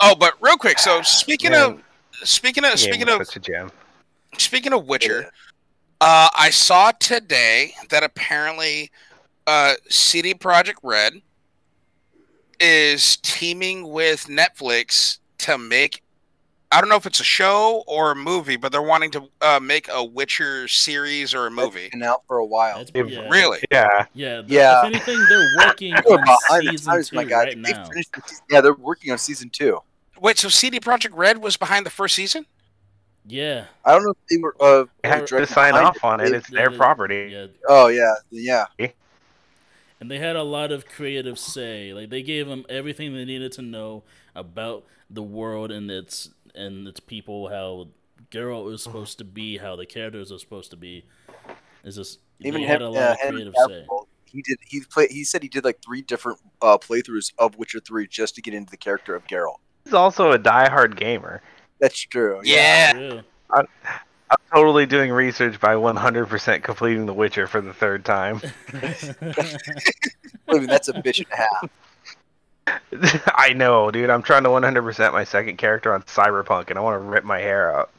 Oh, 0.00 0.14
but 0.14 0.34
real 0.40 0.56
quick. 0.56 0.78
So 0.78 1.02
speaking 1.02 1.52
Man, 1.52 1.70
of 1.70 1.82
speaking 2.28 2.64
of 2.64 2.70
game 2.70 2.78
speaking 2.78 3.08
of 3.08 3.20
a 3.20 3.38
gem. 3.38 3.70
speaking 4.36 4.72
of 4.72 4.86
Witcher, 4.86 5.30
uh, 6.00 6.28
I 6.36 6.50
saw 6.50 6.92
today 6.92 7.74
that 7.90 8.02
apparently 8.02 8.90
uh, 9.48 9.74
CD 9.88 10.34
Projekt 10.34 10.76
Red 10.82 11.22
is 12.60 13.16
teaming 13.18 13.88
with 13.88 14.26
Netflix 14.26 15.18
to 15.38 15.58
make. 15.58 16.02
I 16.70 16.82
don't 16.82 16.90
know 16.90 16.96
if 16.96 17.06
it's 17.06 17.18
a 17.20 17.24
show 17.24 17.82
or 17.86 18.10
a 18.10 18.14
movie, 18.14 18.56
but 18.56 18.72
they're 18.72 18.82
wanting 18.82 19.10
to 19.12 19.22
uh, 19.40 19.58
make 19.58 19.88
a 19.90 20.04
Witcher 20.04 20.68
series 20.68 21.32
or 21.32 21.46
a 21.46 21.50
That's 21.50 21.54
movie. 21.56 21.88
been 21.90 22.02
out 22.02 22.24
for 22.26 22.36
a 22.36 22.44
while. 22.44 22.84
That's, 22.84 22.90
yeah, 22.94 23.26
Really? 23.30 23.60
Yeah. 23.70 24.04
yeah, 24.12 24.42
the- 24.42 24.52
Yeah. 24.52 24.80
If 24.80 24.84
anything, 24.84 25.24
they're 25.30 25.48
working 25.66 25.94
on 25.94 26.26
season 26.60 26.92
times, 26.92 27.08
two 27.08 27.16
my 27.16 27.24
guy. 27.24 27.44
right 27.44 27.62
They 27.62 27.72
now. 27.72 27.84
finished 27.88 28.12
the 28.12 28.22
yeah, 28.50 28.60
they're 28.60 28.74
working 28.74 29.10
on 29.12 29.16
season 29.18 29.48
two. 29.48 29.80
Wait, 30.20 30.36
so 30.36 30.50
CD 30.50 30.78
Projekt 30.78 31.12
Red 31.16 31.38
was 31.38 31.56
behind 31.56 31.86
the 31.86 31.90
first 31.90 32.14
season? 32.14 32.44
Yeah, 33.26 33.64
I 33.84 33.92
don't 33.92 34.04
know 34.04 34.10
if 34.10 34.16
they 34.28 34.36
were. 34.36 34.54
Uh, 34.60 34.84
They 35.02 35.08
have 35.08 35.24
to 35.26 35.46
sign 35.46 35.74
off 35.74 36.02
on 36.04 36.20
it. 36.20 36.28
They- 36.30 36.36
It's 36.36 36.50
their 36.50 36.70
Yeah, 36.70 36.76
property. 36.76 37.28
yeah, 37.32 37.46
Oh 37.66 37.86
yeah, 37.88 38.14
yeah. 38.30 38.66
And 40.00 40.10
they 40.10 40.18
had 40.18 40.36
a 40.36 40.42
lot 40.42 40.72
of 40.72 40.86
creative 40.86 41.38
say. 41.38 41.92
Like 41.92 42.10
they 42.10 42.22
gave 42.22 42.46
them 42.46 42.64
everything 42.68 43.14
they 43.14 43.24
needed 43.24 43.52
to 43.52 43.62
know 43.62 44.04
about 44.34 44.84
the 45.10 45.22
world 45.22 45.70
and 45.70 45.90
its 45.90 46.30
and 46.54 46.86
its 46.86 47.00
people, 47.00 47.48
how 47.48 47.88
Geralt 48.30 48.64
was 48.64 48.82
supposed 48.82 49.18
to 49.18 49.24
be, 49.24 49.58
how 49.58 49.76
the 49.76 49.86
characters 49.86 50.32
are 50.32 50.38
supposed 50.38 50.70
to 50.70 50.76
be. 50.76 51.04
It's 51.84 51.96
just 51.96 52.20
Even 52.40 52.60
they 52.60 52.66
him, 52.66 52.70
had 52.70 52.82
a 52.82 52.88
lot 52.88 53.02
uh, 53.02 53.12
of 53.12 53.20
Henry 53.20 53.40
creative 53.42 53.54
say. 53.68 53.86
He 54.26 54.42
did. 54.42 54.58
He 54.66 54.80
played. 54.80 55.10
He 55.10 55.24
said 55.24 55.42
he 55.42 55.48
did 55.48 55.64
like 55.64 55.80
three 55.82 56.02
different 56.02 56.38
uh, 56.60 56.76
playthroughs 56.76 57.32
of 57.38 57.56
Witcher 57.56 57.80
Three 57.80 58.06
just 58.06 58.34
to 58.34 58.42
get 58.42 58.52
into 58.52 58.70
the 58.70 58.76
character 58.76 59.14
of 59.14 59.26
Geralt. 59.26 59.56
He's 59.84 59.94
also 59.94 60.32
a 60.32 60.38
diehard 60.38 60.96
gamer. 60.96 61.40
That's 61.80 61.98
true. 61.98 62.40
Yeah. 62.44 62.92
True. 62.92 63.22
I'm 64.30 64.36
totally 64.52 64.86
doing 64.86 65.10
research 65.10 65.60
by 65.60 65.74
100% 65.74 66.62
completing 66.62 67.06
The 67.06 67.14
Witcher 67.14 67.46
for 67.46 67.60
the 67.60 67.72
third 67.72 68.04
time. 68.04 68.40
I 68.72 70.54
mean, 70.54 70.66
that's 70.66 70.88
a 70.88 70.94
bitch 70.94 71.24
and 71.24 71.28
a 71.32 71.36
half. 71.36 71.70
I 73.34 73.52
know, 73.54 73.90
dude. 73.90 74.10
I'm 74.10 74.22
trying 74.22 74.42
to 74.44 74.50
100% 74.50 75.12
my 75.12 75.24
second 75.24 75.56
character 75.56 75.94
on 75.94 76.02
Cyberpunk, 76.02 76.70
and 76.70 76.78
I 76.78 76.82
want 76.82 76.94
to 76.94 77.06
rip 77.06 77.24
my 77.24 77.38
hair 77.38 77.74
out. 77.74 77.90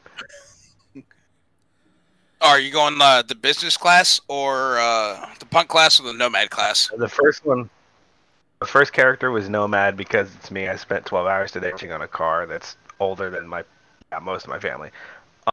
Are 2.42 2.58
you 2.58 2.72
going 2.72 2.96
uh, 3.00 3.22
the 3.22 3.34
business 3.34 3.76
class 3.76 4.20
or 4.28 4.78
uh, 4.78 5.28
the 5.38 5.46
punk 5.46 5.68
class 5.68 6.00
or 6.00 6.04
the 6.04 6.14
nomad 6.14 6.50
class? 6.50 6.90
The 6.96 7.08
first 7.08 7.44
one, 7.44 7.68
the 8.60 8.66
first 8.66 8.94
character 8.94 9.30
was 9.30 9.48
Nomad 9.48 9.96
because 9.96 10.34
it's 10.36 10.50
me. 10.50 10.66
I 10.66 10.76
spent 10.76 11.04
12 11.04 11.26
hours 11.26 11.52
today 11.52 11.70
working 11.72 11.92
on 11.92 12.00
a 12.00 12.08
car 12.08 12.46
that's 12.46 12.76
older 12.98 13.28
than 13.28 13.46
my 13.46 13.64
yeah, 14.10 14.18
most 14.20 14.44
of 14.44 14.50
my 14.50 14.58
family. 14.58 14.90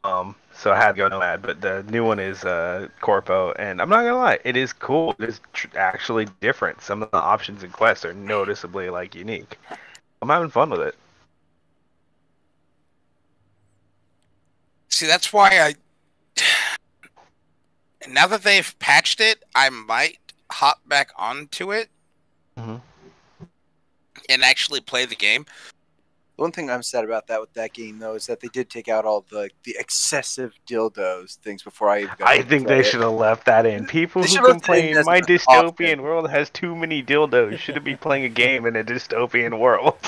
Um, 0.04 0.34
so 0.52 0.72
I 0.72 0.76
had 0.76 0.92
to 0.92 0.96
go 0.98 1.08
Nomad, 1.08 1.42
but 1.42 1.60
the 1.60 1.82
new 1.84 2.04
one 2.04 2.18
is 2.18 2.44
uh, 2.44 2.88
Corpo, 3.00 3.52
and 3.52 3.80
I'm 3.80 3.88
not 3.88 4.02
gonna 4.02 4.16
lie, 4.16 4.38
it 4.44 4.56
is 4.56 4.72
cool. 4.72 5.14
It 5.18 5.28
is 5.28 5.40
tr- 5.52 5.76
actually 5.76 6.26
different. 6.40 6.82
Some 6.82 7.02
of 7.02 7.10
the 7.10 7.18
options 7.18 7.62
and 7.62 7.72
quests 7.72 8.04
are 8.04 8.12
noticeably 8.14 8.90
like 8.90 9.14
unique. 9.14 9.58
I'm 10.20 10.28
having 10.28 10.50
fun 10.50 10.70
with 10.70 10.80
it. 10.80 10.94
See, 14.88 15.06
that's 15.06 15.32
why 15.32 15.48
I. 15.60 15.74
Now 18.08 18.26
that 18.26 18.42
they've 18.42 18.78
patched 18.78 19.20
it, 19.20 19.42
I 19.54 19.68
might 19.70 20.18
hop 20.50 20.80
back 20.88 21.10
onto 21.16 21.72
it 21.72 21.90
Mhm. 22.58 22.80
and 24.28 24.42
actually 24.42 24.80
play 24.80 25.04
the 25.04 25.14
game. 25.14 25.46
The 26.38 26.42
one 26.42 26.52
thing 26.52 26.70
I'm 26.70 26.84
sad 26.84 27.04
about 27.04 27.26
that 27.26 27.40
with 27.40 27.52
that 27.54 27.72
game 27.72 27.98
though 27.98 28.14
is 28.14 28.26
that 28.26 28.38
they 28.38 28.46
did 28.48 28.70
take 28.70 28.88
out 28.88 29.04
all 29.04 29.26
the 29.28 29.50
the 29.64 29.74
excessive 29.78 30.54
dildos 30.68 31.34
things 31.38 31.64
before 31.64 31.90
I 31.90 32.02
even 32.02 32.14
got 32.16 32.28
I 32.28 32.38
to 32.38 32.44
think 32.44 32.68
they 32.68 32.84
should 32.84 33.00
have 33.00 33.12
left 33.12 33.44
that 33.46 33.66
in. 33.66 33.86
People 33.86 34.22
They 34.22 34.28
who 34.28 34.36
should 34.36 34.44
have 34.44 34.52
complain 34.52 35.02
my 35.04 35.20
dystopian 35.20 35.98
off. 35.98 36.04
world 36.04 36.30
has 36.30 36.48
too 36.50 36.76
many 36.76 37.02
dildos 37.02 37.58
shouldn't 37.58 37.84
be 37.84 37.96
playing 37.96 38.24
a 38.24 38.28
game 38.28 38.66
in 38.66 38.76
a 38.76 38.84
dystopian 38.84 39.58
world. 39.58 39.98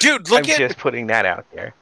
Dude, 0.00 0.30
I'm 0.32 0.42
look 0.42 0.48
at 0.50 0.58
just 0.58 0.76
putting 0.78 1.06
that 1.06 1.24
out 1.24 1.46
there. 1.54 1.74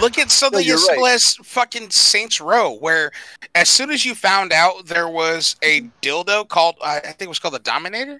look 0.00 0.18
at 0.18 0.30
something 0.30 0.64
you're 0.64 0.76
as 0.76 0.88
right. 0.88 1.14
as 1.14 1.34
fucking 1.36 1.90
Saints 1.90 2.40
Row, 2.40 2.72
where 2.74 3.10
as 3.56 3.68
soon 3.68 3.90
as 3.90 4.04
you 4.04 4.14
found 4.14 4.52
out 4.52 4.86
there 4.86 5.08
was 5.08 5.56
a 5.62 5.82
dildo 6.02 6.46
called 6.48 6.76
I 6.82 7.00
think 7.00 7.22
it 7.22 7.28
was 7.28 7.40
called 7.40 7.54
the 7.54 7.58
Dominator, 7.58 8.16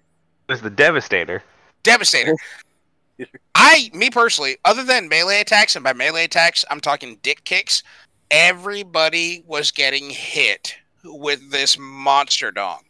It 0.49 0.53
was 0.53 0.63
the 0.63 0.71
Devastator. 0.71 1.45
Devastator. 1.83 2.37
I, 3.55 3.91
me 3.93 4.11
personally, 4.11 4.57
other 4.65 4.85
than 4.85 5.09
melee 5.09 5.41
attacks, 5.41 5.77
and 5.77 5.85
by 5.85 5.93
melee 5.93 6.25
attacks, 6.25 6.65
I'm 6.71 6.81
talking 6.81 7.19
dick 7.23 7.45
kicks, 7.45 7.83
everybody 8.31 9.45
was 9.47 9.71
getting 9.71 10.11
hit 10.11 10.75
with 11.05 11.51
this 11.51 11.79
monster 11.79 12.51
dong 12.51 12.83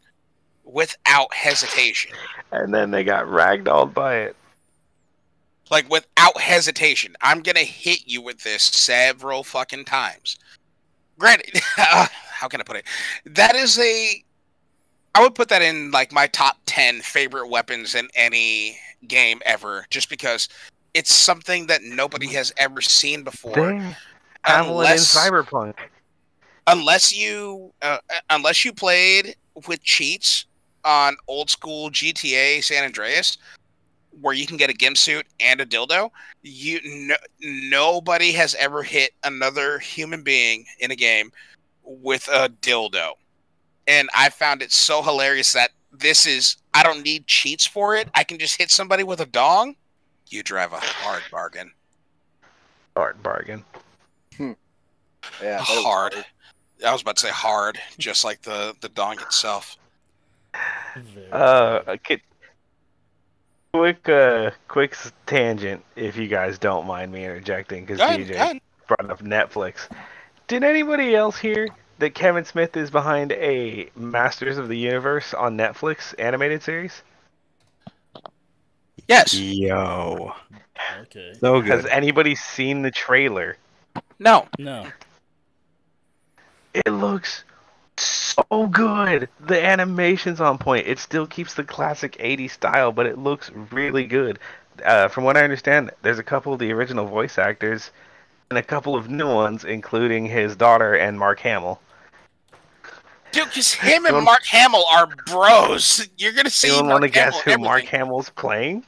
without 0.64 1.32
hesitation. 1.34 2.12
And 2.52 2.72
then 2.72 2.90
they 2.90 3.04
got 3.04 3.26
ragdolled 3.26 3.94
by 3.94 4.16
it. 4.18 4.36
Like, 5.70 5.88
without 5.88 6.40
hesitation. 6.40 7.14
I'm 7.20 7.42
going 7.42 7.56
to 7.56 7.64
hit 7.64 8.00
you 8.06 8.22
with 8.22 8.42
this 8.42 8.62
several 8.62 9.44
fucking 9.44 9.84
times. 9.84 10.36
Granted, 11.18 11.60
how 11.76 12.48
can 12.48 12.60
I 12.60 12.64
put 12.64 12.76
it? 12.76 12.86
That 13.24 13.54
is 13.54 13.78
a. 13.78 14.24
I 15.14 15.22
would 15.22 15.34
put 15.34 15.48
that 15.48 15.62
in, 15.62 15.90
like, 15.90 16.12
my 16.12 16.26
top 16.28 16.58
10 16.66 17.00
favorite 17.00 17.48
weapons 17.48 17.94
in 17.94 18.08
any 18.14 18.78
game 19.08 19.40
ever, 19.44 19.86
just 19.90 20.08
because 20.08 20.48
it's 20.94 21.12
something 21.12 21.66
that 21.66 21.82
nobody 21.82 22.28
has 22.28 22.52
ever 22.56 22.80
seen 22.80 23.22
before. 23.24 23.54
Dang. 23.54 23.96
Unless- 24.46 25.14
in 25.14 25.20
Cyberpunk. 25.20 25.74
unless 26.66 27.14
you 27.14 27.72
uh, 27.82 27.98
unless 28.30 28.64
you 28.64 28.72
played 28.72 29.34
with 29.66 29.82
cheats 29.82 30.46
on 30.84 31.16
old 31.28 31.50
school 31.50 31.90
GTA 31.90 32.62
San 32.64 32.84
Andreas, 32.84 33.36
where 34.20 34.34
you 34.34 34.46
can 34.46 34.56
get 34.56 34.70
a 34.70 34.72
gimp 34.72 34.96
suit 34.96 35.26
and 35.40 35.60
a 35.60 35.66
dildo, 35.66 36.10
you 36.42 36.80
no, 36.84 37.16
nobody 37.40 38.32
has 38.32 38.54
ever 38.54 38.82
hit 38.82 39.10
another 39.24 39.78
human 39.78 40.22
being 40.22 40.64
in 40.78 40.90
a 40.90 40.96
game 40.96 41.30
with 41.84 42.26
a 42.28 42.48
dildo, 42.62 43.12
and 43.90 44.08
I 44.16 44.28
found 44.30 44.62
it 44.62 44.70
so 44.70 45.02
hilarious 45.02 45.52
that 45.52 45.72
this 45.92 46.24
is 46.24 46.56
I 46.72 46.84
don't 46.84 47.02
need 47.04 47.26
cheats 47.26 47.66
for 47.66 47.96
it. 47.96 48.08
I 48.14 48.22
can 48.22 48.38
just 48.38 48.56
hit 48.56 48.70
somebody 48.70 49.02
with 49.02 49.20
a 49.20 49.26
dong. 49.26 49.74
You 50.28 50.44
drive 50.44 50.72
a 50.72 50.78
hard 50.78 51.22
bargain. 51.30 51.72
Hard 52.96 53.20
bargain. 53.22 53.64
Yeah, 54.38 54.54
that 55.58 55.60
was 55.60 55.84
hard. 55.84 56.14
I 56.86 56.92
was 56.92 57.02
about 57.02 57.16
to 57.16 57.26
say 57.26 57.32
hard, 57.32 57.78
just 57.98 58.24
like 58.24 58.42
the 58.42 58.74
the 58.80 58.88
dong 58.88 59.18
itself. 59.20 59.76
Uh, 61.32 61.80
okay. 61.88 62.22
Quick, 63.72 64.08
uh, 64.08 64.50
quick 64.66 64.96
tangent, 65.26 65.84
if 65.94 66.16
you 66.16 66.26
guys 66.26 66.58
don't 66.58 66.86
mind 66.88 67.12
me 67.12 67.24
interjecting, 67.24 67.84
because 67.84 67.98
Go 67.98 68.06
ahead, 68.08 68.20
DJ 68.20 68.34
ahead. 68.34 68.60
brought 68.88 69.08
up 69.10 69.22
Netflix. 69.22 69.88
Did 70.48 70.64
anybody 70.64 71.14
else 71.14 71.38
hear 71.38 71.68
that 72.00 72.14
Kevin 72.14 72.44
Smith 72.44 72.76
is 72.76 72.90
behind 72.90 73.32
a 73.32 73.90
Masters 73.94 74.58
of 74.58 74.68
the 74.68 74.76
Universe 74.76 75.32
on 75.34 75.56
Netflix 75.56 76.14
animated 76.18 76.62
series? 76.62 77.02
Yes. 79.06 79.34
Yo, 79.34 80.32
okay. 81.02 81.32
so 81.38 81.60
good. 81.60 81.70
Has 81.70 81.86
anybody 81.86 82.34
seen 82.34 82.82
the 82.82 82.90
trailer? 82.90 83.56
No. 84.18 84.46
No. 84.58 84.86
It 86.72 86.90
looks 86.90 87.44
so 87.96 88.66
good. 88.66 89.28
The 89.40 89.62
animation's 89.62 90.40
on 90.40 90.58
point. 90.58 90.86
It 90.86 90.98
still 90.98 91.26
keeps 91.26 91.54
the 91.54 91.64
classic 91.64 92.16
80s 92.18 92.52
style, 92.52 92.92
but 92.92 93.06
it 93.06 93.18
looks 93.18 93.50
really 93.70 94.06
good. 94.06 94.38
Uh, 94.84 95.08
from 95.08 95.24
what 95.24 95.36
I 95.36 95.44
understand, 95.44 95.90
there's 96.02 96.18
a 96.18 96.24
couple 96.24 96.52
of 96.52 96.58
the 96.58 96.72
original 96.72 97.06
voice 97.06 97.36
actors 97.36 97.90
and 98.48 98.58
a 98.58 98.62
couple 98.62 98.96
of 98.96 99.10
new 99.10 99.32
ones, 99.32 99.64
including 99.64 100.26
his 100.26 100.56
daughter 100.56 100.94
and 100.94 101.18
Mark 101.18 101.40
Hamill. 101.40 101.80
Dude, 103.32 103.44
because 103.48 103.72
him 103.72 104.06
and 104.06 104.24
Mark 104.24 104.44
Hamill 104.46 104.84
are 104.92 105.06
bros. 105.26 106.08
You're 106.18 106.32
gonna 106.32 106.50
see 106.50 106.68
Anyone 106.68 106.86
Mark 106.88 107.00
want 107.00 107.04
to 107.04 107.10
guess 107.10 107.40
who 107.40 107.50
in 107.52 107.62
Mark. 107.62 107.84
Hamill's 107.84 108.30
playing? 108.30 108.84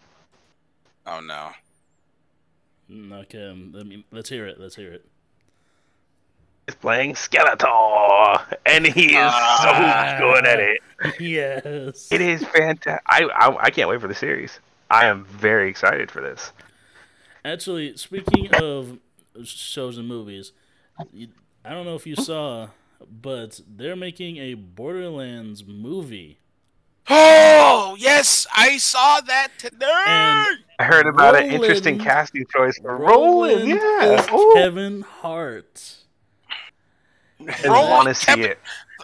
Oh 1.07 1.21
no. 1.21 1.51
Mm, 2.91 3.13
Okay. 3.23 3.49
um, 3.51 3.73
Let 3.75 3.87
me, 3.87 4.05
let's 4.11 4.29
hear 4.29 4.47
it. 4.47 4.59
Let's 4.61 4.75
hear 4.77 4.93
it. 4.93 5.05
He's 6.67 6.77
playing 6.77 7.15
Skeletor, 7.15 8.41
and 8.67 8.87
he 8.87 9.07
is 9.17 9.17
Ah. 9.17 10.17
so 10.19 10.25
good 10.33 10.47
at 10.47 10.61
it. 10.61 10.81
yes. 11.21 12.09
It 12.13 12.21
is 12.21 12.45
fantastic. 12.45 13.03
I, 13.09 13.25
I 13.25 13.65
I 13.65 13.71
can't 13.71 13.89
wait 13.89 14.01
for 14.01 14.07
the 14.09 14.15
series. 14.15 14.61
I 14.91 15.07
am 15.07 15.25
very 15.25 15.69
excited 15.71 16.11
for 16.11 16.21
this. 16.21 16.53
Actually, 17.45 17.97
speaking 17.97 18.49
of 18.55 18.99
shows 19.45 19.99
and 19.99 20.07
movies, 20.07 20.53
I 21.65 21.71
don't 21.71 21.85
know 21.87 21.97
if 21.97 22.07
you 22.07 22.15
saw, 22.15 22.69
but 23.11 23.61
they're 23.69 23.97
making 23.97 24.37
a 24.39 24.55
Borderlands 24.55 25.65
movie. 25.65 26.39
Oh 27.09 27.97
yes, 27.99 28.47
I 28.55 28.77
saw 28.79 29.21
that 29.23 29.49
today. 29.59 29.87
And 30.07 30.59
I 30.79 30.85
heard 30.85 31.07
about 31.07 31.35
an 31.37 31.51
interesting 31.51 31.99
casting 31.99 32.45
choice 32.55 32.79
for 32.79 32.97
Roland. 32.97 33.69
Yeah, 33.69 34.21
is 34.21 34.29
Ooh. 34.33 34.53
Kevin 34.55 35.01
Hart. 35.03 35.97
I 37.41 37.69
want 37.69 38.07
to 38.09 38.15
see 38.15 38.41
it, 38.41 38.59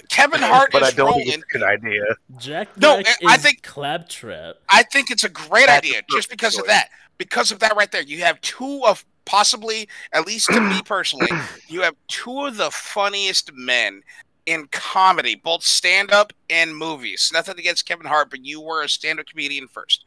Kevin 0.08 0.40
Hart 0.42 0.70
but 0.70 0.84
I 0.84 0.88
is 0.88 0.94
don't 0.94 1.08
rolling. 1.08 1.24
think 1.26 1.34
it's 1.44 1.54
a 1.54 1.58
good 1.58 1.62
idea. 1.64 2.02
Jack 2.38 2.68
No, 2.76 2.94
Black 3.02 3.18
I 3.26 3.34
is 3.34 3.42
think- 3.42 3.62
Claptrap. 3.62 4.56
I 4.70 4.84
think 4.84 5.10
it's 5.10 5.24
a 5.24 5.28
great 5.28 5.66
That's 5.66 5.84
idea 5.86 5.98
a 5.98 6.02
just 6.02 6.28
perfect 6.28 6.30
because 6.30 6.58
of 6.58 6.66
that. 6.66 6.88
Because 7.18 7.50
of 7.50 7.58
that 7.58 7.74
right 7.74 7.90
there. 7.90 8.02
You 8.02 8.20
have 8.22 8.40
two 8.42 8.82
of 8.86 9.04
possibly, 9.28 9.86
at 10.12 10.26
least 10.26 10.48
to 10.50 10.60
me 10.60 10.80
personally, 10.84 11.28
you 11.68 11.82
have 11.82 11.94
two 12.08 12.46
of 12.46 12.56
the 12.56 12.70
funniest 12.70 13.52
men 13.52 14.02
in 14.46 14.66
comedy, 14.72 15.34
both 15.34 15.62
stand 15.62 16.10
up 16.10 16.32
and 16.48 16.74
movies. 16.74 17.30
Nothing 17.32 17.58
against 17.58 17.86
Kevin 17.86 18.06
Hart, 18.06 18.30
but 18.30 18.44
you 18.44 18.60
were 18.62 18.82
a 18.82 18.88
stand 18.88 19.20
up 19.20 19.26
comedian 19.26 19.68
first. 19.68 20.06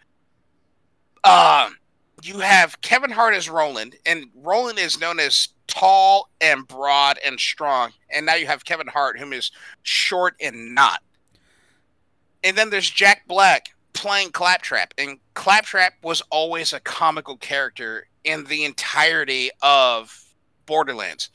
Um, 1.24 1.76
you 2.24 2.40
have 2.40 2.82
Kevin 2.82 3.12
Hart 3.12 3.36
as 3.36 3.48
Roland, 3.48 3.96
and 4.08 4.26
Roland 4.36 4.80
is 4.80 5.00
known 5.00 5.20
as 5.20 5.50
tall 5.68 6.32
and 6.42 6.68
broad 6.68 7.20
and 7.24 7.40
strong. 7.40 7.92
And 8.10 8.26
now 8.26 8.34
you 8.34 8.48
have 8.48 8.66
Kevin 8.66 8.88
Hart, 8.88 9.20
whom 9.20 9.34
is 9.34 9.52
short 9.84 10.36
and 10.42 10.74
not. 10.74 11.02
And 12.44 12.58
then 12.58 12.72
there's 12.72 12.90
Jack 12.90 13.28
Black 13.28 13.68
playing 13.94 14.32
Claptrap, 14.32 14.96
and 14.98 15.20
Claptrap 15.36 15.94
was 16.02 16.24
always 16.32 16.74
a 16.74 16.80
comical 16.80 17.38
character 17.38 18.08
in 18.24 18.44
the 18.46 18.66
entirety 18.66 19.50
of 19.62 20.18
Borderlands. 20.66 21.30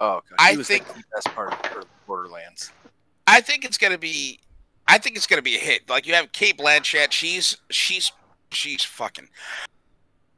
Oh, 0.00 0.20
God. 0.28 0.36
I 0.38 0.56
was 0.56 0.66
think- 0.68 0.86
the 0.88 1.02
best 1.14 1.28
part 1.34 1.52
of 1.76 1.84
Borderlands. 2.06 2.70
I 3.26 3.40
think 3.40 3.64
it's 3.64 3.78
gonna 3.78 3.98
be, 3.98 4.40
I 4.88 4.98
think 4.98 5.16
it's 5.16 5.26
gonna 5.28 5.42
be 5.42 5.54
a 5.56 5.60
hit. 5.60 5.88
Like 5.88 6.06
you 6.06 6.14
have 6.14 6.32
Cate 6.32 6.58
Blanchett, 6.58 7.12
she's 7.12 7.56
she's 7.70 8.10
she's 8.50 8.82
fucking 8.84 9.28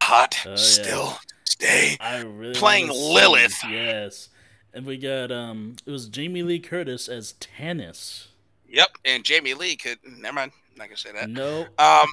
hot 0.03 0.37
Oh, 0.47 0.51
yeah. 0.51 0.57
still. 0.57 1.19
Stay. 1.45 1.97
I 2.01 2.19
really 2.21 2.55
Playing 2.55 2.89
wanna 2.89 2.99
Lilith. 3.01 3.59
Yes. 3.69 4.29
And 4.75 4.85
we 4.85 4.99
got 4.99 5.33
um 5.33 5.77
it 5.87 5.91
was 5.91 6.09
Jamie 6.09 6.43
Lee 6.43 6.59
Curtis 6.61 7.09
as 7.09 7.33
Tannis. 7.41 8.29
Yep, 8.69 8.89
and 9.05 9.25
Jamie 9.25 9.55
Lee 9.55 9.77
could. 9.77 9.99
Never 10.05 10.35
mind. 10.35 10.53
Not 10.77 10.89
gonna 10.89 10.97
say 10.97 11.13
that. 11.13 11.29
No. 11.31 11.67
Um, 11.79 12.07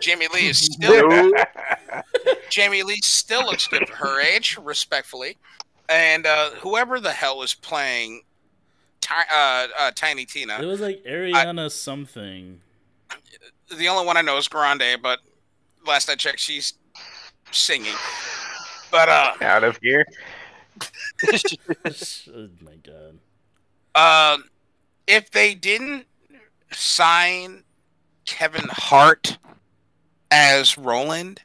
Jamie 0.00 0.28
Lee 0.32 0.48
is 0.48 0.58
still 0.72 1.32
Jamie 2.50 2.82
Lee 2.82 3.00
still 3.02 3.44
looks 3.44 3.66
good 3.66 3.88
for 3.88 3.96
her 3.96 4.20
age, 4.20 4.58
respectfully. 4.62 5.36
And 5.88 6.26
uh, 6.26 6.50
whoever 6.50 6.98
the 7.00 7.12
hell 7.12 7.42
is 7.42 7.54
playing 7.54 8.22
Ti- 9.00 9.14
uh, 9.32 9.66
uh, 9.78 9.90
Tiny 9.94 10.24
Tina. 10.24 10.58
It 10.60 10.66
was 10.66 10.80
like 10.80 11.02
Ariana 11.04 11.70
something. 11.70 12.60
the 13.76 13.88
only 13.88 14.06
one 14.06 14.16
I 14.16 14.22
know 14.22 14.36
is 14.36 14.48
Grande, 14.48 14.98
but 15.02 15.20
last 15.86 16.10
I 16.10 16.14
checked, 16.16 16.40
she's 16.40 16.74
singing. 17.52 17.94
But 18.90 19.08
uh, 19.08 19.32
Out 19.40 19.64
of 19.64 19.78
here. 19.82 20.04
oh 21.32 22.48
my 22.60 22.74
god. 22.84 23.18
uh, 23.94 24.38
if 25.06 25.30
they 25.30 25.54
didn't 25.54 26.06
sign 26.72 27.62
Kevin 28.26 28.68
Hart 28.70 29.38
as 30.30 30.76
Roland, 30.76 31.40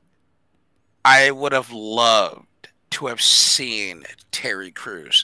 I 1.06 1.32
would 1.32 1.52
have 1.54 1.72
loved 1.72 2.46
to 2.92 3.08
have 3.08 3.22
seen 3.22 4.04
Terry 4.32 4.72
Crews. 4.72 5.24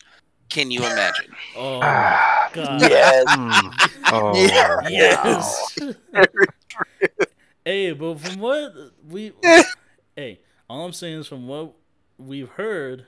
Can 0.49 0.71
you 0.71 0.79
imagine? 0.79 1.35
Oh 1.55 2.49
god. 2.53 2.81
yes. 2.81 3.25
Mm. 3.37 3.91
Oh, 4.11 4.33
Yeah. 4.35 4.87
Yes. 4.87 5.77
hey, 7.65 7.91
but 7.91 8.19
from 8.19 8.39
what 8.39 8.73
we 9.07 9.33
hey, 10.15 10.39
all 10.69 10.85
I'm 10.85 10.93
saying 10.93 11.19
is 11.19 11.27
from 11.27 11.47
what 11.47 11.73
we've 12.17 12.49
heard, 12.49 13.05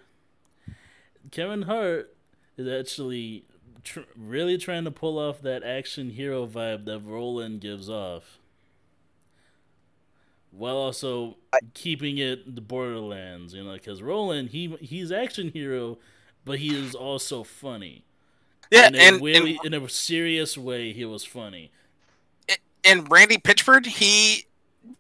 Kevin 1.32 1.64
Hart 1.64 2.14
is 2.58 2.68
actually 2.68 3.46
tr- 3.84 4.02
really 4.18 4.58
trying 4.58 4.84
to 4.84 4.92
pull 4.92 5.18
off 5.18 5.42
that 5.42 5.64
action 5.64 6.10
hero 6.10 6.46
vibe 6.46 6.86
that 6.86 7.00
Roland 7.00 7.62
gives 7.62 7.90
off, 7.90 8.39
while 10.52 10.76
also 10.76 11.38
keeping 11.74 12.18
it 12.18 12.56
the 12.56 12.62
Borderlands. 12.62 13.54
You 13.54 13.64
know, 13.64 13.74
because 13.74 14.02
Roland 14.02 14.50
he 14.50 14.76
he's 14.82 15.12
action 15.12 15.52
hero, 15.52 15.98
but 16.46 16.60
he 16.60 16.76
is 16.76 16.96
also 16.96 17.44
funny. 17.44 18.04
Yeah, 18.72 18.88
in 18.88 18.96
a 18.96 19.00
and, 19.00 19.22
and 19.24 19.66
in 19.66 19.74
a 19.74 19.90
serious 19.90 20.58
way, 20.58 20.94
he 20.94 21.06
was 21.06 21.26
funny. 21.26 21.72
and 22.84 23.10
Randy 23.10 23.38
Pitchford, 23.38 23.86
he 23.86 24.46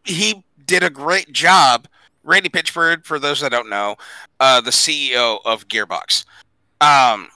he 0.03 0.43
did 0.65 0.83
a 0.83 0.89
great 0.89 1.31
job. 1.31 1.87
Randy 2.23 2.49
Pitchford, 2.49 3.05
for 3.05 3.17
those 3.17 3.41
that 3.41 3.51
don't 3.51 3.69
know, 3.69 3.95
uh, 4.39 4.61
the 4.61 4.71
CEO 4.71 5.39
of 5.45 5.67
Gearbox, 5.67 6.25
um, 6.81 7.29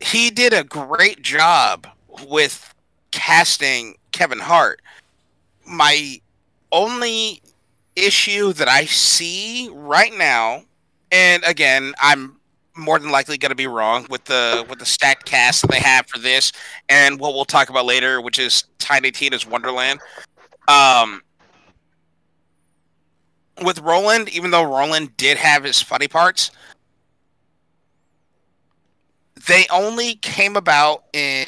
he 0.00 0.30
did 0.30 0.52
a 0.52 0.62
great 0.62 1.22
job 1.22 1.86
with 2.26 2.74
casting 3.10 3.96
Kevin 4.12 4.38
Hart. 4.38 4.80
My 5.66 6.20
only 6.72 7.42
issue 7.94 8.52
that 8.54 8.68
I 8.68 8.84
see 8.84 9.70
right 9.72 10.16
now, 10.16 10.62
and 11.10 11.42
again, 11.44 11.94
I'm 12.00 12.36
more 12.76 12.98
than 12.98 13.10
likely 13.10 13.38
going 13.38 13.50
to 13.50 13.56
be 13.56 13.66
wrong 13.66 14.06
with 14.10 14.24
the 14.24 14.64
with 14.68 14.78
the 14.78 14.86
stacked 14.86 15.24
cast 15.24 15.62
that 15.62 15.70
they 15.70 15.80
have 15.80 16.06
for 16.06 16.18
this 16.18 16.52
and 16.88 17.18
what 17.18 17.34
we'll 17.34 17.44
talk 17.44 17.70
about 17.70 17.86
later, 17.86 18.20
which 18.20 18.38
is 18.38 18.64
Tiny 18.78 19.10
Tina's 19.10 19.46
Wonderland. 19.46 20.00
Um, 20.68 21.22
with 23.62 23.78
Roland, 23.80 24.28
even 24.28 24.50
though 24.50 24.62
Roland 24.62 25.16
did 25.16 25.38
have 25.38 25.64
his 25.64 25.80
funny 25.80 26.08
parts, 26.08 26.50
they 29.46 29.66
only 29.70 30.16
came 30.16 30.56
about 30.56 31.04
in, 31.12 31.46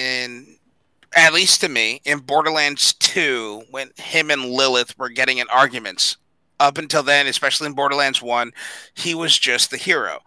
at 1.14 1.32
least 1.32 1.60
to 1.62 1.68
me, 1.68 2.00
in 2.04 2.18
Borderlands 2.18 2.92
2 2.94 3.64
when 3.70 3.90
him 3.96 4.30
and 4.30 4.46
Lilith 4.46 4.96
were 4.98 5.08
getting 5.08 5.38
in 5.38 5.48
arguments. 5.48 6.16
Up 6.60 6.76
until 6.76 7.02
then, 7.02 7.26
especially 7.26 7.66
in 7.66 7.74
Borderlands 7.74 8.20
1, 8.20 8.52
he 8.94 9.14
was 9.14 9.38
just 9.38 9.70
the 9.70 9.76
hero. 9.76 10.20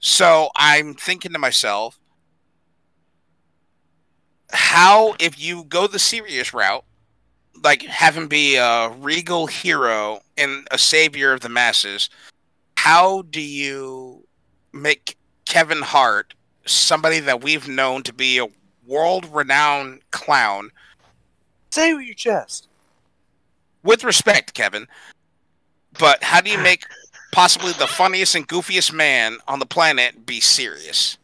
So 0.00 0.50
I'm 0.56 0.94
thinking 0.94 1.32
to 1.32 1.38
myself, 1.38 1.98
how 4.52 5.14
if 5.18 5.40
you 5.40 5.64
go 5.64 5.86
the 5.86 5.98
serious 5.98 6.52
route, 6.52 6.84
like 7.62 7.82
have 7.82 8.16
him 8.16 8.28
be 8.28 8.56
a 8.56 8.90
regal 8.90 9.46
hero 9.46 10.20
and 10.36 10.66
a 10.70 10.78
savior 10.78 11.32
of 11.32 11.40
the 11.40 11.48
masses, 11.48 12.10
how 12.76 13.22
do 13.22 13.40
you 13.40 14.26
make 14.72 15.16
Kevin 15.46 15.82
Hart 15.82 16.34
somebody 16.66 17.20
that 17.20 17.42
we've 17.42 17.68
known 17.68 18.02
to 18.02 18.12
be 18.12 18.38
a 18.38 18.46
world-renowned 18.86 20.00
clown? 20.26 20.70
Say 21.70 21.90
it 21.90 21.94
with 21.94 22.04
your 22.04 22.14
chest. 22.14 22.68
With 23.82 24.04
respect, 24.04 24.52
Kevin, 24.52 24.88
but 25.98 26.24
how 26.24 26.40
do 26.40 26.50
you 26.50 26.58
make 26.58 26.84
possibly 27.32 27.72
the 27.72 27.86
funniest 27.86 28.34
and 28.34 28.46
goofiest 28.48 28.92
man 28.92 29.38
on 29.46 29.60
the 29.60 29.66
planet 29.66 30.26
be 30.26 30.40
serious? 30.40 31.16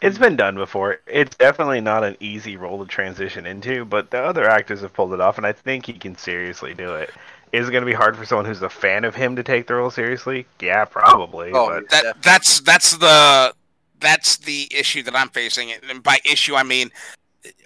It's 0.00 0.18
been 0.18 0.34
done 0.34 0.56
before. 0.56 0.98
It's 1.06 1.36
definitely 1.36 1.80
not 1.80 2.02
an 2.02 2.16
easy 2.20 2.56
role 2.56 2.84
to 2.84 2.90
transition 2.90 3.46
into, 3.46 3.84
but 3.84 4.10
the 4.10 4.18
other 4.18 4.48
actors 4.48 4.80
have 4.80 4.94
pulled 4.94 5.12
it 5.12 5.20
off, 5.20 5.36
and 5.36 5.46
I 5.46 5.52
think 5.52 5.86
he 5.86 5.92
can 5.92 6.16
seriously 6.16 6.74
do 6.74 6.94
it. 6.94 7.10
Is 7.52 7.68
it 7.68 7.72
going 7.72 7.82
to 7.82 7.86
be 7.86 7.92
hard 7.92 8.16
for 8.16 8.24
someone 8.24 8.46
who's 8.46 8.62
a 8.62 8.70
fan 8.70 9.04
of 9.04 9.14
him 9.14 9.36
to 9.36 9.42
take 9.42 9.66
the 9.66 9.74
role 9.74 9.90
seriously? 9.90 10.46
Yeah, 10.60 10.84
probably. 10.86 11.50
Oh, 11.52 11.68
but 11.68 11.90
that, 11.90 12.22
that's 12.22 12.60
that's 12.60 12.96
the 12.96 13.54
that's 14.00 14.38
the 14.38 14.68
issue 14.74 15.02
that 15.04 15.16
I'm 15.16 15.28
facing, 15.28 15.72
and 15.72 16.02
by 16.02 16.18
issue 16.24 16.54
I 16.54 16.62
mean, 16.62 16.90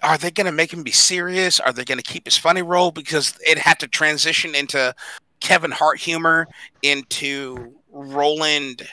are 0.03 0.17
they 0.17 0.31
going 0.31 0.45
to 0.45 0.51
make 0.51 0.71
him 0.71 0.83
be 0.83 0.91
serious? 0.91 1.59
Are 1.59 1.73
they 1.73 1.83
going 1.83 1.97
to 1.97 2.03
keep 2.03 2.25
his 2.25 2.37
funny 2.37 2.61
role 2.61 2.91
because 2.91 3.37
it 3.45 3.57
had 3.57 3.79
to 3.79 3.87
transition 3.87 4.55
into 4.55 4.93
Kevin 5.41 5.71
Hart 5.71 5.99
humor 5.99 6.47
into 6.81 7.73
Roland 7.91 8.87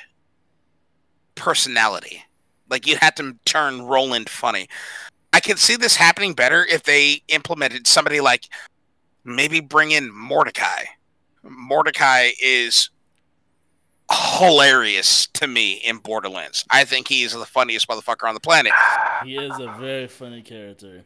personality? 1.34 2.24
Like 2.68 2.86
you 2.86 2.96
had 3.00 3.16
to 3.16 3.36
turn 3.44 3.82
Roland 3.82 4.28
funny. 4.28 4.68
I 5.32 5.40
could 5.40 5.58
see 5.58 5.76
this 5.76 5.96
happening 5.96 6.34
better 6.34 6.66
if 6.66 6.82
they 6.82 7.22
implemented 7.28 7.86
somebody 7.86 8.20
like 8.20 8.48
maybe 9.24 9.60
bring 9.60 9.92
in 9.92 10.12
Mordecai. 10.12 10.84
Mordecai 11.42 12.30
is 12.40 12.90
hilarious 14.12 15.26
to 15.34 15.46
me 15.46 15.74
in 15.84 15.98
Borderlands. 15.98 16.64
I 16.70 16.84
think 16.84 17.08
he's 17.08 17.32
the 17.32 17.44
funniest 17.46 17.88
motherfucker 17.88 18.28
on 18.28 18.34
the 18.34 18.40
planet. 18.40 18.72
He 19.24 19.36
is 19.36 19.58
a 19.58 19.74
very 19.78 20.06
funny 20.08 20.42
character. 20.42 21.02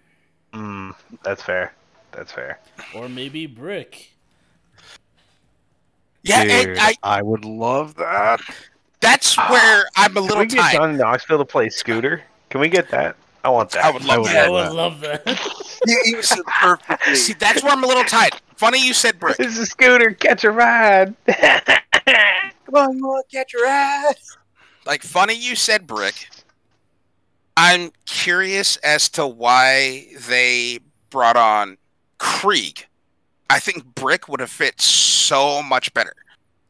mm, 0.52 0.94
that's 1.22 1.42
fair. 1.42 1.74
That's 2.12 2.32
fair. 2.32 2.60
Or 2.94 3.08
maybe 3.08 3.46
Brick. 3.46 4.10
Yeah, 6.22 6.44
Dude, 6.64 6.78
I, 6.78 6.94
I 7.02 7.22
would 7.22 7.44
love 7.44 7.94
that. 7.96 8.40
that's 9.00 9.36
where 9.36 9.84
I'm 9.96 10.10
a 10.12 10.14
Can 10.14 10.22
little 10.22 10.38
we 10.40 10.46
get 10.46 10.58
tight. 10.58 10.72
Johnny 10.74 10.96
Knoxville 10.98 11.38
to 11.38 11.44
play 11.44 11.68
Scooter? 11.68 12.22
Can 12.50 12.60
we 12.60 12.68
get 12.68 12.90
that? 12.90 13.16
I 13.44 13.48
want 13.50 13.70
that. 13.72 13.84
I 13.84 13.90
would 13.92 14.02
love 14.04 14.22
would 14.22 14.30
I 14.34 14.50
would 14.50 14.64
that. 14.66 14.74
love 14.74 15.00
that. 15.02 15.22
You, 15.86 16.00
you 16.06 16.22
said 16.22 16.40
perfectly. 16.60 17.14
See, 17.14 17.34
that's 17.34 17.62
where 17.62 17.70
I'm 17.72 17.84
a 17.84 17.86
little 17.86 18.02
tight. 18.02 18.40
Funny 18.56 18.84
you 18.84 18.94
said 18.94 19.18
brick. 19.18 19.36
This 19.36 19.58
is 19.58 19.70
Scooter. 19.70 20.12
Catch 20.12 20.44
a 20.44 20.50
ride. 20.50 21.14
Come 21.26 22.74
on, 22.74 22.96
you 22.96 23.06
want 23.06 23.28
to 23.28 23.36
catch 23.36 23.52
your 23.52 23.66
ass? 23.66 24.36
Like 24.86 25.02
funny 25.02 25.34
you 25.34 25.56
said 25.56 25.86
brick. 25.86 26.28
I'm 27.56 27.90
curious 28.04 28.76
as 28.78 29.08
to 29.10 29.26
why 29.26 30.06
they 30.28 30.78
brought 31.10 31.36
on 31.36 31.78
Krieg. 32.18 32.86
I 33.48 33.60
think 33.60 33.84
Brick 33.94 34.28
would 34.28 34.40
have 34.40 34.50
fit 34.50 34.80
so 34.80 35.62
much 35.62 35.94
better. 35.94 36.14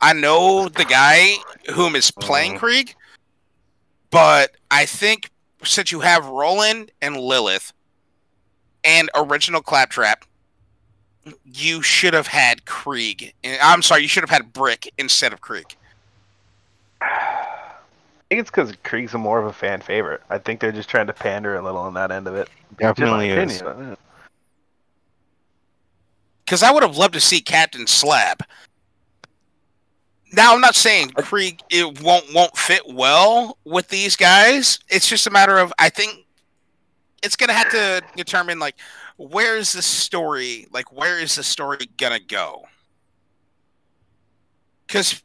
I 0.01 0.13
know 0.13 0.69
the 0.69 0.85
guy 0.85 1.35
whom 1.75 1.97
is 1.97 2.11
playing 2.11 2.55
Mhm. 2.55 2.59
Krieg, 2.59 2.95
but 4.11 4.57
I 4.71 4.87
think 4.87 5.31
since 5.65 5.91
you 5.91 6.01
have 6.01 6.27
Roland 6.27 6.93
and 7.01 7.17
Lilith 7.17 7.73
and 8.85 9.11
original 9.17 9.63
Claptrap, 9.63 10.25
you 11.45 11.83
should 11.83 12.15
have 12.15 12.27
had 12.27 12.65
Krieg. 12.65 13.35
I'm 13.63 13.83
sorry, 13.83 14.03
you 14.03 14.09
should 14.09 14.23
have 14.23 14.31
had 14.31 14.53
Brick 14.53 14.93
instead 14.99 15.33
of 15.33 15.41
Krieg. 15.41 15.77
I 17.01 18.29
think 18.29 18.41
it's 18.41 18.51
because 18.51 18.73
Krieg's 18.83 19.15
a 19.15 19.19
more 19.19 19.39
of 19.39 19.47
a 19.47 19.53
fan 19.53 19.81
favorite. 19.81 20.23
I 20.31 20.39
think 20.39 20.61
they're 20.61 20.73
just 20.73 20.89
trying 20.89 21.07
to 21.07 21.13
pander 21.13 21.57
a 21.57 21.63
little 21.63 21.81
on 21.81 21.95
that 21.95 22.11
end 22.11 22.27
of 22.27 22.35
it. 22.35 22.49
Just 22.81 22.81
my 22.81 22.89
Definitely 22.89 23.31
is. 23.31 23.63
because 26.45 26.63
I 26.63 26.73
would 26.73 26.83
have 26.83 26.97
loved 26.97 27.15
to 27.15 27.21
see 27.21 27.41
Captain 27.41 27.87
Slab. 27.87 28.43
Now 30.33 30.55
I'm 30.55 30.61
not 30.61 30.75
saying 30.75 31.11
Krieg 31.11 31.61
it 31.71 32.03
won't 32.03 32.27
won't 32.35 32.57
fit 32.57 32.83
well 32.87 33.59
with 33.65 33.89
these 33.89 34.17
guys. 34.17 34.81
It's 34.89 35.09
just 35.09 35.27
a 35.27 35.31
matter 35.31 35.59
of 35.59 35.73
I 35.79 35.89
think 35.89 36.27
it's 37.23 37.37
gonna 37.37 37.53
have 37.53 37.71
to 37.71 38.03
determine 38.17 38.59
like 38.59 38.77
where 39.17 39.57
is 39.57 39.73
the 39.73 39.83
story 39.83 40.67
like 40.73 40.93
where 40.93 41.19
is 41.19 41.37
the 41.37 41.43
story 41.43 41.89
gonna 41.97 42.21
go? 42.21 42.67
Because 44.87 45.23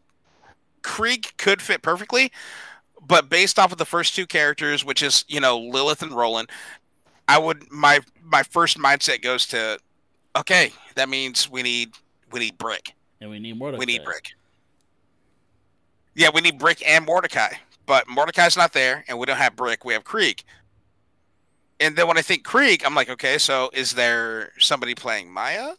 Krieg 0.82 1.34
could 1.38 1.62
fit 1.62 1.82
perfectly, 1.82 2.32
but 3.06 3.30
based 3.30 3.60
off 3.60 3.72
of 3.72 3.78
the 3.78 3.86
first 3.86 4.16
two 4.16 4.26
characters, 4.26 4.84
which 4.86 5.04
is 5.04 5.26
you 5.28 5.40
know 5.40 5.58
Lilith 5.58 6.02
and 6.02 6.12
Roland, 6.12 6.50
I 7.28 7.38
would 7.38 7.72
my 7.72 8.00
my 8.24 8.44
first 8.44 8.78
mindset 8.78 9.22
goes 9.22 9.46
to, 9.48 9.80
okay, 10.36 10.72
that 10.96 11.10
means 11.10 11.50
we 11.50 11.64
need 11.64 11.92
we 12.32 12.40
need 12.40 12.58
brick. 12.58 12.94
And 13.20 13.30
we 13.30 13.40
need 13.40 13.58
more. 13.58 13.72
We 13.74 13.86
need 13.86 14.04
brick. 14.04 14.32
Yeah, 16.16 16.30
we 16.34 16.42
need 16.42 16.58
brick 16.58 16.86
and 16.88 17.06
Mordecai, 17.06 17.54
but 17.86 18.08
Mordecai's 18.08 18.58
not 18.58 18.74
there, 18.74 19.06
and 19.08 19.18
we 19.18 19.26
don't 19.26 19.38
have 19.38 19.56
brick. 19.56 19.86
We 19.86 19.94
have 19.94 20.04
Krieg. 20.04 20.44
And 21.82 21.96
then 21.96 22.08
when 22.08 22.18
I 22.18 22.22
think 22.22 22.44
Krieg, 22.44 22.84
I'm 22.86 22.94
like, 22.94 23.10
okay, 23.10 23.38
so 23.40 23.70
is 23.74 23.92
there 23.94 24.52
somebody 24.60 24.94
playing 24.96 25.32
Maya? 25.32 25.74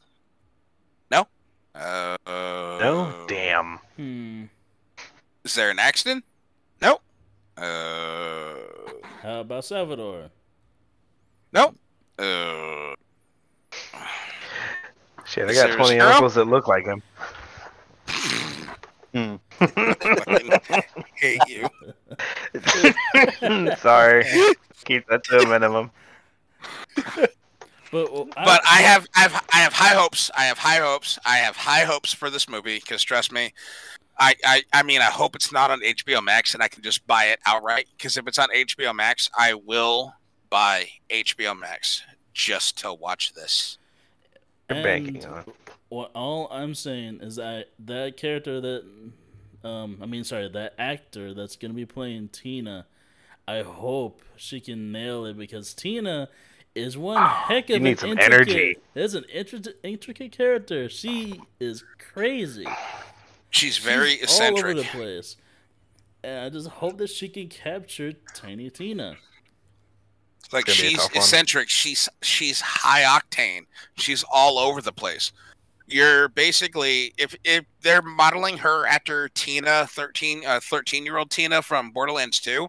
No. 1.11 1.29
Uh, 1.75 2.17
No, 2.27 3.25
damn. 3.29 3.79
Hmm. 3.97 4.45
Is 5.45 5.55
there 5.55 5.71
an 5.71 5.79
accident? 5.79 6.25
No. 6.81 7.01
Uh, 7.57 8.55
How 9.23 9.41
about 9.41 9.65
Salvador? 9.65 10.31
no. 11.53 11.75
Uh, 12.19 12.95
Shit, 15.25 15.49
I 15.49 15.55
got 15.55 15.75
20 15.77 15.85
squirrel? 15.95 16.13
uncles 16.13 16.35
that 16.35 16.45
look 16.47 16.67
like 16.69 16.85
him. 16.85 17.03
Hmm. 19.15 19.37
fucking 19.67 20.53
hate 21.15 21.41
you. 21.47 21.69
Sorry. 23.77 24.25
Keep 24.85 25.07
that 25.09 25.23
to 25.25 25.39
a 25.39 25.47
minimum. 25.47 25.91
But, 26.97 27.33
well, 27.93 28.29
But 28.35 28.63
I 28.65 28.81
have, 28.83 29.07
I 29.15 29.21
have, 29.21 29.47
I 29.53 29.59
have 29.59 29.73
high 29.75 29.95
hopes. 29.95 30.31
I 30.37 30.45
have 30.45 30.59
high 30.59 30.79
hopes. 30.79 31.19
I 31.27 31.37
have 31.37 31.57
high 31.57 31.85
hopes 31.85 32.13
for 32.13 32.31
this 32.31 32.49
movie 32.49 32.77
because 32.79 33.03
trust 33.03 33.33
me, 33.33 33.53
I, 34.19 34.35
I, 34.45 34.63
I 34.73 34.83
mean, 34.83 35.01
I 35.01 35.07
hope 35.11 35.37
it's 35.37 35.53
not 35.53 35.71
on 35.71 35.81
HBO 35.81 36.23
Max 36.23 36.55
and 36.55 36.63
I 36.63 36.69
can 36.69 36.83
just 36.83 37.07
buy 37.07 37.25
it 37.27 37.39
outright. 37.47 37.89
Because 37.97 38.17
if 38.17 38.27
it's 38.27 38.39
on 38.39 38.49
HBO 38.55 38.95
Max, 38.95 39.31
I 39.39 39.55
will 39.55 40.15
buy 40.49 40.87
HBO 41.11 41.59
Max 41.59 42.03
just 42.33 42.79
to 42.79 42.95
watch 42.95 43.35
this. 43.35 43.79
You're 44.71 44.83
banking 44.83 45.17
And 45.25 45.27
on. 45.27 45.45
What 45.93 46.11
all 46.15 46.49
I'm 46.51 46.75
saying 46.75 47.19
is 47.21 47.37
that 47.37 47.67
that 47.81 48.17
character 48.17 48.63
that, 48.63 48.83
um, 49.63 49.99
I 50.01 50.07
mean, 50.07 50.25
sorry, 50.25 50.49
that 50.49 50.73
actor 50.79 51.35
that's 51.35 51.55
gonna 51.57 51.75
be 51.75 51.85
playing 51.85 52.29
Tina, 52.29 52.87
I 53.47 53.61
hope 53.61 54.23
she 54.37 54.59
can 54.59 54.91
nail 54.91 55.27
it 55.27 55.37
because 55.37 55.75
Tina 55.75 56.31
is 56.75 56.97
one 56.97 57.23
heck 57.23 57.69
you 57.69 57.77
of 57.77 57.83
need 57.83 57.91
an 57.91 57.97
some 57.99 58.11
intricate. 58.13 58.33
energy. 58.55 58.77
Is 58.95 59.15
an 59.15 59.25
intricate, 59.31 59.79
intricate 59.83 60.33
character. 60.33 60.89
She 60.89 61.39
is 61.61 61.85
crazy. 61.99 62.67
She's 63.51 63.77
very 63.77 64.17
She's 64.17 64.41
all 64.41 64.59
over 64.59 64.73
the 64.73 64.85
place, 64.85 65.37
and 66.25 66.41
I 66.41 66.49
just 66.49 66.69
hope 66.69 66.97
that 66.97 67.11
she 67.11 67.29
can 67.29 67.49
capture 67.49 68.15
Tiny 68.35 68.71
Tina. 68.71 69.17
Like 70.53 70.65
Gonna 70.65 70.79
be 70.79 70.87
a 70.87 70.89
she's 70.89 70.97
tough 70.97 71.15
one. 71.15 71.17
eccentric. 71.19 71.69
She's 71.69 72.09
she's 72.23 72.63
high 72.63 73.03
octane. 73.03 73.67
She's 73.99 74.25
all 74.33 74.59
over 74.59 74.81
the 74.81 74.93
place. 74.93 75.33
You're 75.93 76.29
basically 76.29 77.13
if 77.19 77.35
if 77.45 77.65
they're 77.83 78.03
modeling 78.03 78.59
her 78.59 78.87
after 78.87 79.29
Tina, 79.29 79.87
13 79.89 80.45
uh 80.47 80.61
13 80.63 81.05
year 81.05 81.19
old 81.19 81.31
Tina 81.31 81.63
from 81.63 81.91
Borderlands 81.91 82.41
2, 82.41 82.67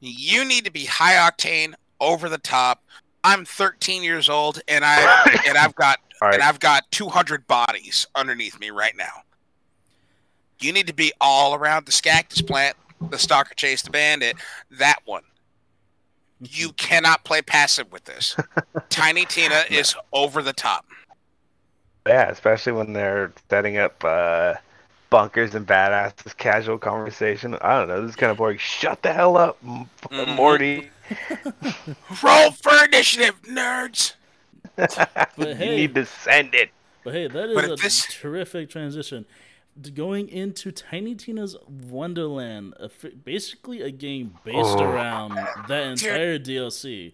you 0.00 0.44
need 0.44 0.64
to 0.64 0.72
be 0.72 0.84
high 0.84 1.30
octane, 1.30 1.74
over 2.02 2.28
the 2.28 2.38
top. 2.38 2.82
I'm 3.24 3.44
13 3.44 4.02
years 4.02 4.28
old 4.28 4.60
and 4.68 4.84
I 4.84 5.40
and 5.48 5.56
I've 5.56 5.74
got 5.74 6.00
All 6.20 6.28
and. 6.28 6.42
I've 6.42 6.60
got 6.60 6.90
200 6.90 7.46
bodies 7.46 8.06
underneath 8.14 8.58
me 8.60 8.70
right 8.70 8.96
now. 8.96 9.22
You 10.60 10.72
need 10.72 10.86
to 10.88 10.94
be 10.94 11.12
all 11.20 11.54
around 11.54 11.86
the 11.86 11.92
Scactus 11.92 12.42
plant, 12.42 12.76
the 13.10 13.18
Stalker 13.18 13.54
Chase 13.54 13.82
the 13.82 13.90
Bandit, 13.90 14.36
that 14.72 14.98
one. 15.04 15.22
You 16.44 16.72
cannot 16.72 17.22
play 17.22 17.40
passive 17.40 17.92
with 17.92 18.02
this. 18.02 18.34
Tiny 18.88 19.26
Tina 19.26 19.62
is 19.70 19.94
over 20.12 20.42
the 20.42 20.52
top. 20.52 20.84
Yeah, 22.06 22.28
especially 22.30 22.72
when 22.72 22.92
they're 22.92 23.32
setting 23.48 23.78
up 23.78 24.02
uh, 24.04 24.54
bunkers 25.10 25.54
and 25.54 25.66
badasses, 25.66 26.36
casual 26.36 26.78
conversation. 26.78 27.54
I 27.60 27.78
don't 27.78 27.88
know. 27.88 28.00
This 28.02 28.10
is 28.10 28.16
kind 28.16 28.30
of 28.32 28.38
boring. 28.38 28.58
Shut 28.58 29.02
the 29.02 29.12
hell 29.12 29.36
up, 29.36 29.56
M- 29.64 29.88
Mhm. 30.10 30.34
Morty. 30.36 30.90
Roll 32.22 32.50
for 32.52 32.72
initiative, 32.84 33.40
nerds. 33.42 34.14
But 34.76 35.36
you 35.36 35.54
hey- 35.54 35.76
need 35.76 35.94
to 35.94 36.06
send 36.06 36.54
it. 36.54 36.70
But 37.04 37.14
hey, 37.14 37.26
that 37.28 37.48
is 37.50 37.54
But 37.54 37.64
a 37.64 37.76
this- 37.76 38.06
terrific 38.06 38.70
transition. 38.70 39.26
Going 39.94 40.28
into 40.28 40.70
Tiny 40.70 41.14
Tina's 41.14 41.56
Wonderland, 41.66 42.74
a 42.78 42.84
f- 42.84 43.10
basically 43.24 43.80
a 43.80 43.90
game 43.90 44.34
based 44.44 44.58
Oh. 44.78 44.84
around 44.84 45.34
that 45.68 45.86
entire 45.86 46.38
DLC. 46.38 47.12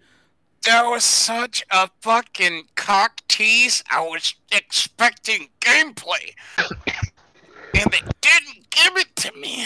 That 0.65 0.85
was 0.87 1.05
such 1.05 1.65
a 1.71 1.89
fucking 2.01 2.65
cock 2.75 3.23
tease. 3.29 3.83
I 3.91 4.01
was 4.01 4.35
expecting 4.53 5.49
gameplay. 5.61 6.35
and 6.59 7.91
they 7.91 8.03
didn't 8.21 8.71
give 8.71 8.97
it 8.97 9.17
to 9.17 9.33
me. 9.39 9.65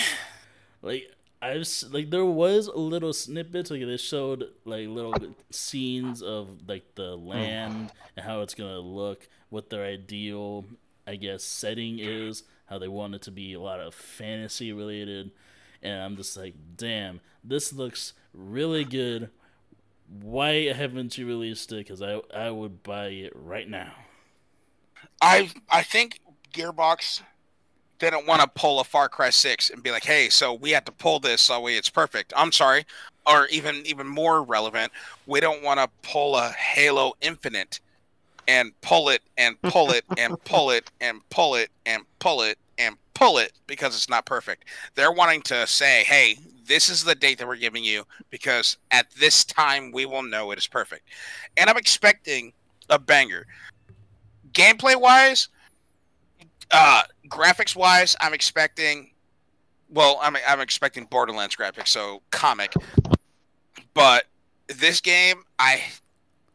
Like 0.83 1.11
I 1.41 1.57
was 1.57 1.85
like, 1.93 2.11
there 2.11 2.25
was 2.25 2.69
a 2.69 2.79
little 2.79 3.13
snippets 3.13 3.71
like 3.71 3.81
they 3.81 3.97
showed 3.97 4.45
like 4.65 4.89
little 4.89 5.15
scenes 5.51 6.23
of 6.23 6.69
like 6.69 6.95
the 6.95 7.17
land 7.17 7.91
and 8.17 8.25
how 8.27 8.43
it's 8.43 8.55
gonna 8.55 8.79
look, 8.79 9.29
what 9.49 9.71
their 9.71 9.85
ideal, 9.85 10.65
I 11.07 11.17
guess, 11.17 11.43
setting 11.43 11.99
is, 11.99 12.45
how 12.67 12.79
they 12.79 12.89
want 12.89 13.17
it 13.17 13.23
to 13.23 13.31
be 13.33 13.55
a 13.55 13.61
lot 13.61 13.81
of 13.81 13.93
fantasy 13.95 14.73
related, 14.73 15.33
and 15.83 16.01
I'm 16.01 16.17
just 16.17 16.37
like, 16.37 16.55
damn, 16.77 17.21
this 17.43 17.73
looks 17.73 18.13
really 18.33 18.85
good. 18.85 19.31
Why 20.21 20.73
haven't 20.73 21.17
you 21.17 21.27
released 21.27 21.73
it? 21.73 21.77
Because 21.77 22.03
I 22.03 22.21
I 22.35 22.51
would 22.51 22.83
buy 22.83 23.07
it 23.07 23.33
right 23.35 23.69
now. 23.69 23.93
I 25.21 25.51
I 25.71 25.83
think 25.83 26.21
Gearbox 26.53 27.23
didn't 27.99 28.27
want 28.27 28.43
to 28.43 28.49
pull 28.49 28.81
a 28.81 28.85
Far 28.85 29.09
Cry 29.09 29.31
6 29.31 29.71
and 29.71 29.83
be 29.83 29.91
like, 29.91 30.05
"Hey, 30.05 30.29
so 30.29 30.53
we 30.53 30.73
have 30.73 30.85
to 30.87 30.93
pull 30.93 31.21
this 31.21 31.41
so 31.41 31.61
way 31.61 31.77
it's 31.77 31.89
perfect." 31.89 32.33
I'm 32.37 32.53
sorry, 32.53 32.85
or 33.27 33.47
even 33.47 33.87
even 33.87 34.07
more 34.07 34.43
relevant, 34.43 34.93
we 35.27 35.41
don't 35.41 35.63
want 35.63 35.81
to 35.81 35.89
pull 36.03 36.37
a 36.37 36.51
Halo 36.51 37.15
Infinite 37.21 37.81
and 38.49 38.79
pull 38.81 39.09
it 39.09 39.23
and 39.39 39.61
pull 39.63 39.93
it 39.93 40.05
and 40.19 40.43
pull 40.45 40.71
it 40.71 40.91
and 41.01 41.21
pull 41.31 41.55
it 41.55 41.71
and 41.87 42.03
pull 42.19 42.43
it 42.43 42.59
and 42.77 42.97
pull 43.15 43.39
it 43.39 43.53
because 43.67 43.95
it's 43.95 44.11
not 44.11 44.27
perfect. 44.27 44.65
They're 44.95 45.13
wanting 45.13 45.43
to 45.43 45.67
say, 45.67 46.05
"Hey, 46.05 46.39
this 46.73 46.89
is 46.89 47.05
the 47.05 47.15
date 47.15 47.39
that 47.39 47.47
we're 47.47 47.57
giving 47.57 47.85
you 47.85 48.05
because 48.31 48.79
at 48.91 49.11
this 49.13 49.45
time 49.45 49.93
we 49.93 50.07
will 50.07 50.23
know 50.23 50.51
it 50.53 50.59
is 50.59 50.67
perfect." 50.67 51.09
And 51.57 51.69
I'm 51.69 51.77
expecting 51.77 52.53
a 52.89 52.99
banger. 52.99 53.47
Gameplay 54.53 54.99
wise, 55.01 55.49
uh 56.73 57.03
graphics 57.29 57.77
wise 57.77 58.17
i'm 58.21 58.35
expecting 58.35 59.11
well 59.91 60.19
i'm 60.23 60.37
i'm 60.49 60.61
expecting 60.61 61.05
borderlands 61.05 61.55
graphics 61.55 61.89
so 61.89 62.23
comic 62.31 62.73
but 63.95 64.25
this 64.69 65.01
game 65.01 65.43
i 65.59 65.83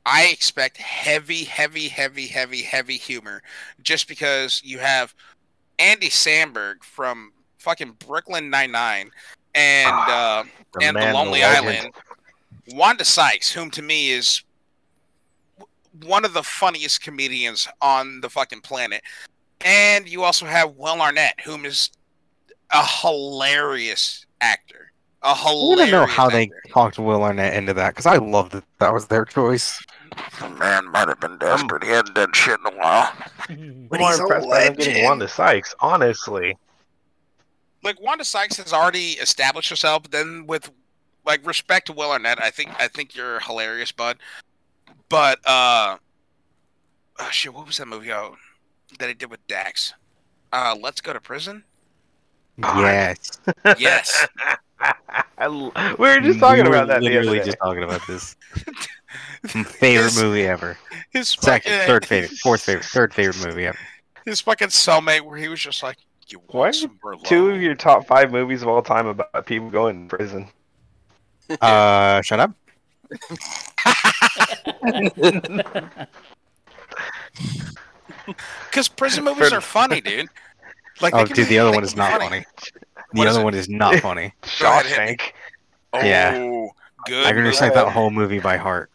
i 0.05 0.25
expect 0.25 0.77
heavy 0.77 1.43
heavy 1.43 1.87
heavy 1.87 2.27
heavy 2.27 2.61
heavy 2.63 2.97
humor 2.97 3.41
just 3.81 4.07
because 4.07 4.61
you 4.63 4.79
have 4.79 5.13
andy 5.79 6.09
samberg 6.09 6.83
from 6.83 7.31
fucking 7.59 7.91
brooklyn 8.05 8.49
99 8.49 9.11
and 9.57 9.93
uh 10.09 10.43
The 10.73 10.85
and 10.85 10.95
the 10.95 11.13
lonely 11.13 11.41
legend. 11.41 11.67
island 11.67 11.93
wanda 12.73 13.03
sykes 13.05 13.51
whom 13.51 13.71
to 13.71 13.81
me 13.81 14.11
is 14.11 14.43
one 16.03 16.23
of 16.25 16.33
the 16.33 16.43
funniest 16.43 17.01
comedians 17.01 17.67
on 17.81 18.21
the 18.21 18.29
fucking 18.29 18.61
planet 18.61 19.01
and 19.61 20.07
you 20.07 20.23
also 20.23 20.45
have 20.45 20.75
Will 20.75 21.01
Arnett, 21.01 21.39
whom 21.43 21.65
is 21.65 21.89
a 22.71 22.85
hilarious 22.85 24.25
actor. 24.41 24.91
A 25.23 25.29
I 25.29 25.33
hilarious. 25.33 25.63
I 25.63 25.65
want 25.65 25.81
to 25.81 25.91
know 25.91 26.05
how 26.05 26.29
they 26.29 26.51
talked 26.69 26.99
Will 26.99 27.23
Arnett 27.23 27.55
into 27.55 27.73
that 27.73 27.89
because 27.89 28.05
I 28.05 28.17
loved 28.17 28.51
that 28.51 28.63
that 28.79 28.93
was 28.93 29.07
their 29.07 29.25
choice. 29.25 29.81
The 30.39 30.49
man 30.49 30.91
might 30.91 31.07
have 31.07 31.19
been 31.19 31.37
desperate. 31.39 31.83
He 31.83 31.89
hadn't 31.89 32.13
done 32.15 32.31
shit 32.33 32.59
in 32.59 32.73
a 32.73 32.77
while. 32.77 33.11
But 33.89 33.99
More 33.99 34.09
he's 34.11 34.19
impressed 34.19 34.49
by 34.49 34.63
them 34.65 34.73
getting 34.73 34.93
legend. 34.93 35.05
Wanda 35.07 35.27
Sykes, 35.27 35.73
honestly. 35.79 36.55
Like 37.83 38.01
Wanda 38.01 38.25
Sykes 38.25 38.57
has 38.57 38.73
already 38.73 39.11
established 39.13 39.69
herself. 39.69 40.09
Then 40.09 40.45
with 40.47 40.69
like 41.25 41.45
respect 41.45 41.87
to 41.87 41.93
Will 41.93 42.11
Arnett, 42.11 42.41
I 42.41 42.49
think 42.49 42.71
I 42.79 42.87
think 42.87 43.15
you're 43.15 43.39
hilarious, 43.39 43.91
bud. 43.91 44.17
But 45.09 45.39
uh, 45.45 45.97
oh 47.19 47.29
shit, 47.31 47.53
what 47.53 47.65
was 47.67 47.77
that 47.77 47.87
movie 47.87 48.11
oh, 48.11 48.35
that 48.99 49.07
he 49.07 49.13
did 49.13 49.29
with 49.29 49.45
Dax? 49.47 49.93
Uh, 50.51 50.75
Let's 50.79 51.01
go 51.01 51.13
to 51.13 51.19
prison. 51.21 51.63
Yes, 52.57 53.31
Yes. 53.77 54.27
I 54.79 55.45
l- 55.45 55.71
we 55.99 56.07
were 56.07 56.19
just 56.19 56.39
talking 56.39 56.63
We 56.63 56.69
were 56.71 56.75
about 56.77 56.87
that 56.87 57.01
the 57.01 57.07
other 57.07 57.15
Literally 57.19 57.39
day. 57.39 57.45
just 57.45 57.57
talking 57.59 57.83
about 57.83 58.01
this. 58.07 58.35
favorite 59.45 60.03
His- 60.05 60.21
movie 60.21 60.47
ever. 60.47 60.77
His 61.11 61.29
Second, 61.29 61.71
fucking- 61.71 61.87
third 61.87 62.05
favorite, 62.05 62.31
fourth 62.39 62.61
favorite, 62.63 62.85
third 62.85 63.13
favorite 63.13 63.45
movie 63.47 63.67
ever. 63.67 63.77
His 64.25 64.41
fucking 64.41 64.69
cellmate, 64.69 65.21
where 65.21 65.37
he 65.37 65.47
was 65.47 65.59
just 65.59 65.83
like, 65.83 65.97
"You 66.27 66.39
want 66.39 66.53
Why 66.53 66.71
some 66.71 66.99
Merlot?" 67.03 67.23
Two 67.25 67.49
of 67.51 67.61
your 67.61 67.75
top 67.75 68.05
five 68.07 68.31
movies 68.31 68.61
of 68.61 68.67
all 68.67 68.81
time 68.81 69.07
about 69.07 69.45
people 69.45 69.69
going 69.69 70.07
to 70.09 70.15
prison. 70.15 70.47
Uh, 71.61 72.21
shut 72.23 72.41
up. 72.41 72.51
Because 78.69 78.87
prison 78.87 79.23
movies 79.23 79.51
are 79.53 79.61
funny, 79.61 80.01
dude. 80.01 80.27
Like, 81.01 81.13
Oh, 81.13 81.25
dude, 81.25 81.47
the 81.47 81.59
other 81.59 81.71
one 81.71 81.83
is 81.83 81.95
not 81.95 82.19
funny. 82.19 82.43
The 82.73 82.81
What 83.13 83.27
is 83.27 83.33
other 83.35 83.41
it? 83.41 83.45
one 83.45 83.53
is 83.53 83.69
not 83.69 83.95
funny. 84.01 84.33
Go 84.59 84.67
ahead, 84.67 84.85
hit 84.85 84.99
me. 84.99 85.15
Shawshank. 85.17 85.21
Oh, 85.93 86.01
Yeah. 86.03 86.67
good. 87.05 87.25
I 87.25 87.31
can 87.33 87.43
recite 87.43 87.73
that 87.73 87.91
whole 87.91 88.09
movie 88.09 88.39
by 88.39 88.57
heart. 88.57 88.89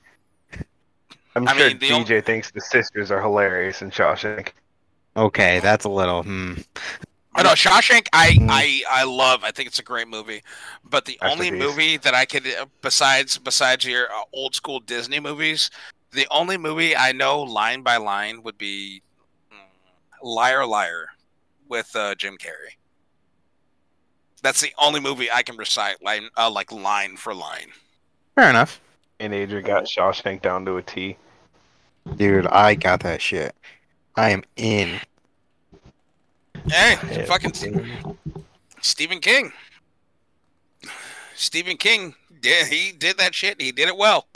I'm 1.35 1.49
I 1.49 1.57
sure 1.57 1.69
mean, 1.69 1.79
the 1.79 1.93
ol- 1.93 2.05
DJ 2.05 2.23
thinks 2.25 2.51
the 2.51 2.61
sisters 2.61 3.11
are 3.11 3.23
hilarious 3.23 3.81
in 3.81 3.91
Shawshank. 3.91 4.49
Okay, 5.17 5.61
that's 5.61 5.87
a 5.87 5.89
little. 5.89 6.23
Hmm. 6.25 6.55
I 7.35 7.43
know 7.43 7.51
Shawshank. 7.51 8.09
I, 8.13 8.33
Mm. 8.33 8.49
I 8.51 8.83
I 8.91 9.05
love. 9.05 9.43
I 9.45 9.51
think 9.51 9.67
it's 9.69 9.79
a 9.79 9.83
great 9.83 10.09
movie. 10.09 10.43
But 10.85 11.05
the 11.07 11.19
only 11.23 11.51
Masterpiece. 11.51 11.77
movie 11.77 11.97
that 11.99 12.15
I 12.15 12.25
could, 12.27 12.47
uh, 12.47 12.67
besides 12.83 13.39
besides 13.39 13.85
your 13.87 14.07
uh, 14.13 14.23
old 14.35 14.55
school 14.55 14.81
Disney 14.81 15.19
movies, 15.21 15.71
the 16.13 16.27
only 16.31 16.59
movie 16.59 16.95
I 16.97 17.13
know 17.13 17.41
line 17.43 17.83
by 17.83 17.97
line 17.97 18.43
would 18.43 18.59
be 18.59 19.03
mm, 19.51 19.57
Liar 20.23 20.67
Liar 20.67 21.07
with 21.69 21.91
uh, 21.97 22.15
Jim 22.17 22.37
Carrey. 22.37 22.77
That's 24.43 24.61
the 24.61 24.73
only 24.77 25.01
movie 25.01 25.31
I 25.31 25.43
can 25.43 25.57
recite 25.57 26.03
line 26.03 26.29
uh, 26.37 26.51
like 26.51 26.71
line 26.73 27.17
for 27.17 27.33
line. 27.35 27.69
Fair 28.35 28.51
enough, 28.51 28.81
And 29.21 29.33
Adrian 29.33 29.65
got 29.65 29.85
Shawshank 29.85 30.43
down 30.43 30.65
to 30.67 30.77
a 30.79 30.83
T. 30.83 31.17
dude. 32.17 32.47
I 32.49 32.75
got 32.75 33.01
that 33.01 33.21
shit. 33.23 33.55
I 34.17 34.31
am 34.31 34.43
in. 34.57 35.01
Hey, 36.73 36.97
Yeah. 37.11 37.25
fucking 37.27 37.53
Stephen 38.81 39.21
King. 39.21 39.53
Stephen 41.37 41.77
King 41.77 42.15
did 42.41 42.67
he 42.69 42.93
did 42.93 43.19
that 43.19 43.35
shit. 43.35 43.61
He 43.61 43.73
did 43.73 43.89
it 43.89 43.97
well. 43.97 44.27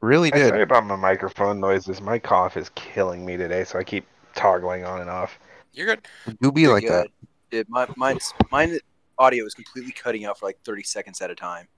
Really 0.00 0.30
Hey, 0.32 0.48
Sorry 0.48 0.58
did. 0.58 0.62
about 0.62 0.84
my 0.84 0.96
microphone 0.96 1.60
noises. 1.60 2.00
My 2.00 2.18
cough 2.18 2.56
is 2.56 2.70
killing 2.74 3.24
me 3.24 3.36
today, 3.36 3.64
so 3.64 3.78
I 3.78 3.84
keep 3.84 4.06
toggling 4.34 4.84
on 4.84 5.00
and 5.00 5.08
off. 5.08 5.38
You're 5.72 5.86
good. 5.86 6.06
Do 6.42 6.52
be 6.52 6.62
You're 6.62 6.72
like 6.74 6.86
that. 6.88 7.08
good. 7.50 7.60
It, 7.60 7.66
my, 7.70 7.86
mine's, 7.96 8.34
mine 8.50 8.78
audio 9.18 9.44
is 9.46 9.54
completely 9.54 9.92
cutting 9.92 10.24
out 10.24 10.38
for 10.38 10.46
like 10.46 10.58
30 10.64 10.82
seconds 10.82 11.20
at 11.22 11.30
a 11.30 11.34
time. 11.34 11.68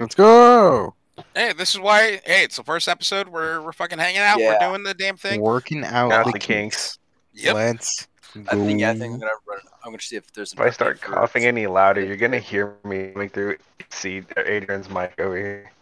Let's 0.00 0.14
go. 0.14 0.94
Hey, 1.34 1.52
this 1.52 1.74
is 1.74 1.80
why. 1.80 2.20
Hey, 2.24 2.44
it's 2.44 2.56
the 2.56 2.62
first 2.62 2.86
episode. 2.88 3.28
We're 3.28 3.60
we're 3.60 3.72
fucking 3.72 3.98
hanging 3.98 4.20
out. 4.20 4.38
Yeah. 4.38 4.52
We're 4.60 4.70
doing 4.70 4.84
the 4.84 4.94
damn 4.94 5.16
thing. 5.16 5.40
Working 5.40 5.84
out 5.84 6.10
Got 6.10 6.26
the 6.26 6.32
the 6.32 6.38
kinks. 6.38 6.98
Yep. 7.32 7.54
Let's 7.56 8.07
I 8.34 8.54
think, 8.54 8.80
yeah, 8.80 8.90
I 8.90 8.94
think 8.94 9.14
I'm 9.14 9.20
gonna 9.20 9.32
run. 9.46 9.58
I'm 9.84 9.90
gonna 9.92 10.00
see 10.00 10.16
if 10.16 10.30
there's. 10.32 10.52
If 10.52 10.60
I 10.60 10.70
start 10.70 11.00
coughing 11.00 11.44
any 11.44 11.66
louder, 11.66 12.04
you're 12.04 12.16
gonna 12.16 12.38
hear 12.38 12.76
me 12.84 13.12
coming 13.12 13.28
through 13.28 13.56
see 13.90 14.22
Adrian's 14.36 14.90
mic 14.90 15.14
over 15.18 15.36
here. 15.36 15.72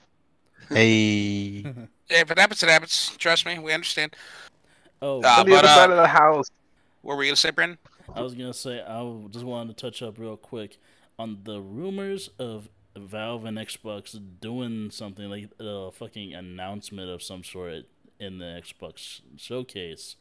Hey. 0.68 1.64
Hey, 2.08 2.20
if 2.20 2.30
it 2.30 2.38
happens, 2.38 2.62
it 2.62 2.68
happens. 2.68 3.16
Trust 3.18 3.44
me, 3.46 3.58
we 3.58 3.72
understand. 3.72 4.14
oh, 5.02 5.20
Uh, 5.24 5.26
on 5.40 5.46
the 5.46 5.50
but, 5.50 5.64
other 5.64 5.66
uh, 5.68 5.74
side 5.74 5.90
of 5.90 5.96
the 5.96 6.06
house. 6.06 6.48
What 7.02 7.16
were 7.16 7.24
you 7.24 7.30
gonna 7.30 7.36
say, 7.36 7.50
Brandon? 7.50 7.78
I 8.14 8.20
was 8.20 8.32
gonna 8.34 8.54
say 8.54 8.80
I 8.80 8.98
w- 8.98 9.28
just 9.28 9.44
wanted 9.44 9.76
to 9.76 9.84
touch 9.84 10.02
up 10.02 10.16
real 10.16 10.36
quick 10.36 10.78
on 11.18 11.38
the 11.42 11.60
rumors 11.60 12.30
of 12.38 12.68
Valve 12.96 13.44
and 13.44 13.58
Xbox 13.58 14.16
doing 14.40 14.92
something 14.92 15.28
like 15.28 15.50
a 15.58 15.90
fucking 15.90 16.32
announcement 16.32 17.10
of 17.10 17.24
some 17.24 17.42
sort 17.42 17.86
in 18.20 18.38
the 18.38 18.44
Xbox 18.64 19.20
showcase. 19.36 20.14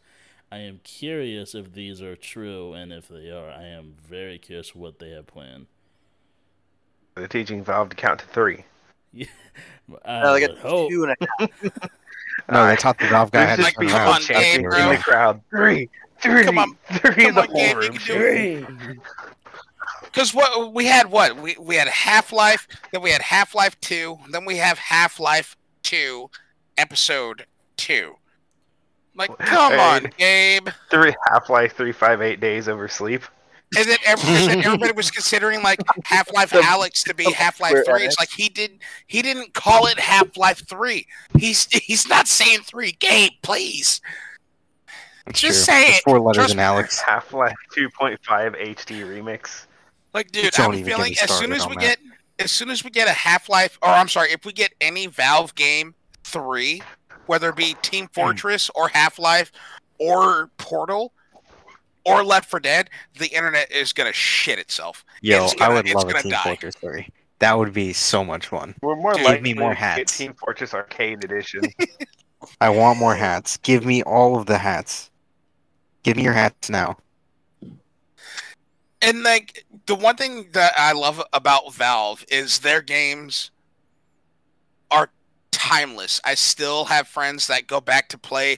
I 0.51 0.57
am 0.59 0.79
curious 0.83 1.53
if 1.55 1.73
these 1.73 2.01
are 2.01 2.15
true, 2.15 2.73
and 2.73 2.93
if 2.93 3.07
they 3.07 3.29
are, 3.31 3.49
I 3.49 3.63
am 3.65 3.95
very 4.07 4.37
curious 4.37 4.73
what 4.75 4.99
they 4.99 5.09
have 5.11 5.27
planned. 5.27 5.67
They're 7.15 7.27
teaching 7.27 7.63
Valve 7.63 7.89
to 7.89 7.95
count 7.95 8.19
to 8.19 8.25
three. 8.27 8.65
Yeah, 9.11 9.27
I 10.05 10.21
No, 10.21 10.33
they 10.33 10.47
got 10.47 10.57
hope. 10.57 10.89
two 10.89 11.03
and 11.03 11.11
a 11.19 11.27
half. 11.39 11.89
No, 12.51 12.67
they 12.67 12.75
taught 12.75 12.99
the 12.99 13.07
Valve 13.07 13.31
guy 13.31 13.45
how 13.45 13.55
to 13.55 13.61
just 13.63 13.77
Like, 13.79 13.87
turn 13.87 13.87
come 13.87 13.97
around. 13.97 14.07
on, 14.07 14.13
That's 14.13 14.27
Gabe, 14.27 14.63
the 14.63 14.69
bro. 14.69 14.79
in 14.91 14.95
the 14.97 15.01
crowd. 15.01 15.41
Three, 15.49 15.89
three, 16.19 16.43
Come 16.43 16.57
on. 16.59 16.77
three 16.99 17.25
in 17.25 17.33
Come 17.33 17.35
the 17.35 17.41
on, 17.41 17.53
Gabe, 17.55 17.73
whole 17.73 17.83
you 17.83 17.89
room. 17.89 17.97
can 17.97 18.05
do 18.05 18.21
it. 18.21 18.65
Three. 18.85 18.99
Because 20.03 20.33
what 20.33 20.73
we 20.73 20.85
had, 20.85 21.09
what 21.09 21.37
we 21.37 21.55
we 21.59 21.75
had 21.75 21.87
Half 21.87 22.31
Life, 22.31 22.67
then 22.91 23.01
we 23.01 23.09
had 23.09 23.21
Half 23.21 23.55
Life 23.55 23.79
Two, 23.81 24.19
then 24.29 24.45
we 24.45 24.57
have 24.57 24.77
Half 24.77 25.19
Life 25.19 25.55
Two, 25.81 26.29
Episode 26.77 27.45
Two. 27.77 28.15
Like, 29.15 29.35
come 29.39 29.73
on, 29.79 30.09
Gabe. 30.17 30.67
Three 30.89 31.15
Half 31.31 31.49
Life 31.49 31.75
three 31.75 31.91
five 31.91 32.21
eight 32.21 32.39
days 32.39 32.67
over 32.67 32.87
sleep. 32.87 33.23
And 33.77 33.89
then, 33.89 33.97
every, 34.05 34.29
and 34.53 34.63
everybody 34.63 34.91
was 34.95 35.09
considering 35.09 35.63
like 35.63 35.79
Half 36.05 36.31
Life 36.33 36.51
The- 36.51 36.59
Alyx 36.59 37.03
to 37.05 37.15
be 37.15 37.31
Half 37.31 37.59
Life 37.59 37.71
Square 37.71 37.85
Three. 37.85 38.05
It's 38.05 38.19
like 38.19 38.29
he 38.29 38.47
didn't 38.49 38.81
he 39.07 39.21
didn't 39.21 39.53
call 39.53 39.87
it 39.87 39.99
Half 39.99 40.37
Life 40.37 40.67
Three. 40.67 41.07
He's 41.37 41.65
he's 41.71 42.07
not 42.07 42.27
saying 42.27 42.59
three. 42.61 42.91
Gabe, 42.93 43.31
please. 43.41 44.01
That's 45.25 45.39
Just 45.41 45.65
true. 45.65 45.73
say 45.73 45.83
It's 45.87 45.97
it. 45.99 46.03
Four 46.03 46.19
letters 46.19 46.35
Trust 46.37 46.53
in. 46.53 46.59
Alyx. 46.59 47.01
Half 47.01 47.33
Life 47.33 47.55
two 47.73 47.89
point 47.89 48.19
five 48.23 48.53
HD 48.53 49.01
remix. 49.03 49.65
Like, 50.13 50.31
dude, 50.31 50.51
Don't 50.53 50.75
I'm 50.75 50.83
feeling 50.85 51.13
as 51.21 51.31
soon 51.37 51.51
as 51.51 51.67
we 51.67 51.75
that. 51.75 51.81
get 51.81 51.99
as 52.37 52.51
soon 52.51 52.69
as 52.69 52.83
we 52.83 52.89
get 52.91 53.07
a 53.07 53.13
Half 53.13 53.49
Life, 53.49 53.79
or 53.81 53.89
I'm 53.89 54.07
sorry, 54.07 54.31
if 54.31 54.45
we 54.45 54.53
get 54.53 54.73
any 54.79 55.07
Valve 55.07 55.55
game 55.55 55.95
three, 56.23 56.81
whether 57.27 57.49
it 57.49 57.55
be 57.55 57.75
Team 57.81 58.05
hmm. 58.05 58.13
Fortress 58.13 58.69
or 58.75 58.89
Half 58.89 59.19
Life 59.19 59.51
or 59.99 60.49
Portal 60.57 61.13
or 62.05 62.23
Left 62.23 62.49
4 62.49 62.59
Dead, 62.59 62.89
the 63.17 63.27
internet 63.27 63.71
is 63.71 63.93
gonna 63.93 64.13
shit 64.13 64.59
itself. 64.59 65.03
Yo, 65.21 65.45
It's 65.45 65.53
I 65.55 65.57
gonna- 65.57 65.75
would 65.75 65.85
it's 65.85 65.95
love 65.95 66.09
a 66.09 66.21
Team 66.21 66.31
die. 66.31 66.43
Fortress 66.43 66.75
3. 66.75 67.07
That 67.39 67.57
would 67.57 67.73
be 67.73 67.91
so 67.93 68.23
much 68.23 68.47
fun. 68.47 68.75
We're 68.81 68.95
more 68.95 69.13
Dude, 69.13 69.19
give 69.21 69.25
likely 69.25 69.53
me 69.53 69.59
more 69.59 69.69
to 69.69 69.75
get 69.75 69.79
hats. 69.79 70.17
Team 70.17 70.33
Fortress 70.33 70.73
Arcade 70.73 71.23
Edition. 71.23 71.61
I 72.61 72.69
want 72.69 72.99
more 72.99 73.15
hats. 73.15 73.57
Give 73.57 73.85
me 73.85 74.03
all 74.03 74.37
of 74.37 74.45
the 74.45 74.57
hats. 74.57 75.09
Give 76.03 76.15
me 76.15 76.23
your 76.23 76.33
hats 76.33 76.69
now. 76.69 76.97
And 79.01 79.23
like 79.23 79.65
the 79.85 79.95
one 79.95 80.15
thing 80.15 80.47
that 80.53 80.73
I 80.77 80.93
love 80.93 81.21
about 81.33 81.73
Valve 81.73 82.25
is 82.29 82.59
their 82.59 82.81
games 82.81 83.51
are 83.51 83.54
timeless. 85.65 86.21
I 86.23 86.35
still 86.35 86.85
have 86.85 87.07
friends 87.07 87.47
that 87.47 87.65
go 87.65 87.81
back 87.81 88.07
to 88.09 88.17
play 88.17 88.57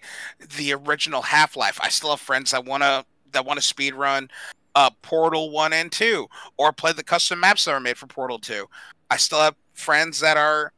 the 0.57 0.73
original 0.73 1.21
Half-Life. 1.21 1.79
I 1.81 1.87
still 1.87 2.09
have 2.09 2.19
friends 2.19 2.51
that 2.51 2.65
want 2.65 2.83
to 2.83 3.05
that 3.31 3.45
want 3.45 3.59
to 3.59 3.65
speed 3.65 3.93
run 3.93 4.29
uh 4.75 4.89
Portal 5.01 5.49
1 5.51 5.73
and 5.73 5.91
2 5.91 6.27
or 6.57 6.71
play 6.71 6.91
the 6.91 7.03
custom 7.03 7.39
maps 7.39 7.65
that 7.65 7.71
are 7.71 7.79
made 7.79 7.97
for 7.97 8.07
Portal 8.07 8.39
2. 8.39 8.65
I 9.09 9.17
still 9.17 9.39
have 9.39 9.55
friends 9.73 10.19
that 10.19 10.35
are 10.37 10.73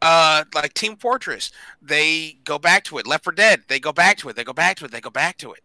uh 0.00 0.44
like 0.54 0.72
Team 0.72 0.96
Fortress. 0.96 1.50
They 1.82 2.38
go 2.44 2.58
back 2.58 2.84
to 2.84 2.98
it. 2.98 3.06
Left 3.06 3.24
4 3.24 3.34
Dead, 3.34 3.62
they 3.68 3.78
go 3.78 3.92
back 3.92 4.16
to 4.18 4.28
it. 4.30 4.36
They 4.36 4.44
go 4.44 4.54
back 4.54 4.78
to 4.78 4.86
it. 4.86 4.90
They 4.90 5.02
go 5.02 5.10
back 5.10 5.36
to 5.38 5.52
it. 5.52 5.60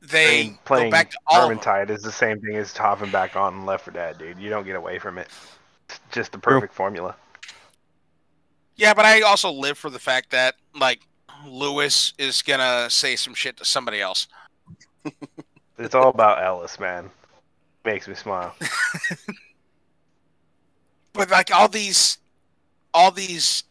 They 0.00 0.40
I 0.40 0.44
mean, 0.44 0.58
playing 0.64 0.90
go 0.90 0.96
back 0.96 1.10
to 1.10 1.18
all. 1.26 1.50
Vermintide 1.50 1.90
is 1.90 2.02
the 2.02 2.12
same 2.12 2.40
thing 2.40 2.56
as 2.56 2.74
hopping 2.74 3.10
back 3.10 3.36
on 3.36 3.66
Left 3.66 3.84
4 3.84 3.92
Dead, 3.92 4.18
dude. 4.18 4.38
You 4.38 4.48
don't 4.48 4.64
get 4.64 4.76
away 4.76 4.98
from 4.98 5.18
it. 5.18 5.28
It's 5.88 6.00
just 6.12 6.32
the 6.32 6.38
True. 6.38 6.54
perfect 6.54 6.72
formula. 6.72 7.14
Yeah, 8.78 8.94
but 8.94 9.04
I 9.04 9.20
also 9.20 9.50
live 9.50 9.76
for 9.76 9.90
the 9.90 9.98
fact 9.98 10.30
that 10.30 10.54
like 10.74 11.00
Lewis 11.46 12.14
is 12.16 12.40
gonna 12.40 12.88
say 12.88 13.16
some 13.16 13.34
shit 13.34 13.58
to 13.58 13.64
somebody 13.64 14.00
else. 14.00 14.26
It's 15.80 15.94
all 15.94 16.08
about 16.08 16.42
Ellis, 16.42 16.80
man. 16.80 17.08
Makes 17.84 18.08
me 18.08 18.14
smile. 18.16 18.52
But 21.18 21.30
like 21.30 21.52
all 21.52 21.66
these, 21.66 22.18
all 22.94 23.10
these 23.10 23.64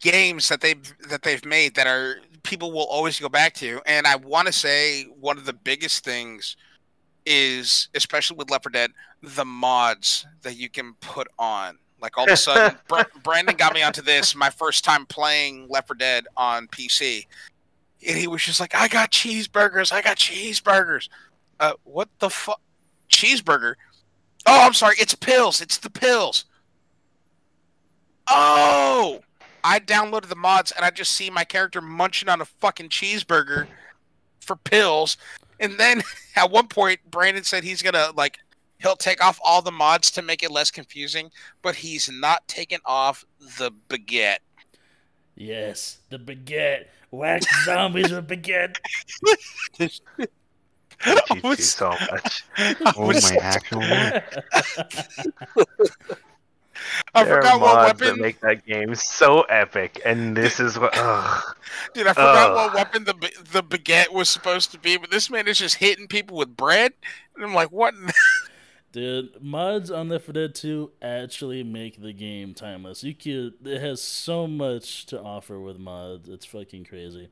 games 0.00 0.48
that 0.48 0.60
they 0.60 0.74
that 1.08 1.22
they've 1.22 1.44
made 1.44 1.74
that 1.74 1.88
are 1.88 2.20
people 2.44 2.70
will 2.70 2.86
always 2.86 3.18
go 3.18 3.28
back 3.28 3.54
to, 3.54 3.80
and 3.86 4.06
I 4.06 4.14
want 4.14 4.46
to 4.46 4.52
say 4.52 5.04
one 5.18 5.36
of 5.36 5.44
the 5.44 5.52
biggest 5.52 6.04
things 6.04 6.56
is 7.26 7.88
especially 7.96 8.36
with 8.36 8.50
Left 8.52 8.64
4 8.64 8.70
Dead 8.70 8.92
the 9.20 9.44
mods 9.44 10.24
that 10.42 10.56
you 10.56 10.68
can 10.70 10.94
put 11.00 11.26
on. 11.40 11.78
Like 12.02 12.18
all 12.18 12.24
of 12.24 12.30
a 12.30 12.36
sudden, 12.36 12.76
Br- 12.88 13.02
Brandon 13.22 13.56
got 13.56 13.72
me 13.72 13.82
onto 13.82 14.02
this 14.02 14.34
my 14.34 14.50
first 14.50 14.84
time 14.84 15.06
playing 15.06 15.68
Left 15.68 15.86
4 15.86 15.96
Dead 15.96 16.26
on 16.36 16.66
PC, 16.66 17.26
and 18.06 18.18
he 18.18 18.26
was 18.26 18.42
just 18.42 18.58
like, 18.60 18.74
"I 18.74 18.88
got 18.88 19.12
cheeseburgers, 19.12 19.92
I 19.92 20.02
got 20.02 20.16
cheeseburgers." 20.16 21.08
Uh, 21.60 21.74
what 21.84 22.08
the 22.18 22.28
fuck? 22.28 22.60
Cheeseburger? 23.08 23.74
Oh, 24.46 24.66
I'm 24.66 24.74
sorry. 24.74 24.96
It's 24.98 25.14
pills. 25.14 25.60
It's 25.60 25.78
the 25.78 25.90
pills. 25.90 26.46
Oh, 28.26 29.20
I 29.62 29.78
downloaded 29.78 30.26
the 30.26 30.36
mods 30.36 30.72
and 30.72 30.84
I 30.84 30.90
just 30.90 31.12
see 31.12 31.30
my 31.30 31.44
character 31.44 31.80
munching 31.80 32.28
on 32.28 32.40
a 32.40 32.44
fucking 32.44 32.88
cheeseburger 32.88 33.66
for 34.40 34.56
pills, 34.56 35.16
and 35.60 35.78
then 35.78 36.02
at 36.36 36.50
one 36.50 36.66
point 36.66 37.00
Brandon 37.08 37.44
said 37.44 37.62
he's 37.62 37.82
gonna 37.82 38.10
like 38.16 38.38
he'll 38.82 38.96
take 38.96 39.24
off 39.24 39.38
all 39.44 39.62
the 39.62 39.70
mods 39.72 40.10
to 40.12 40.22
make 40.22 40.42
it 40.42 40.50
less 40.50 40.70
confusing, 40.70 41.30
but 41.62 41.76
he's 41.76 42.10
not 42.10 42.46
taking 42.48 42.80
off 42.84 43.24
the 43.58 43.70
baguette. 43.88 44.38
Yes, 45.36 45.98
the 46.10 46.18
baguette. 46.18 46.86
Wax 47.10 47.46
zombies 47.64 48.10
with 48.10 48.26
baguette. 48.28 48.76
Teach 49.74 50.00
you 50.18 51.40
was- 51.42 51.70
so 51.70 51.90
much. 52.10 52.44
I 52.56 52.92
Oh 52.96 53.06
was- 53.08 53.30
my 53.30 53.36
actual. 53.38 53.82
I 57.14 57.24
There 57.24 57.38
are 57.38 57.42
forgot 57.42 57.60
what 57.60 57.74
mods 57.74 58.00
that 58.00 58.16
make 58.18 58.40
that 58.40 58.66
game 58.66 58.94
so 58.94 59.42
epic, 59.42 60.00
and 60.04 60.36
this 60.36 60.58
is 60.58 60.78
what. 60.78 60.92
Ugh. 60.96 61.42
Dude, 61.94 62.06
I 62.06 62.12
forgot 62.12 62.50
Ugh. 62.50 62.56
what 62.56 62.74
weapon 62.74 63.04
the 63.04 63.14
the 63.52 63.62
baguette 63.62 64.12
was 64.12 64.28
supposed 64.30 64.72
to 64.72 64.78
be, 64.78 64.96
but 64.96 65.10
this 65.10 65.30
man 65.30 65.46
is 65.48 65.58
just 65.58 65.76
hitting 65.76 66.08
people 66.08 66.36
with 66.36 66.56
bread, 66.56 66.92
and 67.36 67.44
I'm 67.44 67.54
like, 67.54 67.70
what? 67.70 67.94
Dude, 68.92 69.42
mods 69.42 69.90
on 69.90 70.10
Left 70.10 70.26
4 70.26 70.34
Dead 70.34 70.54
2 70.54 70.92
actually 71.00 71.62
make 71.62 72.02
the 72.02 72.12
game 72.12 72.52
timeless. 72.52 73.02
You 73.02 73.14
could 73.14 73.54
it 73.66 73.80
has 73.80 74.02
so 74.02 74.46
much 74.46 75.06
to 75.06 75.20
offer 75.20 75.58
with 75.58 75.78
mods. 75.78 76.28
It's 76.28 76.44
fucking 76.44 76.84
crazy. 76.84 77.30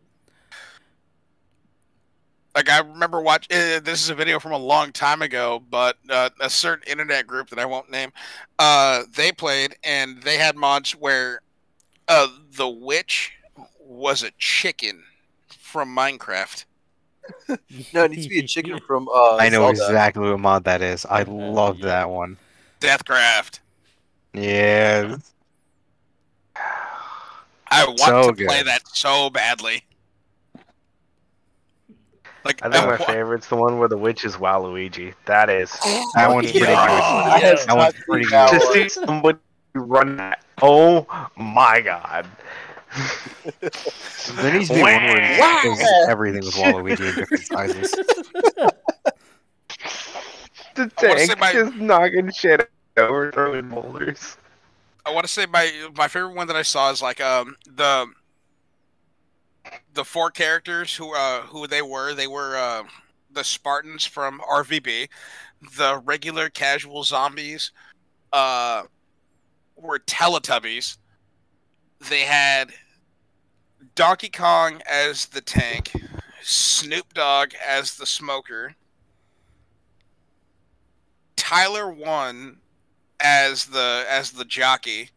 Like 2.56 2.70
I 2.70 2.78
remember 2.78 3.20
watching. 3.20 3.54
Uh, 3.54 3.80
this 3.80 4.02
is 4.02 4.08
a 4.08 4.14
video 4.14 4.40
from 4.40 4.52
a 4.52 4.58
long 4.58 4.90
time 4.90 5.20
ago, 5.20 5.62
but 5.70 5.98
uh, 6.08 6.30
a 6.40 6.48
certain 6.48 6.84
internet 6.88 7.26
group 7.26 7.50
that 7.50 7.58
I 7.58 7.66
won't 7.66 7.90
name, 7.90 8.11
uh, 8.58 9.02
they 9.14 9.30
played, 9.30 9.76
and 9.84 10.22
they 10.22 10.38
had 10.38 10.56
mods 10.56 10.92
where 10.92 11.42
uh, 12.08 12.26
the 12.56 12.68
witch 12.68 13.32
was 13.78 14.22
a 14.22 14.30
chicken 14.38 15.04
from 15.58 15.94
Minecraft. 15.94 16.64
No, 17.95 18.05
it 18.05 18.11
needs 18.12 18.24
to 18.24 18.28
be 18.31 18.39
a 18.41 18.47
chicken 18.47 18.78
from. 18.87 19.09
Uh, 19.09 19.37
I 19.37 19.49
know 19.49 19.72
Zelda. 19.72 19.93
exactly 19.93 20.31
what 20.31 20.41
mod 20.41 20.64
that 20.64 20.83
is. 20.83 21.05
I 21.07 21.22
love 21.22 21.78
yeah. 21.78 21.87
that 21.87 22.11
one. 22.11 22.37
Deathcraft. 22.81 23.61
Yeah. 24.35 25.16
I 27.72 27.85
want 27.87 27.99
So 28.01 28.31
to 28.33 28.45
play 28.47 28.62
that 28.62 28.83
so 28.89 29.31
badly. 29.31 29.85
Like 32.45 32.64
I 32.64 32.70
think 32.70 32.83
I 32.85 32.87
my 32.87 32.97
wa- 32.97 33.05
favorite's 33.05 33.49
the 33.49 33.57
one 33.57 33.78
where 33.78 33.89
the 33.89 33.99
witch 33.99 34.24
is 34.24 34.37
Waluigi. 34.37 35.14
That 35.26 35.51
is 35.51 35.70
That 36.14 36.31
one's 36.31 36.51
pretty 36.51 36.61
good. 36.66 36.68
I 36.70 37.39
have 37.39 37.43
Yeah. 37.43 37.64
That 37.66 37.76
one's 37.76 37.95
pretty 38.09 38.24
good. 38.24 38.33
that 38.33 38.51
to 38.61 38.72
see 38.72 38.89
somebody 38.89 39.39
run 39.74 40.16
that. 40.16 40.43
Oh 40.62 41.07
my 41.37 41.81
god! 41.81 42.26
There 44.36 44.53
needs 44.53 44.68
to 44.68 44.74
be 44.74 44.80
one 44.82 45.05
where 45.05 45.38
Wow. 45.38 45.61
does 45.62 46.09
everything 46.09 46.45
with 46.45 46.55
Waluigi 46.55 47.09
in 47.11 47.14
different 47.16 47.47
sizes. 47.47 47.95
The 50.74 50.91
I 50.99 51.07
wanna 51.09 51.20
say 51.20 51.26
tank 51.26 51.41
my- 51.41 51.53
just 51.53 51.74
knocking 51.76 52.30
shit 52.30 52.70
over, 52.97 53.32
throwing 53.32 53.68
boulders. 53.68 54.36
I 55.05 55.11
want 55.12 55.26
to 55.26 55.32
say 55.32 55.47
my 55.47 55.88
my 55.97 56.07
favorite 56.07 56.34
one 56.34 56.47
that 56.47 56.57
I 56.57 56.62
saw 56.62 56.91
is 56.91 57.03
like 57.03 57.20
um 57.20 57.57
the 57.66 58.07
the 59.95 60.05
four 60.05 60.30
characters 60.30 60.95
who 60.95 61.14
uh 61.14 61.43
who 61.43 61.66
they 61.66 61.82
were 61.82 62.14
they 62.14 62.26
were 62.28 62.57
uh 62.57 62.84
the 63.32 63.43
Spartans 63.45 64.05
from 64.05 64.41
RVB, 64.41 65.09
the 65.76 66.01
regular 66.05 66.49
casual 66.51 67.03
zombies 67.03 67.72
uh 68.32 68.84
were 69.76 69.99
Teletubbies. 69.99 70.99
They 72.09 72.20
had 72.20 72.70
Donkey 73.95 74.28
Kong 74.28 74.81
as 74.91 75.26
the 75.26 75.41
tank, 75.41 75.93
Snoop 76.43 77.12
Dogg 77.14 77.53
as 77.66 77.97
the 77.97 78.07
smoker, 78.07 78.74
Tyler 81.37 81.91
one 81.91 82.59
as 83.20 83.66
the 83.66 84.05
as 84.09 84.31
the 84.31 84.45
jockey 84.45 85.11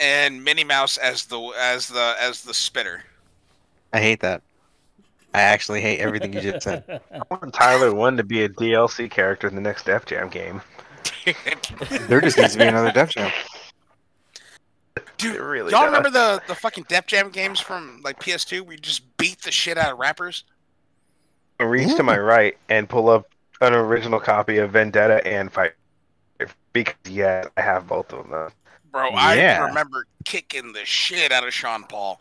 and 0.00 0.42
Minnie 0.42 0.64
Mouse 0.64 0.96
as 0.98 1.24
the 1.26 1.38
as 1.58 1.88
the 1.88 2.14
as 2.20 2.42
the 2.42 2.54
spitter. 2.54 3.04
I 3.92 4.00
hate 4.00 4.20
that. 4.20 4.42
I 5.32 5.40
actually 5.42 5.80
hate 5.80 5.98
everything 5.98 6.32
you 6.32 6.40
just 6.40 6.62
said. 6.62 6.84
I 7.12 7.20
want 7.28 7.52
Tyler 7.52 7.92
One 7.92 8.16
to 8.16 8.22
be 8.22 8.44
a 8.44 8.48
DLC 8.48 9.10
character 9.10 9.48
in 9.48 9.56
the 9.56 9.60
next 9.60 9.84
Def 9.84 10.06
Jam 10.06 10.28
game. 10.28 10.62
There 12.06 12.20
just 12.20 12.38
needs 12.38 12.52
to 12.52 12.58
be 12.58 12.66
another 12.66 12.92
Def 12.92 13.10
Jam. 13.10 13.32
Dude, 15.24 15.36
It 15.36 15.42
really 15.42 15.70
y'all 15.72 15.82
does. 15.82 15.86
remember 15.88 16.10
the 16.10 16.42
the 16.46 16.54
fucking 16.54 16.86
Def 16.88 17.06
Jam 17.06 17.30
games 17.30 17.60
from 17.60 18.00
like 18.04 18.20
PS2 18.20 18.62
where 18.62 18.72
you 18.72 18.78
just 18.78 19.16
beat 19.16 19.42
the 19.42 19.50
shit 19.52 19.76
out 19.78 19.92
of 19.92 19.98
rappers? 19.98 20.44
Reach 21.60 21.94
to 21.96 22.02
my 22.02 22.18
right 22.18 22.56
and 22.68 22.88
pull 22.88 23.08
up 23.08 23.28
an 23.60 23.72
original 23.72 24.20
copy 24.20 24.58
of 24.58 24.72
Vendetta 24.72 25.26
and 25.26 25.52
Fight. 25.52 25.72
Because 26.72 26.94
yeah, 27.08 27.44
I 27.56 27.60
have 27.62 27.86
both 27.86 28.12
of 28.12 28.28
them. 28.28 28.50
Bro, 28.90 29.10
I 29.12 29.58
remember 29.66 30.06
kicking 30.24 30.72
the 30.72 30.84
shit 30.84 31.32
out 31.32 31.46
of 31.46 31.52
Sean 31.54 31.84
Paul. 31.84 32.20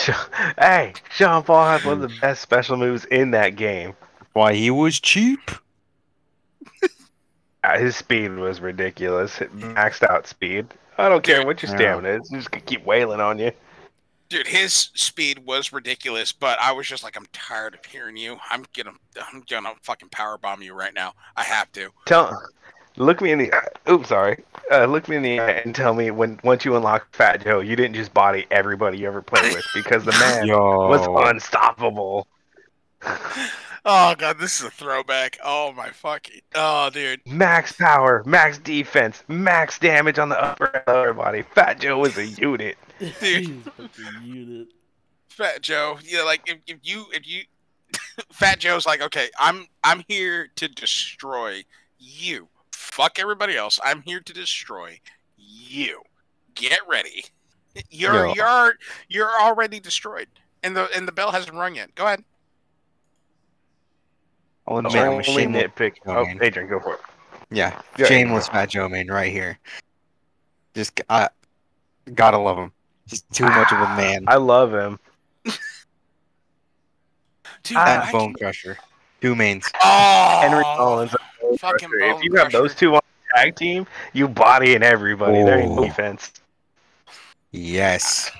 hey, 0.58 0.94
Sean 1.10 1.42
Paul 1.42 1.66
has 1.66 1.84
one 1.84 2.02
of 2.02 2.10
the 2.10 2.16
best 2.20 2.42
special 2.42 2.76
moves 2.76 3.04
in 3.06 3.30
that 3.32 3.50
game. 3.56 3.94
Why 4.32 4.54
he 4.54 4.70
was 4.70 4.98
cheap? 4.98 5.50
Uh, 7.62 7.78
His 7.78 7.96
speed 7.96 8.36
was 8.36 8.60
ridiculous. 8.60 9.40
It 9.40 9.54
maxed 9.56 10.02
out 10.02 10.26
speed. 10.26 10.66
I 10.98 11.08
don't 11.08 11.22
care 11.22 11.44
what 11.46 11.62
your 11.62 11.70
Yeah. 11.70 11.76
stamina 11.76 12.08
is. 12.20 12.28
He's 12.28 12.40
just 12.40 12.50
gonna 12.50 12.64
keep 12.64 12.84
wailing 12.84 13.20
on 13.20 13.38
you. 13.38 13.52
Dude, 14.28 14.46
his 14.46 14.90
speed 14.94 15.40
was 15.44 15.72
ridiculous, 15.72 16.30
but 16.30 16.56
I 16.60 16.70
was 16.70 16.86
just 16.86 17.02
like, 17.02 17.16
I'm 17.16 17.26
tired 17.32 17.74
of 17.74 17.84
hearing 17.84 18.16
you. 18.16 18.36
I'm 18.48 18.64
gonna, 18.76 18.92
I'm 19.32 19.42
gonna 19.48 19.72
fucking 19.82 20.10
power 20.10 20.38
bomb 20.38 20.62
you 20.62 20.72
right 20.72 20.94
now. 20.94 21.14
I 21.36 21.42
have 21.42 21.72
to. 21.72 21.90
Tell, 22.06 22.40
look 22.96 23.20
me 23.20 23.32
in 23.32 23.38
the. 23.38 23.52
Oops, 23.88 24.08
sorry. 24.08 24.44
Uh, 24.70 24.84
look 24.84 25.08
me 25.08 25.16
in 25.16 25.22
the 25.22 25.40
eye 25.40 25.50
and 25.64 25.74
tell 25.74 25.94
me 25.94 26.12
when 26.12 26.38
once 26.44 26.64
you 26.64 26.76
unlock 26.76 27.12
Fat 27.16 27.42
Joe, 27.42 27.58
you 27.58 27.74
didn't 27.74 27.94
just 27.94 28.14
body 28.14 28.46
everybody 28.52 28.98
you 28.98 29.08
ever 29.08 29.20
played 29.20 29.52
with 29.52 29.64
because 29.74 30.04
the 30.04 30.12
man 30.20 30.46
Yo. 30.46 30.86
was 30.88 31.08
unstoppable. 31.28 32.28
Oh 33.84 34.14
god, 34.14 34.38
this 34.38 34.60
is 34.60 34.66
a 34.66 34.70
throwback. 34.70 35.38
Oh 35.42 35.72
my 35.72 35.90
fucking. 35.90 36.40
Oh 36.54 36.90
dude. 36.90 37.20
Max 37.26 37.72
power, 37.72 38.22
max 38.26 38.58
defense, 38.58 39.22
max 39.28 39.78
damage 39.78 40.18
on 40.18 40.28
the 40.28 40.42
upper 40.42 40.82
lower 40.86 41.14
body. 41.14 41.42
Fat 41.42 41.80
Joe 41.80 42.04
is 42.04 42.16
a 42.18 42.26
unit. 42.26 42.76
Dude. 43.20 43.62
A 43.78 44.24
unit. 44.24 44.68
Fat 45.28 45.62
Joe. 45.62 45.98
Yeah, 46.04 46.22
like 46.22 46.42
if, 46.46 46.58
if 46.66 46.78
you 46.82 47.06
if 47.12 47.26
you 47.26 47.44
Fat 48.32 48.58
Joe's 48.58 48.86
like, 48.86 49.00
okay, 49.00 49.30
I'm 49.38 49.66
I'm 49.82 50.04
here 50.08 50.48
to 50.56 50.68
destroy 50.68 51.64
you. 51.98 52.48
Fuck 52.72 53.18
everybody 53.18 53.56
else. 53.56 53.80
I'm 53.82 54.02
here 54.02 54.20
to 54.20 54.32
destroy 54.32 55.00
you. 55.38 56.02
Get 56.54 56.80
ready. 56.86 57.24
You're 57.88 58.26
Yo. 58.26 58.34
you're 58.34 58.74
you're 59.08 59.40
already 59.40 59.80
destroyed. 59.80 60.28
And 60.62 60.76
the 60.76 60.88
and 60.94 61.08
the 61.08 61.12
bell 61.12 61.32
hasn't 61.32 61.56
rung 61.56 61.76
yet. 61.76 61.94
Go 61.94 62.04
ahead. 62.04 62.24
I'll 64.70 64.76
admit, 64.78 64.92
The 64.92 65.06
only 65.06 65.24
shameless, 65.24 65.64
nitpick. 65.64 65.96
Oh, 66.06 66.18
Oh, 66.18 66.24
man. 66.24 66.38
Adrian, 66.40 66.68
go 66.70 66.78
for 66.80 66.94
it. 66.94 67.00
yeah, 67.50 67.80
Yeah. 67.98 68.06
shameless 68.06 68.48
Fat 68.48 68.70
Joe 68.70 68.88
man 68.88 69.08
right 69.08 69.32
here. 69.32 69.58
Just, 70.74 71.00
I 71.10 71.28
gotta 72.14 72.38
love 72.38 72.56
him. 72.56 72.72
He's 73.08 73.22
too 73.22 73.44
much 73.46 73.72
of 73.72 73.78
a 73.80 73.96
man. 73.96 74.24
I 74.28 74.36
love 74.36 74.72
him. 74.72 74.98
Dude, 77.62 77.76
and 77.76 78.02
I 78.02 78.12
Bone 78.12 78.32
can- 78.34 78.34
Crusher. 78.34 78.78
Two 79.20 79.34
mains. 79.34 79.66
Oh, 79.84 80.38
Henry 80.40 80.62
Collins. 80.64 81.14
fucking 81.58 81.90
If 81.92 82.12
Bone 82.14 82.22
you 82.22 82.34
have 82.36 82.52
those 82.52 82.74
two 82.74 82.94
on 82.94 83.00
the 83.02 83.36
tag 83.36 83.56
team, 83.56 83.86
you 84.14 84.28
bodying 84.28 84.82
everybody. 84.82 85.42
There 85.42 85.58
ain't 85.58 85.72
no 85.74 85.82
Oh. 85.82 85.84
defense. 85.84 86.32
Yes. 87.50 88.30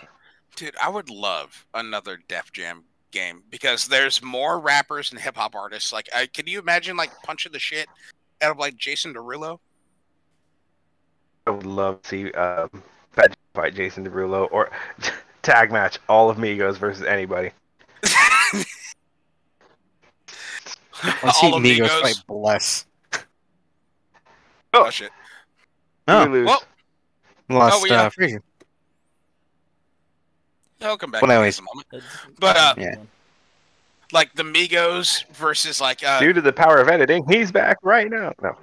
Dude, 0.57 0.75
I 0.81 0.89
would 0.89 1.11
love 1.11 1.67
another 1.75 2.17
Def 2.29 2.51
Jam 2.53 2.85
game 3.11 3.43
because 3.51 3.87
there's 3.89 4.23
more 4.23 4.59
rappers 4.61 5.11
and 5.11 5.21
hip 5.21 5.37
hop 5.37 5.55
artists. 5.55 5.93
Like, 5.93 6.09
I, 6.15 6.27
can 6.27 6.47
you 6.47 6.59
imagine 6.59 6.97
like 6.97 7.11
punching 7.23 7.53
the 7.53 7.59
shit 7.59 7.89
out 8.43 8.51
of 8.53 8.59
like 8.59 8.77
Jason 8.77 9.15
Derulo? 9.15 9.59
I 11.47 11.51
would 11.51 11.67
love 11.67 12.03
to 12.03 12.09
see 12.09 12.33
um, 12.33 12.83
Fat 13.13 13.37
fight 13.55 13.75
Jason 13.75 14.07
Derulo 14.07 14.49
or 14.53 14.71
tag 15.43 15.73
match 15.73 15.99
all 16.09 16.31
of 16.31 16.37
Migos 16.37 16.77
versus 16.77 17.03
anybody. 17.05 17.51
Let's 21.23 21.41
see 21.41 21.47
All 21.47 21.53
Migos 21.61 21.79
Amigos. 21.79 22.01
fight 22.01 22.23
Bless. 22.27 22.87
Oh 24.73 24.89
shit! 24.91 25.11
Oh, 26.07 26.27
We 26.27 26.39
lose. 26.41 26.47
Well, 26.47 26.63
lost 27.49 27.83
Oh, 27.83 27.87
yeah. 27.87 28.03
uh, 28.03 28.39
Frazier. 30.81 30.91
I'll 30.91 30.99
come 30.99 31.11
back. 31.11 31.23
Well, 31.23 31.31
anyways. 31.31 31.59
in 31.59 31.65
a 31.65 31.67
moment. 31.75 32.05
But, 32.39 32.57
uh, 32.57 32.75
Yeah. 32.79 32.95
Like 34.13 34.35
the 34.35 34.43
Migos 34.43 35.25
versus 35.35 35.81
like 35.81 36.03
uh, 36.05 36.19
Due 36.19 36.33
to 36.33 36.41
the 36.41 36.53
power 36.53 36.79
of 36.79 36.89
editing, 36.89 37.25
he's 37.29 37.53
back 37.53 37.77
right 37.83 38.11
now. 38.11 38.33
No, 38.43 38.57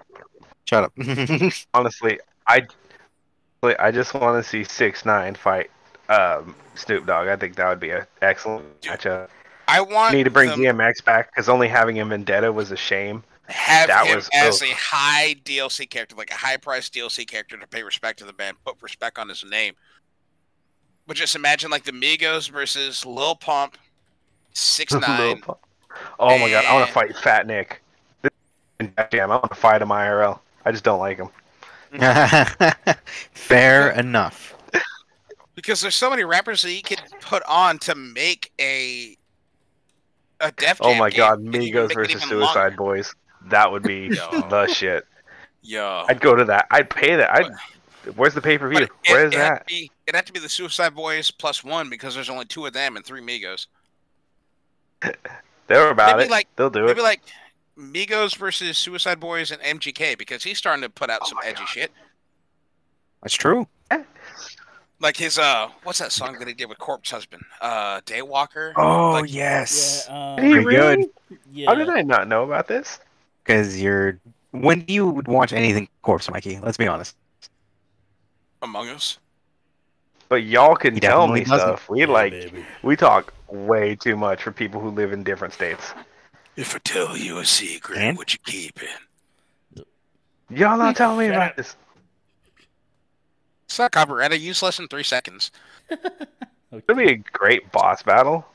Shut 0.65 0.83
up. 0.83 0.93
honestly, 1.73 2.19
I, 2.47 2.67
I 3.79 3.91
just 3.91 4.13
want 4.13 4.43
to 4.43 4.49
see 4.49 4.65
six 4.65 5.05
nine 5.05 5.35
fight 5.35 5.69
um, 6.09 6.53
Snoop 6.75 7.05
Dogg. 7.05 7.29
I 7.29 7.37
think 7.37 7.55
that 7.55 7.69
would 7.69 7.79
be 7.79 7.91
an 7.91 8.05
excellent 8.21 8.81
matchup. 8.81 9.29
I 9.69 9.79
want 9.79 10.13
Need 10.15 10.25
to 10.25 10.31
bring 10.31 10.49
them 10.49 10.59
DMX 10.59 11.03
back 11.05 11.31
because 11.33 11.47
only 11.47 11.69
having 11.69 11.95
him 11.95 12.09
Vendetta 12.09 12.51
was 12.51 12.71
a 12.73 12.77
shame. 12.77 13.23
have 13.47 13.87
that 13.87 14.05
him 14.07 14.15
was- 14.17 14.29
as 14.33 14.61
ugh. 14.61 14.67
a 14.69 14.73
high 14.73 15.35
DLC 15.45 15.89
character, 15.89 16.17
like 16.17 16.31
a 16.31 16.35
high 16.35 16.57
price 16.57 16.89
DLC 16.89 17.25
character 17.25 17.57
to 17.57 17.67
pay 17.67 17.83
respect 17.83 18.19
to 18.19 18.25
the 18.25 18.33
band, 18.33 18.57
put 18.65 18.75
respect 18.81 19.17
on 19.17 19.29
his 19.29 19.45
name. 19.49 19.75
But 21.07 21.15
just 21.15 21.35
imagine 21.35 21.71
like 21.71 21.85
the 21.85 21.91
Migos 21.93 22.49
versus 22.49 23.05
Lil 23.05 23.35
Pump, 23.35 23.77
six 24.53 24.93
nine. 25.07 25.41
oh 26.19 26.37
my 26.37 26.49
god, 26.49 26.65
I 26.65 26.73
want 26.73 26.85
to 26.85 26.93
fight 26.93 27.15
Fat 27.17 27.47
Nick. 27.47 27.81
This 28.21 28.31
is 28.81 28.89
Def 28.95 29.09
Jam. 29.09 29.31
I 29.31 29.35
want 29.37 29.49
to 29.49 29.55
fight 29.55 29.81
him 29.81 29.89
IRL. 29.89 30.39
I 30.65 30.71
just 30.71 30.83
don't 30.83 30.99
like 30.99 31.17
him. 31.17 31.29
Fair 33.33 33.91
enough. 33.97 34.53
because 35.55 35.79
there's 35.79 35.95
so 35.95 36.09
many 36.09 36.25
rappers 36.25 36.61
that 36.61 36.73
you 36.73 36.81
could 36.81 37.01
put 37.21 37.41
on 37.47 37.79
to 37.79 37.95
make 37.95 38.51
a 38.59 39.15
a 40.41 40.51
Def 40.51 40.79
Oh 40.81 40.93
my 40.95 41.09
god, 41.09 41.39
and 41.39 41.53
you 41.53 41.71
can 41.71 41.87
Migos 41.87 41.93
versus 41.93 42.21
Suicide 42.23 42.61
longer. 42.61 42.75
Boys. 42.75 43.15
That 43.45 43.71
would 43.71 43.83
be 43.83 44.09
the 44.09 44.67
shit. 44.67 45.05
Yo, 45.61 46.03
I'd 46.09 46.19
go 46.19 46.35
to 46.35 46.43
that. 46.45 46.67
I'd 46.69 46.89
pay 46.89 47.15
that. 47.15 47.29
I'd. 47.33 47.51
Where's 48.15 48.33
the 48.33 48.41
pay 48.41 48.57
per 48.57 48.67
view? 48.69 48.87
Where's 49.07 49.33
that? 49.33 49.65
be- 49.67 49.89
It'd 50.07 50.15
have 50.15 50.25
to 50.25 50.33
be 50.33 50.39
the 50.39 50.49
Suicide 50.49 50.95
Boys 50.95 51.29
plus 51.31 51.63
one 51.63 51.89
because 51.89 52.15
there's 52.15 52.29
only 52.29 52.45
two 52.45 52.65
of 52.65 52.73
them 52.73 52.95
and 52.95 53.05
three 53.05 53.21
Migos. 53.21 53.67
They're 55.67 55.89
about 55.91 56.17
maybe 56.17 56.27
it. 56.27 56.31
like- 56.31 56.47
They'll 56.55 56.69
do 56.69 56.79
Maybe 56.85 56.91
it. 56.91 56.95
Maybe 56.95 57.01
like 57.01 57.21
Migos 57.77 58.35
versus 58.37 58.77
Suicide 58.77 59.19
Boys 59.19 59.51
and 59.51 59.61
MGK 59.61 60.17
because 60.17 60.43
he's 60.43 60.57
starting 60.57 60.81
to 60.81 60.89
put 60.89 61.09
out 61.09 61.19
Oh 61.23 61.27
some 61.27 61.39
edgy 61.43 61.59
God. 61.59 61.67
shit. 61.67 61.91
That's 63.21 63.35
true. 63.35 63.67
Like 64.99 65.15
his 65.17 65.37
uh, 65.37 65.69
what's 65.83 65.99
that 65.99 66.11
song 66.11 66.39
that 66.39 66.47
he 66.47 66.55
did 66.55 66.69
with 66.69 66.79
Corpse 66.79 67.11
Husband? 67.11 67.43
Uh, 67.61 68.01
Daywalker. 68.01 68.73
Oh 68.77 69.11
Like- 69.11 69.31
yes, 69.31 70.05
Yeah, 70.09 70.31
um, 70.31 70.37
Pretty 70.37 70.63
good. 70.63 71.09
yeah. 71.53 71.67
How 71.69 71.75
did 71.75 71.89
I 71.89 72.01
not 72.01 72.27
know 72.27 72.43
about 72.43 72.67
this? 72.67 72.99
because 73.43 73.79
you're. 73.81 74.19
When 74.51 74.81
do 74.81 74.93
you 74.93 75.07
watch 75.27 75.53
anything 75.53 75.87
corpse, 76.01 76.29
Mikey? 76.31 76.59
Let's 76.63 76.77
be 76.77 76.87
honest. 76.87 77.15
Among 78.63 78.89
Us. 78.89 79.19
But 80.29 80.43
y'all 80.43 80.75
can 80.75 80.95
He 80.95 80.99
tell 80.99 81.27
me 81.27 81.41
doesn't. 81.41 81.57
stuff. 81.59 81.89
We 81.89 82.01
Yeah, 82.01 82.07
like 82.07 82.31
baby. 82.31 82.65
we 82.83 82.95
talk 82.95 83.33
way 83.47 83.95
too 83.95 84.15
much 84.17 84.43
for 84.43 84.51
people 84.51 84.81
who 84.81 84.89
live 84.89 85.13
in 85.13 85.23
different 85.23 85.53
states. 85.53 85.93
If 86.55 86.75
I 86.75 86.79
tell 86.79 87.15
you 87.15 87.37
a 87.39 87.45
secret, 87.45 87.97
And? 87.99 88.17
would 88.17 88.33
you 88.33 88.39
keep 88.45 88.81
it? 88.81 89.85
Y'all 90.49 90.77
not 90.77 90.95
telling 90.95 91.19
me 91.19 91.25
Shut 91.27 91.35
about 91.35 91.49
up. 91.51 91.55
this. 91.57 91.75
It's 93.65 93.79
not 93.79 93.91
copyright. 93.91 94.31
I 94.31 94.35
use 94.35 94.61
less 94.63 94.77
than 94.77 94.87
three 94.87 95.03
seconds. 95.03 95.51
It'd 95.89 96.97
be 96.97 97.09
a 97.11 97.15
great 97.33 97.69
boss 97.71 98.01
battle 98.01 98.45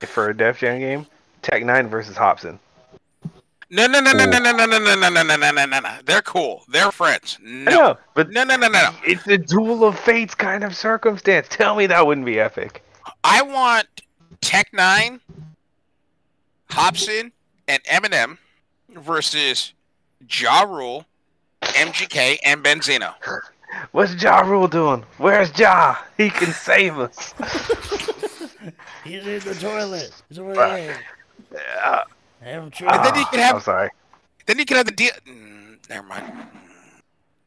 for 0.00 0.28
a 0.30 0.36
Def 0.36 0.58
Jam 0.60 0.78
game. 0.78 1.06
Tech 1.42 1.62
N9ne 1.62 1.88
versus 1.88 2.16
Hopsin. 2.16 2.58
No, 3.72 3.86
no, 3.86 4.00
no, 4.00 4.12
no, 4.12 4.26
no, 4.26 4.38
no, 4.40 4.52
no, 4.52 4.66
no, 4.66 4.78
no, 4.78 4.96
no, 4.96 5.08
no, 5.08 5.22
no, 5.22 5.36
no, 5.36 5.50
no, 5.52 5.66
no, 5.66 5.80
no. 5.80 5.90
They're 6.04 6.22
cool. 6.22 6.64
They're 6.68 6.90
friends. 6.90 7.38
No, 7.40 7.70
know, 7.70 7.98
but 8.14 8.30
no, 8.30 8.42
no, 8.42 8.56
no, 8.56 8.66
no, 8.66 8.82
no. 8.82 8.90
it's 9.04 9.26
a 9.28 9.38
duel 9.38 9.84
of 9.84 9.96
fates 9.96 10.34
kind 10.34 10.64
of 10.64 10.74
circumstance. 10.74 11.46
Tell 11.48 11.76
me 11.76 11.86
that 11.86 12.04
wouldn't 12.04 12.26
be 12.26 12.40
epic. 12.40 12.84
I 13.22 13.42
want 13.42 13.86
Tech 14.40 14.72
N9ne, 14.72 15.20
Hopsin, 16.70 17.30
and 17.68 17.82
Eminem 17.84 18.38
versus 18.88 19.72
Ja 20.28 20.62
Rule, 20.62 21.06
MGK, 21.62 22.38
and 22.44 22.64
Benzino. 22.64 23.14
What's 23.92 24.20
Ja 24.20 24.40
Rule 24.40 24.66
doing? 24.66 25.04
Where's 25.18 25.56
Ja? 25.56 25.96
He 26.16 26.30
can 26.30 26.52
save 26.52 26.98
us. 26.98 27.34
He's 29.04 29.24
in 29.26 29.38
the 29.40 29.54
toilet. 29.54 30.10
He's 30.28 30.40
over 30.40 30.54
there. 30.54 30.98
Uh, 31.84 32.00
Have 32.00 32.08
him 32.08 32.19
And 32.42 32.72
try. 32.72 33.02
then 33.04 33.14
you 33.18 33.26
can 33.26 33.38
have- 33.40 33.54
I'm 33.56 33.60
sorry. 33.60 33.90
Then 34.46 34.58
you 34.58 34.64
can 34.64 34.76
have 34.78 34.86
the 34.86 34.92
deal. 34.92 35.12
Mm, 35.26 35.88
never 35.88 36.06
mind. 36.06 36.32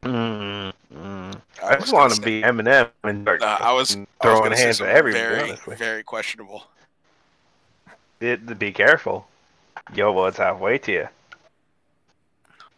Mm, 0.02 0.72
mm. 0.94 1.40
I 1.62 1.66
I 1.66 1.76
just 1.76 1.92
want 1.92 2.12
to 2.14 2.20
be 2.20 2.42
Eminem 2.42 2.90
and 3.04 3.22
start 3.22 3.42
Uh, 3.42 3.56
I 3.60 3.72
was 3.72 3.96
I 3.96 4.00
was 4.00 4.06
throwing 4.20 4.52
hands 4.52 4.60
at 4.62 4.76
something 4.76 4.94
everyone. 4.96 5.20
very, 5.20 5.42
honestly, 5.42 5.76
very 5.76 6.02
questionable. 6.02 6.64
It- 8.20 8.58
be 8.58 8.72
careful. 8.72 9.26
Yo, 9.94 10.12
well, 10.12 10.26
it's 10.26 10.38
halfway 10.38 10.78
to 10.78 10.92
you. 10.92 11.08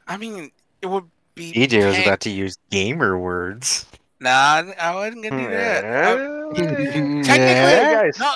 I 0.09 0.17
mean, 0.17 0.51
it 0.83 0.87
would 0.87 1.05
be. 1.35 1.53
DJ 1.53 1.85
was 1.87 1.99
about 1.99 2.21
to 2.21 2.31
use 2.31 2.59
gamer 2.71 3.19
words. 3.19 3.87
Nah, 4.21 4.63
I 4.81 4.95
wasn't 4.95 5.25
gonna 5.25 5.43
do 5.45 5.51
that. 5.51 5.85
I- 5.85 6.53
technically, 6.57 7.35
Yeah, 7.35 7.93
guys. 7.93 8.19
no, 8.19 8.35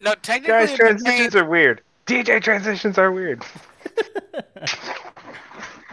no. 0.00 0.14
Technically, 0.22 0.48
Guys, 0.52 0.68
it'd 0.70 0.80
transitions 0.80 1.36
are 1.36 1.44
weird. 1.44 1.82
DJ 2.10 2.42
transitions 2.42 2.98
are 2.98 3.12
weird. 3.12 3.44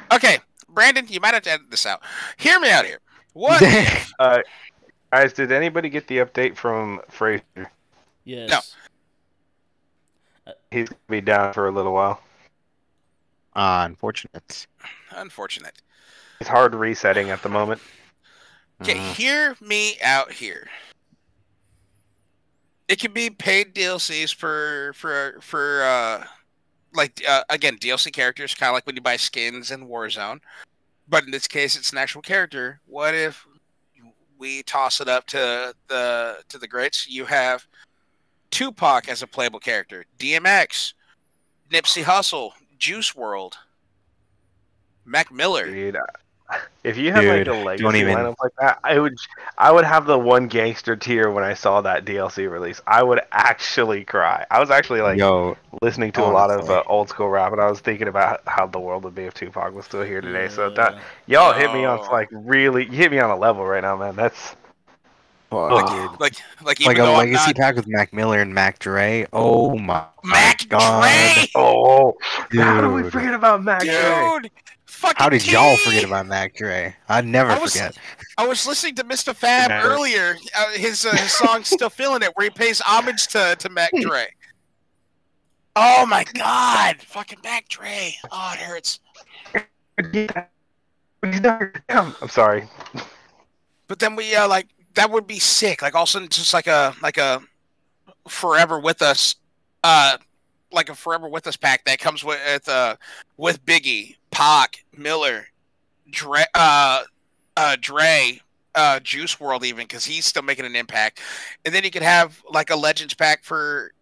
Okay, 0.09 0.37
Brandon, 0.69 1.05
you 1.09 1.19
might 1.19 1.33
have 1.33 1.43
to 1.43 1.51
edit 1.51 1.69
this 1.69 1.85
out. 1.85 2.01
Hear 2.37 2.61
me 2.61 2.71
out 2.71 2.85
here. 2.85 2.99
What? 3.33 3.61
Uh, 4.19 4.39
guys, 5.11 5.33
did 5.33 5.51
anybody 5.51 5.89
get 5.89 6.07
the 6.07 6.19
update 6.19 6.55
from 6.55 7.01
Fraser? 7.09 7.69
Yes. 8.23 8.73
He's 10.71 10.87
gonna 10.87 10.99
be 11.09 11.19
down 11.21 11.51
for 11.53 11.67
a 11.67 11.71
little 11.71 11.93
while. 11.93 12.21
Ah, 13.53 13.83
unfortunate. 13.83 14.65
Unfortunate. 15.11 15.81
It's 16.39 16.49
hard 16.49 16.73
resetting 16.73 17.29
at 17.29 17.43
the 17.43 17.49
moment. 17.49 17.81
Okay, 18.81 18.95
Mm. 18.95 19.13
hear 19.13 19.55
me 19.59 19.97
out 20.01 20.31
here. 20.31 20.69
It 22.87 22.99
can 22.99 23.11
be 23.11 23.29
paid 23.29 23.75
DLCs 23.75 24.33
for 24.33 24.93
for 24.93 25.37
for 25.41 25.83
uh 25.83 26.25
like 26.93 27.21
uh, 27.27 27.43
again 27.49 27.77
DLC 27.77 28.11
characters, 28.11 28.53
kind 28.53 28.69
of 28.69 28.73
like 28.73 28.85
when 28.85 28.95
you 28.95 29.01
buy 29.01 29.17
skins 29.17 29.71
in 29.71 29.87
Warzone. 29.87 30.39
But 31.07 31.23
in 31.23 31.31
this 31.31 31.47
case, 31.47 31.77
it's 31.77 31.91
an 31.91 31.97
actual 31.97 32.21
character. 32.21 32.79
What 32.85 33.13
if 33.13 33.45
we 34.37 34.63
toss 34.63 35.01
it 35.01 35.07
up 35.07 35.25
to 35.27 35.73
the 35.87 36.37
to 36.49 36.57
the 36.57 36.67
greats? 36.67 37.07
You 37.07 37.25
have 37.25 37.65
Tupac 38.51 39.09
as 39.09 39.21
a 39.21 39.27
playable 39.27 39.59
character, 39.59 40.05
DMX, 40.17 40.93
Nipsey 41.71 42.03
Hussle, 42.03 42.51
Juice 42.77 43.13
WRLD, 43.13 43.53
Mac 45.05 45.31
Miller. 45.31 45.69
Dude, 45.69 45.97
if 46.83 46.97
you 46.97 47.11
had 47.11 47.25
like 47.25 47.25
Dude, 47.25 47.41
a 47.41 47.43
don't 47.45 47.65
legacy 47.65 47.99
even- 47.99 48.15
lineup 48.15 48.35
like 48.41 48.53
that, 48.59 48.79
I 48.83 48.99
would, 48.99 49.17
I 49.57 49.71
would 49.71 49.83
have 49.85 50.05
the 50.05 50.17
one 50.17 50.47
gangster 50.47 50.95
tier 50.95 51.29
when 51.31 51.43
I 51.43 51.53
saw 51.53 51.81
that 51.81 52.05
DLC 52.05 52.49
release. 52.49 52.79
I 52.87 53.03
would 53.03 53.19
actually 53.31 54.05
cry. 54.05 54.45
I 54.49 54.59
was 54.59 54.69
actually 54.69 55.01
like 55.01 55.17
Yo, 55.17 55.57
listening 55.81 56.11
to 56.13 56.23
a 56.23 56.31
lot 56.31 56.49
of 56.49 56.69
uh, 56.69 56.83
old 56.87 57.09
school 57.09 57.29
rap, 57.29 57.51
and 57.51 57.61
I 57.61 57.69
was 57.69 57.79
thinking 57.81 58.07
about 58.07 58.41
how 58.47 58.65
the 58.67 58.79
world 58.79 59.03
would 59.03 59.15
be 59.15 59.23
if 59.23 59.33
Tupac 59.33 59.73
was 59.73 59.85
still 59.85 60.03
here 60.03 60.21
today. 60.21 60.47
So 60.47 60.69
that 60.71 60.99
y'all 61.25 61.53
hit 61.53 61.73
me 61.73 61.83
on 61.85 61.99
like 62.11 62.29
really, 62.31 62.85
you 62.85 62.91
hit 62.91 63.11
me 63.11 63.19
on 63.19 63.29
a 63.29 63.37
level 63.37 63.65
right 63.65 63.81
now, 63.83 63.97
man. 63.97 64.15
That's 64.15 64.55
fuck. 65.49 66.19
Like 66.19 66.35
like 66.63 66.81
even 66.81 66.97
Like 66.97 66.97
a 66.99 67.03
legacy 67.11 67.47
not 67.47 67.55
pack 67.55 67.75
with 67.75 67.87
Mac 67.87 68.13
Miller 68.13 68.41
and 68.41 68.53
Mac 68.53 68.79
Dre. 68.79 69.25
Oh 69.33 69.77
my 69.77 70.05
Mac 70.23 70.67
god, 70.69 71.01
Dre, 71.35 71.47
oh, 71.55 72.13
how 72.53 72.81
do 72.81 72.93
we 72.93 73.09
forget 73.09 73.33
about 73.33 73.63
Mac 73.63 73.81
Dre? 73.81 74.39
dude. 74.41 74.51
Fucking 74.97 75.15
How 75.23 75.29
did 75.29 75.45
y'all 75.45 75.77
forget 75.77 76.03
about 76.05 76.25
Mac 76.25 76.55
Dre? 76.55 76.95
I'd 77.07 77.25
never 77.25 77.51
I 77.51 77.59
was- 77.59 77.73
forget. 77.73 77.95
I 78.39 78.47
was 78.47 78.65
listening 78.65 78.95
to 78.95 79.03
Mr. 79.03 79.35
Fab 79.35 79.69
Never. 79.69 79.89
earlier. 79.89 80.35
Uh, 80.57 80.71
his 80.71 81.05
uh, 81.05 81.15
his 81.15 81.31
song 81.31 81.63
"Still 81.65 81.89
Feeling 81.91 82.23
It," 82.23 82.31
where 82.35 82.45
he 82.45 82.49
pays 82.49 82.79
homage 82.81 83.27
to 83.27 83.55
to 83.59 83.69
Mac 83.69 83.91
Dre. 84.01 84.25
Oh 85.75 86.07
my 86.07 86.23
God, 86.33 86.97
fucking 87.01 87.39
Mac 87.43 87.67
Dre. 87.67 88.15
Oh, 88.31 88.53
it 88.53 88.59
hurts. 88.59 88.99
I'm 91.89 92.29
sorry. 92.29 92.67
But 93.87 93.99
then 93.99 94.15
we 94.15 94.35
uh, 94.35 94.47
like 94.47 94.67
that 94.95 95.11
would 95.11 95.27
be 95.27 95.39
sick. 95.39 95.81
Like 95.81 95.95
all 95.95 96.03
of 96.03 96.09
a 96.09 96.11
sudden, 96.11 96.29
just 96.29 96.53
like 96.53 96.67
a 96.67 96.95
like 97.01 97.17
a 97.17 97.41
forever 98.27 98.79
with 98.79 99.01
us, 99.01 99.35
uh, 99.83 100.17
like 100.71 100.89
a 100.89 100.95
forever 100.95 101.27
with 101.29 101.47
us 101.47 101.55
pack 101.55 101.85
that 101.85 101.99
comes 101.99 102.23
with 102.23 102.67
uh 102.67 102.95
with 103.37 103.63
Biggie, 103.65 104.15
Pac, 104.37 104.85
Miller, 104.95 105.47
Dre, 106.11 106.43
uh, 106.53 107.01
uh, 107.55 107.75
Dre, 107.81 108.39
uh, 108.75 108.99
Juice 108.99 109.35
WRLD 109.35 109.63
even 109.63 109.87
because 109.87 110.05
he's 110.05 110.27
still 110.27 110.43
making 110.43 110.63
an 110.65 110.75
impact, 110.75 111.21
and 111.65 111.73
then 111.73 111.83
you 111.83 111.89
could 111.89 112.03
have 112.03 112.39
like 112.51 112.69
a 112.69 112.75
Legends 112.75 113.15
pack 113.15 113.43
for. 113.43 113.93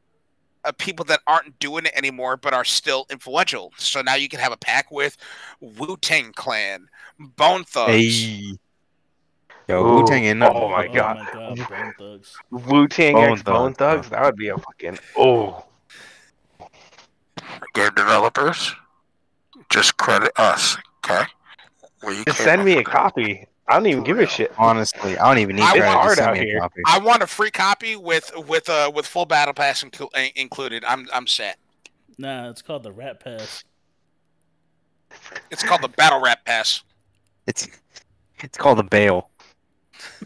Uh, 0.65 0.71
people 0.79 1.05
that 1.05 1.19
aren't 1.27 1.59
doing 1.59 1.85
it 1.85 1.91
anymore 1.95 2.35
but 2.35 2.51
are 2.51 2.65
still 2.65 3.05
influential. 3.11 3.71
So 3.77 4.01
now 4.01 4.15
you 4.15 4.27
can 4.27 4.39
have 4.39 4.51
a 4.51 4.57
pack 4.57 4.89
with 4.89 5.15
Wu 5.61 5.95
Tang 5.97 6.33
Clan, 6.33 6.89
Bone 7.19 7.63
Thugs, 7.65 7.91
Hey. 7.91 8.57
Yo, 9.67 9.83
Wu 9.83 10.07
Tang 10.07 10.23
in 10.23 10.41
oh 10.41 10.69
my 10.69 10.87
oh 10.87 10.93
god. 10.93 11.17
my 11.17 11.55
god, 11.55 11.69
Bone 11.69 11.93
Thugs. 11.99 12.35
Wu 12.49 12.87
Tang 12.87 13.13
Bone 13.13 13.39
Bone 13.41 13.73
Thugs, 13.75 14.07
Thugs, 14.07 14.09
that 14.09 14.23
would 14.23 14.35
be 14.35 14.47
a 14.47 14.57
fucking 14.57 14.97
oh. 15.15 15.63
game 17.75 17.93
developers, 17.95 18.73
just 19.69 19.97
credit 19.97 20.31
us, 20.37 20.77
okay? 21.05 21.23
Just 22.25 22.39
send 22.39 22.63
me 22.63 22.77
a 22.77 22.83
copy. 22.83 23.47
I 23.67 23.73
don't 23.73 23.87
even 23.87 24.03
give 24.03 24.19
a 24.19 24.27
shit. 24.27 24.53
Honestly, 24.57 25.17
I 25.17 25.27
don't 25.27 25.39
even 25.39 25.55
need 25.55 25.63
I 25.63 25.71
credit. 25.71 25.85
want- 25.87 26.03
Just 26.09 26.19
hard 26.19 26.29
out 26.29 26.33
me 26.35 26.39
a 26.41 26.43
here. 26.43 26.59
copy. 26.59 26.81
I 26.85 26.99
want 26.99 27.23
a 27.23 27.27
free 27.27 27.49
copy 27.49 27.95
with 27.95 28.31
with 28.47 28.69
uh 28.69 28.91
with 28.93 29.07
full 29.07 29.25
battle 29.25 29.53
pass 29.55 29.83
inclu- 29.83 30.09
uh, 30.15 30.29
included. 30.35 30.85
I'm 30.85 31.07
I'm 31.11 31.25
set. 31.25 31.57
Nah, 32.17 32.49
it's 32.49 32.61
called 32.61 32.83
the 32.83 32.91
Rat 32.91 33.19
Pass. 33.19 33.63
It's 35.49 35.63
called 35.63 35.81
the 35.81 35.87
battle 35.89 36.21
rap 36.21 36.43
pass 36.45 36.83
It's 37.47 37.67
it's 38.39 38.57
called 38.57 38.77
the 38.77 38.83
bail. 38.83 39.29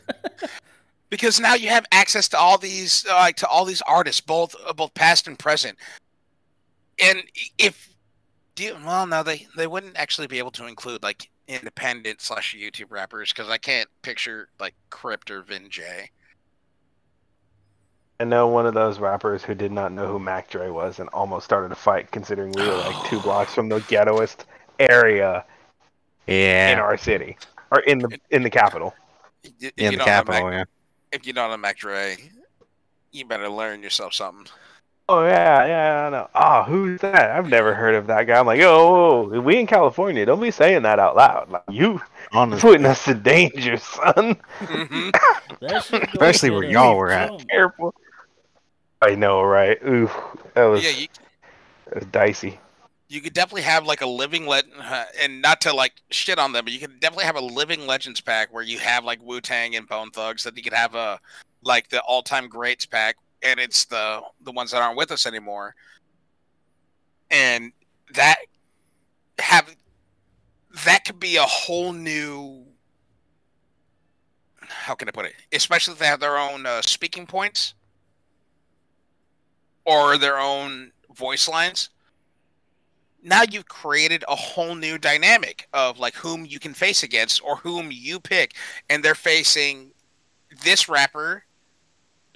because 1.10 1.40
now 1.40 1.54
you 1.54 1.70
have 1.70 1.86
access 1.92 2.28
to 2.30 2.38
all 2.38 2.58
these 2.58 3.06
uh, 3.10 3.32
to 3.32 3.48
all 3.48 3.66
these 3.66 3.82
artists, 3.84 4.22
both 4.22 4.56
uh, 4.66 4.74
both 4.74 4.94
past 4.96 5.28
and 5.28 5.38
present. 5.38 5.78
And 7.02 7.24
if 7.58 7.89
do 8.60 8.66
you, 8.66 8.76
well, 8.86 9.08
no, 9.08 9.24
they 9.24 9.48
they 9.56 9.68
wouldn't 9.68 9.96
actually 9.96 10.28
be 10.28 10.38
able 10.38 10.52
to 10.52 10.68
include 10.68 11.02
like 11.02 11.30
independent 11.48 12.20
slash 12.20 12.54
YouTube 12.60 12.92
rappers 12.92 13.32
because 13.32 13.50
I 13.50 13.58
can't 13.58 13.88
picture 14.02 14.50
like 14.60 14.76
Crypt 14.90 15.32
or 15.32 15.44
Vin 15.44 15.70
Jay. 15.70 16.10
I 18.20 18.26
know 18.26 18.50
one 18.50 18.66
of 18.66 18.74
those 18.74 19.00
rappers 19.00 19.44
who 19.44 19.56
did 19.56 19.72
not 19.72 19.94
know 19.94 20.08
who 20.08 20.20
Mac 20.20 20.50
Dre 20.50 20.68
was 20.70 21.00
and 21.00 21.08
almost 21.14 21.46
started 21.46 21.72
a 21.72 21.76
fight, 21.76 22.12
considering 22.12 22.52
we 22.52 22.68
were 22.68 22.76
like 22.76 23.10
two 23.10 23.20
blocks 23.22 23.54
from 23.54 23.70
the 23.70 23.80
ghettoest 23.80 24.44
area 24.78 25.46
Yeah. 26.28 26.74
in 26.74 26.80
our 26.80 26.98
city 26.98 27.38
or 27.72 27.80
in 27.80 28.00
the 28.00 28.20
in 28.30 28.44
the 28.44 28.50
capital. 28.50 28.94
If 29.42 29.72
in 29.78 29.92
the 29.92 29.92
don't 29.92 29.98
Mac- 30.00 30.06
capital, 30.06 30.52
yeah. 30.52 30.64
if 31.14 31.26
you 31.26 31.32
don't 31.32 31.50
know 31.50 31.56
Mac 31.56 31.78
Dre, 31.78 32.18
you 33.14 33.24
better 33.26 33.48
learn 33.48 33.82
yourself 33.82 34.14
something. 34.14 34.48
Oh 35.12 35.24
yeah, 35.26 35.66
yeah, 35.66 36.06
I 36.06 36.10
know. 36.12 36.30
Oh, 36.36 36.64
who's 36.64 37.02
that? 37.02 37.32
I've 37.32 37.48
never 37.50 37.74
heard 37.74 37.96
of 37.96 38.06
that 38.08 38.26
guy. 38.28 38.40
I'm 38.40 38.46
like, 38.46 38.62
oh, 38.62 39.42
we 39.42 39.58
in 39.58 39.66
California. 39.66 40.24
Don't 40.24 40.40
be 40.40 40.52
saying 40.52 40.84
that 40.84 41.00
out 41.00 41.16
loud. 41.16 41.50
Like 41.50 41.64
you 41.68 42.00
Honestly. 42.32 42.70
putting 42.70 42.86
us 42.86 43.08
in 43.08 43.24
danger, 43.24 43.78
son. 43.78 44.38
hmm 44.60 45.10
That 45.62 45.82
shit 45.84 46.12
goes 46.14 46.14
Especially 46.14 46.52
where 46.52 46.64
y'all 46.64 46.96
were 46.96 47.12
at. 47.12 47.32
jump. 47.32 47.50
Careful. 47.50 47.96
I 49.02 49.16
know, 49.16 49.42
right? 49.42 49.78
Ooh, 49.84 50.12
that 50.54 50.66
was, 50.66 50.84
Yeah, 50.84 50.90
you, 50.90 51.08
that 51.88 51.96
was 51.96 52.06
dicey. 52.06 52.60
you 53.08 53.22
could 53.22 53.34
definitely 53.34 53.64
have 53.64 53.86
like 53.86 54.02
a 54.02 54.06
living 54.08 54.46
legend, 54.46 54.74
and 55.20 55.42
not 55.42 55.62
to 55.62 55.74
like 55.74 55.94
shit 56.12 56.38
on 56.38 56.52
them, 56.54 56.66
but 56.66 56.74
you 56.74 56.80
could 56.80 57.00
definitely 57.00 57.26
have 57.26 57.36
a 57.36 57.42
living 57.42 57.88
legends 57.88 58.22
pack 58.22 58.54
where 58.54 58.64
you 58.64 58.78
have 58.80 59.04
like 59.04 59.20
Wu 59.24 59.42
Tang 59.42 59.76
and 59.76 59.88
Bone 59.88 60.12
Thugs. 60.12 60.44
That 60.44 60.56
you 60.56 60.64
could 60.64 60.74
have 60.74 60.94
a 60.96 61.20
like 61.64 61.90
the 61.90 62.02
all 62.02 62.22
time 62.22 62.48
greats 62.48 62.86
pack, 62.86 63.16
and 63.44 63.60
it's 63.60 63.86
the 63.86 64.22
the 64.42 64.52
ones 64.52 64.72
that 64.72 64.82
aren't 64.82 64.98
with 64.98 65.12
us 65.12 65.26
anymore, 65.26 65.76
and 67.30 67.72
that 68.14 68.38
have 69.40 69.76
that 70.86 71.06
could 71.06 71.20
be 71.20 71.38
a 71.38 71.44
whole 71.44 71.94
new. 71.94 72.66
How 74.62 74.94
can 74.94 75.08
I 75.08 75.12
put 75.12 75.26
it? 75.26 75.34
Especially 75.52 75.94
if 75.94 76.00
they 76.00 76.06
have 76.06 76.20
their 76.20 76.38
own 76.38 76.66
uh, 76.66 76.82
speaking 76.82 77.26
points 77.26 77.74
or 79.86 80.18
their 80.18 80.40
own 80.40 80.92
voice 81.16 81.48
lines 81.48 81.90
now 83.24 83.42
you've 83.50 83.68
created 83.68 84.24
a 84.28 84.36
whole 84.36 84.76
new 84.76 84.98
dynamic 84.98 85.68
of 85.74 86.00
like 86.00 86.16
whom 86.16 86.46
you 86.46 86.60
can 86.60 86.74
face 86.74 87.04
against 87.04 87.44
or 87.44 87.58
whom 87.58 87.90
you 87.92 88.20
pick 88.20 88.54
and 88.90 89.04
they're 89.04 89.16
facing 89.16 89.92
this 90.64 90.88
rapper 90.88 91.44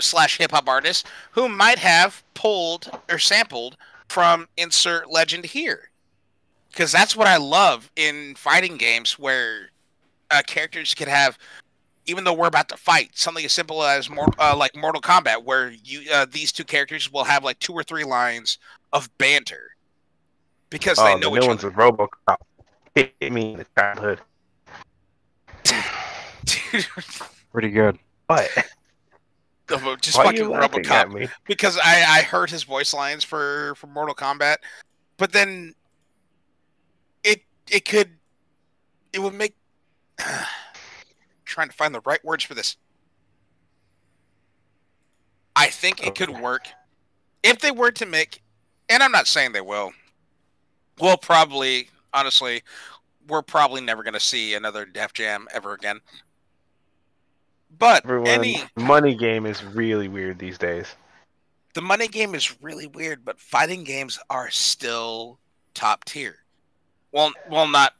slash 0.03 0.37
hip-hop 0.37 0.67
artist 0.67 1.07
who 1.31 1.47
might 1.49 1.79
have 1.79 2.23
pulled 2.33 2.89
or 3.09 3.17
sampled 3.19 3.77
from 4.09 4.47
insert 4.57 5.09
legend 5.09 5.45
here 5.45 5.89
because 6.71 6.91
that's 6.91 7.15
what 7.15 7.27
i 7.27 7.37
love 7.37 7.89
in 7.95 8.35
fighting 8.35 8.77
games 8.77 9.17
where 9.17 9.69
uh, 10.31 10.41
characters 10.47 10.93
can 10.93 11.07
have 11.07 11.37
even 12.05 12.23
though 12.25 12.33
we're 12.33 12.47
about 12.47 12.67
to 12.69 12.75
fight 12.77 13.09
something 13.13 13.45
as 13.45 13.53
simple 13.53 13.81
as 13.83 14.09
more 14.09 14.27
uh, 14.39 14.55
like 14.55 14.75
mortal 14.75 15.01
kombat 15.01 15.43
where 15.43 15.71
you 15.83 16.01
uh, 16.11 16.25
these 16.31 16.51
two 16.51 16.63
characters 16.65 17.11
will 17.11 17.23
have 17.23 17.43
like 17.43 17.57
two 17.59 17.73
or 17.73 17.83
three 17.83 18.03
lines 18.03 18.57
of 18.91 19.09
banter 19.17 19.69
because 20.69 20.97
they 20.97 21.13
Oh, 21.13 21.17
know 21.17 21.29
the 21.29 21.37
each 21.37 21.39
new 21.39 21.39
other. 21.39 21.47
one's 21.47 21.63
with 21.63 21.73
RoboCop. 21.75 22.37
Hit 22.95 23.31
me 23.31 23.53
in 23.53 23.59
the 23.59 23.65
childhood. 23.77 24.19
Dude, 26.45 26.85
Pretty 27.51 27.69
good. 27.69 27.97
What? 29.81 30.01
just 30.01 30.17
Why 30.17 30.25
fucking 30.25 30.39
you 30.39 30.49
laughing 30.51 30.85
at 30.85 31.07
RoboCop 31.07 31.29
because 31.45 31.77
I 31.77 32.03
I 32.07 32.21
heard 32.21 32.49
his 32.49 32.63
voice 32.63 32.93
lines 32.93 33.23
for 33.23 33.73
for 33.75 33.87
Mortal 33.87 34.15
Kombat, 34.15 34.57
but 35.17 35.31
then 35.31 35.73
it 37.23 37.43
it 37.71 37.85
could 37.85 38.09
it 39.13 39.19
would 39.19 39.33
make 39.33 39.55
trying 41.45 41.69
to 41.69 41.73
find 41.73 41.93
the 41.93 42.01
right 42.05 42.23
words 42.23 42.43
for 42.43 42.53
this. 42.53 42.77
I 45.55 45.67
think 45.67 46.05
it 46.05 46.15
could 46.15 46.29
work 46.29 46.67
if 47.43 47.59
they 47.59 47.71
were 47.71 47.91
to 47.91 48.05
make, 48.05 48.41
and 48.89 49.03
I'm 49.03 49.11
not 49.11 49.27
saying 49.27 49.51
they 49.51 49.61
will. 49.61 49.91
We'll 50.99 51.17
probably, 51.17 51.89
honestly, 52.13 52.63
we're 53.27 53.41
probably 53.41 53.81
never 53.81 54.03
going 54.03 54.13
to 54.13 54.19
see 54.19 54.55
another 54.55 54.85
Def 54.85 55.13
Jam 55.13 55.47
ever 55.53 55.73
again. 55.73 55.99
But 57.79 58.03
Everyone, 58.05 58.27
any 58.27 58.63
money 58.75 59.15
game 59.15 59.45
is 59.45 59.63
really 59.63 60.07
weird 60.07 60.39
these 60.39 60.57
days. 60.57 60.95
the 61.73 61.81
money 61.81 62.07
game 62.07 62.35
is 62.35 62.61
really 62.61 62.87
weird, 62.87 63.25
but 63.25 63.39
fighting 63.39 63.83
games 63.83 64.19
are 64.29 64.49
still 64.51 65.39
top 65.73 66.05
tier. 66.05 66.37
Well, 67.11 67.31
well, 67.49 67.67
not 67.67 67.93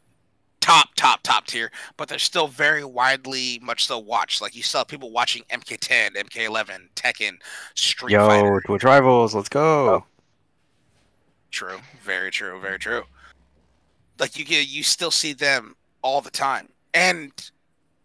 top, 0.60 0.90
top, 0.96 1.22
top 1.24 1.46
tier, 1.48 1.72
but 1.98 2.08
they're 2.08 2.20
still 2.20 2.48
very 2.48 2.84
widely, 2.84 3.60
much 3.62 3.86
so 3.86 4.00
watched. 4.00 4.42
Like 4.42 4.56
you 4.56 4.64
still 4.64 4.80
have 4.82 4.88
people 4.88 5.12
watching 5.12 5.44
MK10, 5.52 6.16
MK11, 6.16 6.90
Tekken, 6.96 7.34
Street 7.76 8.14
Yo, 8.14 8.28
Fighter. 8.28 8.62
Twitch 8.66 8.84
Rivals, 8.84 9.36
let's 9.36 9.50
go. 9.50 9.90
Oh. 9.90 10.06
True, 11.52 11.80
very 12.02 12.32
true, 12.32 12.60
very 12.60 12.80
true. 12.80 13.04
Like 14.20 14.38
you 14.38 14.46
get, 14.46 14.68
you 14.68 14.84
still 14.84 15.12
see 15.12 15.34
them 15.34 15.76
all 16.02 16.22
the 16.22 16.32
time, 16.32 16.70
and 16.94 17.32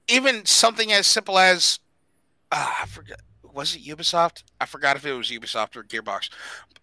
even 0.09 0.45
something 0.47 0.93
as 0.93 1.07
simple 1.07 1.39
as, 1.39 1.81
uh, 2.53 2.73
I 2.83 2.87
forget, 2.87 3.21
was 3.53 3.75
it 3.75 3.83
Ubisoft? 3.85 4.43
I 4.61 4.67
forgot 4.67 4.97
if 4.97 5.05
it 5.05 5.13
was 5.13 5.29
Ubisoft 5.31 5.77
or 5.77 5.83
Gearbox. 5.85 6.31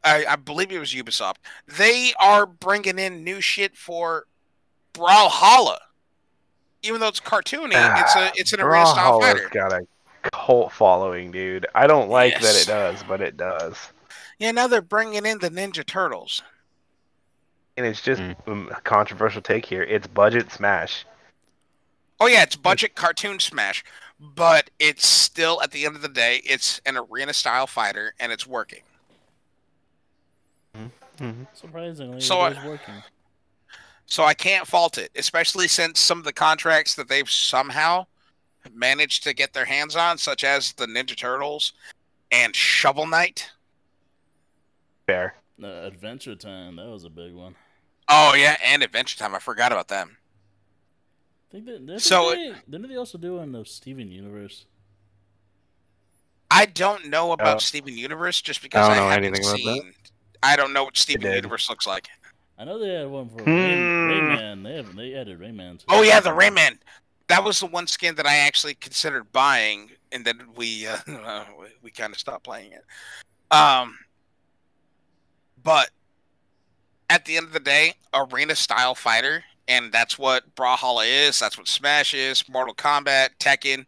I, 0.03 0.25
I 0.25 0.35
believe 0.35 0.71
it 0.71 0.79
was 0.79 0.93
Ubisoft. 0.93 1.35
They 1.67 2.13
are 2.19 2.45
bringing 2.45 2.99
in 2.99 3.23
new 3.23 3.41
shit 3.41 3.75
for 3.75 4.25
Brawlhalla, 4.93 5.77
even 6.83 6.99
though 6.99 7.07
it's 7.07 7.19
cartoony. 7.19 7.71
it's 8.01 8.15
a 8.15 8.31
it's 8.35 8.53
an 8.53 8.61
arena 8.61 8.85
style 8.85 9.19
Brawlhalla's 9.19 9.41
fighter. 9.41 9.49
got 9.51 9.73
a 9.73 9.85
cult 10.31 10.71
following, 10.71 11.31
dude. 11.31 11.65
I 11.75 11.87
don't 11.87 12.09
like 12.09 12.39
that 12.39 12.55
it 12.55 12.67
does, 12.67 13.03
but 13.03 13.21
it 13.21 13.35
does. 13.37 13.75
Yeah, 14.37 14.51
now 14.51 14.67
they're 14.67 14.81
bringing 14.81 15.25
in 15.25 15.39
the 15.39 15.49
Ninja 15.49 15.85
Turtles. 15.85 16.41
And 17.77 17.85
it's 17.85 18.01
just 18.01 18.21
Mm. 18.21 18.71
a 18.77 18.81
controversial 18.81 19.41
take 19.41 19.65
here. 19.65 19.83
It's 19.83 20.07
budget 20.07 20.51
smash. 20.51 21.05
Oh 22.19 22.27
yeah, 22.27 22.43
it's 22.43 22.55
budget 22.55 22.95
cartoon 22.95 23.39
smash, 23.39 23.83
but 24.19 24.69
it's 24.79 25.05
still 25.05 25.61
at 25.61 25.71
the 25.71 25.85
end 25.85 25.95
of 25.95 26.01
the 26.01 26.09
day, 26.09 26.41
it's 26.45 26.79
an 26.85 26.97
arena 26.97 27.33
style 27.33 27.67
fighter 27.67 28.13
and 28.19 28.31
it's 28.31 28.47
working. 28.47 28.81
Mhm. 31.17 31.47
Surprisingly, 31.53 32.19
So, 32.19 32.45
it 32.45 32.57
uh, 32.57 32.67
working. 32.67 33.01
So 34.05 34.23
I 34.23 34.33
can't 34.33 34.67
fault 34.67 34.97
it, 34.97 35.11
especially 35.15 35.67
since 35.67 35.99
some 35.99 36.19
of 36.19 36.25
the 36.25 36.33
contracts 36.33 36.95
that 36.95 37.07
they've 37.07 37.29
somehow 37.29 38.05
managed 38.73 39.23
to 39.23 39.33
get 39.33 39.53
their 39.53 39.65
hands 39.65 39.95
on, 39.95 40.17
such 40.17 40.43
as 40.43 40.73
the 40.73 40.85
Ninja 40.85 41.15
Turtles 41.15 41.73
and 42.31 42.55
Shovel 42.55 43.07
Knight. 43.07 43.49
Fair. 45.07 45.35
Uh, 45.61 45.67
Adventure 45.67 46.35
Time, 46.35 46.75
that 46.75 46.87
was 46.87 47.05
a 47.05 47.09
big 47.09 47.33
one. 47.33 47.55
Oh 48.09 48.33
yeah, 48.35 48.57
and 48.63 48.83
Adventure 48.83 49.17
Time. 49.17 49.33
I 49.33 49.39
forgot 49.39 49.71
about 49.71 49.87
them. 49.87 50.17
I 51.49 51.51
think 51.51 51.65
that, 51.65 51.85
didn't 51.85 51.99
So- 52.01 52.31
they, 52.31 52.53
didn't 52.69 52.89
they 52.89 52.95
also 52.97 53.17
do 53.17 53.35
one 53.37 53.53
of 53.55 53.67
Steven 53.67 54.11
Universe? 54.11 54.65
I 56.51 56.65
don't 56.65 57.07
know 57.07 57.31
about 57.31 57.55
Oh. 57.57 57.59
Steven 57.59 57.97
Universe 57.97 58.41
just 58.41 58.61
because 58.61 58.87
I 58.87 58.91
I, 58.91 58.95
don't 58.95 59.03
know 59.03 59.09
haven't 59.09 59.25
anything 59.25 59.45
about 59.45 59.57
that. 59.57 59.81
seen. 59.83 59.93
I 60.43 60.55
don't 60.55 60.73
know 60.73 60.83
what 60.85 60.97
Steven. 60.97 61.31
Universe 61.33 61.69
looks 61.69 61.87
like. 61.87 62.07
I 62.57 62.63
know 62.65 62.79
they 62.79 62.93
had 62.93 63.07
one 63.07 63.29
for 63.29 63.43
Hmm. 63.43 63.49
Rayman. 63.49 64.63
They 64.63 64.75
have 64.75 64.95
they 64.95 65.13
added 65.15 65.39
Rayman. 65.39 65.79
To 65.79 65.85
Oh 65.89 66.01
yeah, 66.03 66.19
the 66.19 66.29
Rayman. 66.29 66.77
That 67.27 67.43
was 67.43 67.59
the 67.59 67.65
one 67.65 67.87
skin 67.87 68.15
that 68.15 68.27
I 68.27 68.35
actually 68.37 68.75
considered 68.75 69.31
buying, 69.33 69.91
and 70.11 70.23
then 70.23 70.39
we 70.55 70.85
uh, 71.07 71.45
we, 71.59 71.65
we 71.81 71.91
kind 71.91 72.13
of 72.13 72.19
stopped 72.19 72.43
playing 72.45 72.71
it. 72.73 72.85
Um, 73.53 73.97
but 75.63 75.89
at 77.09 77.25
the 77.25 77.37
end 77.37 77.47
of 77.47 77.53
the 77.53 77.59
day, 77.59 77.95
arena 78.13 78.55
style 78.55 78.93
fighter, 78.95 79.43
and 79.67 79.91
that's 79.91 80.17
what 80.19 80.53
Brawlhalla 80.55 81.05
is. 81.05 81.39
That's 81.39 81.57
what 81.57 81.67
Smash 81.67 82.13
is. 82.13 82.47
Mortal 82.49 82.75
Kombat, 82.75 83.29
Tekken, 83.39 83.85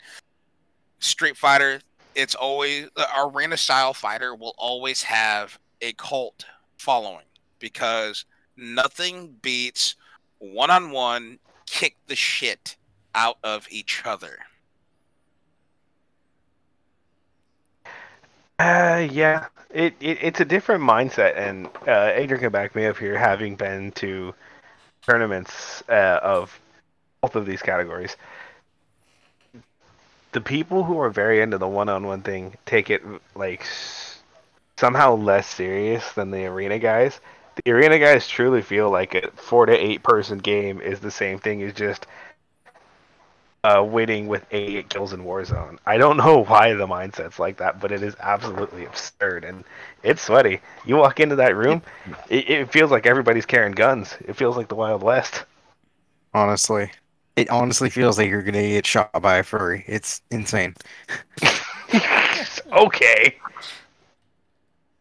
Street 1.00 1.38
Fighter. 1.38 1.82
It's 2.16 2.36
always 2.36 2.90
the 2.96 3.08
arena 3.20 3.58
style 3.58 3.94
fighter 3.94 4.34
will 4.34 4.56
always 4.58 5.04
have 5.04 5.60
a 5.82 5.94
cult 5.94 6.46
following 6.78 7.26
because 7.60 8.26
nothing 8.56 9.36
beats 9.42 9.96
one 10.40 10.72
on 10.72 10.92
one 10.92 11.38
kick 11.68 11.96
the 12.08 12.16
shit 12.16 12.76
out 13.14 13.38
of 13.44 13.68
each 13.70 14.04
other. 14.06 14.40
Uh, 18.60 19.08
yeah. 19.12 19.46
It, 19.72 19.94
it 20.00 20.18
it's 20.22 20.40
a 20.40 20.46
different 20.46 20.82
mindset, 20.84 21.38
and 21.38 21.68
uh, 21.88 22.12
Adrian 22.14 22.42
can 22.42 22.52
back 22.52 22.74
me 22.74 22.86
up 22.86 22.98
here, 22.98 23.18
having 23.18 23.56
been 23.56 23.92
to 23.94 24.34
tournaments 25.08 25.84
uh, 25.90 26.20
of 26.22 26.60
both 27.22 27.36
of 27.36 27.46
these 27.46 27.62
categories. 27.62 28.16
The 30.34 30.42
people 30.42 30.84
who 30.84 31.00
are 31.00 31.10
very 31.10 31.42
into 31.42 31.58
the 31.58 31.68
one-on-one 31.68 32.22
thing 32.22 32.54
take 32.66 32.90
it 32.90 33.02
like 33.34 33.66
somehow 34.78 35.16
less 35.16 35.48
serious 35.48 36.12
than 36.14 36.32
the 36.32 36.46
arena 36.46 36.78
guys. 36.78 37.20
The 37.64 37.72
arena 37.72 37.98
guys 37.98 38.28
truly 38.28 38.62
feel 38.62 38.92
like 38.92 39.16
a 39.16 39.32
four 39.32 39.66
to 39.66 39.74
eight 39.74 40.04
person 40.04 40.38
game 40.38 40.80
is 40.80 41.00
the 41.00 41.10
same 41.10 41.40
thing 41.40 41.64
as 41.64 41.74
just 41.74 42.06
uh, 43.64 43.84
waiting 43.84 44.28
with 44.28 44.46
eight 44.52 44.90
kills 44.90 45.14
in 45.14 45.24
Warzone. 45.24 45.78
I 45.86 45.98
don't 45.98 46.18
know 46.18 46.44
why 46.48 46.74
the 46.74 46.88
mindset's 46.88 47.40
like 47.40 47.58
that, 47.58 47.80
but 47.80 47.92
it 47.92 48.04
is 48.04 48.16
absolutely 48.20 48.86
absurd 48.86 49.44
and 49.44 49.64
it's 50.04 50.22
sweaty. 50.22 50.60
You 50.86 50.98
walk 50.98 51.20
into 51.20 51.36
that 51.38 51.56
room, 51.56 51.82
it, 52.30 52.50
it 52.50 52.72
feels 52.72 52.92
like 52.92 53.06
everybody's 53.06 53.46
carrying 53.46 53.74
guns. 53.74 54.16
It 54.26 54.36
feels 54.36 54.58
like 54.58 54.68
the 54.68 54.76
Wild 54.76 55.04
West. 55.04 55.44
Honestly, 56.34 56.92
it 57.36 57.50
honestly 57.50 57.90
feels 57.90 58.18
like 58.18 58.30
you're 58.30 58.44
gonna 58.44 58.62
get 58.62 58.86
shot 58.86 59.22
by 59.22 59.38
a 59.38 59.44
furry. 59.44 59.84
It's 59.88 60.22
insane. 60.32 60.76
okay. 62.72 63.38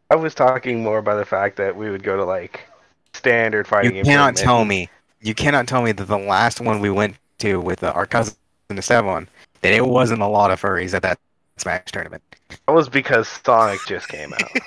I 0.09 0.15
was 0.15 0.35
talking 0.35 0.83
more 0.83 0.99
about 0.99 1.17
the 1.17 1.25
fact 1.25 1.57
that 1.57 1.77
we 1.77 1.91
would 1.91 2.03
go 2.03 2.17
to 2.17 2.25
like 2.25 2.67
standard 3.13 3.67
fighting. 3.67 3.97
You 3.97 4.05
cannot 4.05 4.37
tell 4.37 4.65
me. 4.65 4.89
You 5.21 5.35
cannot 5.35 5.67
tell 5.67 5.83
me 5.83 5.93
that 5.93 6.05
the 6.05 6.19
last 6.19 6.61
one 6.61 6.81
we 6.81 6.91
went 6.91 7.17
to 7.39 7.61
with 7.61 7.83
uh, 7.83 7.91
our 7.93 8.07
cousin 8.07 8.35
Esteban 8.71 9.29
that 9.63 9.73
it 9.73 9.87
wasn't 9.87 10.21
a 10.23 10.27
lot 10.27 10.51
of 10.51 10.61
furries 10.61 10.95
at 10.95 11.03
that 11.03 11.19
Smash 11.59 11.85
tournament. 11.87 12.23
That 12.67 12.73
was 12.73 12.89
because 12.89 13.29
Sonic 13.29 13.81
just 13.87 14.09
came 14.09 14.33
out. 14.33 14.51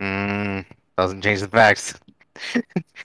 Mm, 0.00 0.66
doesn't 0.98 1.22
change 1.22 1.40
the 1.40 1.48
facts. 1.48 1.94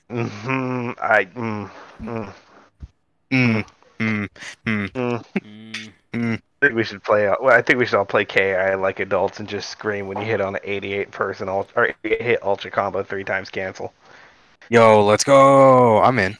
hmm 0.09 0.91
I. 0.99 1.25
Mm, 1.35 1.69
mm, 2.01 2.33
Mm, 3.31 3.63
mm, 3.99 4.27
mm. 4.65 4.89
Mm, 4.91 5.91
mm. 6.13 6.41
I 6.61 6.65
think 6.65 6.75
we 6.75 6.83
should 6.83 7.03
play. 7.03 7.27
uh, 7.27 7.35
Well, 7.39 7.55
I 7.55 7.61
think 7.61 7.77
we 7.79 7.85
should 7.85 7.99
all 7.99 8.05
play 8.05 8.25
KI 8.25 8.75
like 8.75 8.99
adults 8.99 9.39
and 9.39 9.47
just 9.47 9.69
scream 9.69 10.07
when 10.07 10.17
you 10.17 10.25
hit 10.25 10.41
on 10.41 10.55
an 10.55 10.61
88 10.63 11.11
person 11.11 11.47
ult- 11.47 11.71
or 11.75 11.93
hit 12.03 12.43
ultra 12.43 12.71
combo 12.71 13.03
three 13.03 13.23
times 13.23 13.49
cancel. 13.49 13.93
Yo, 14.69 15.03
let's 15.05 15.23
go. 15.23 16.01
I'm 16.01 16.17
in. 16.19 16.37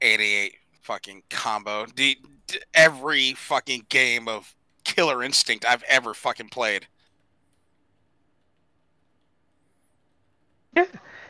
88 0.00 0.54
fucking 0.82 1.22
combo. 1.30 1.86
The, 1.86 2.18
d- 2.46 2.58
every 2.74 3.32
fucking 3.32 3.86
game 3.88 4.28
of 4.28 4.54
Killer 4.84 5.22
Instinct 5.22 5.64
I've 5.64 5.84
ever 5.84 6.14
fucking 6.14 6.48
played. 6.48 6.86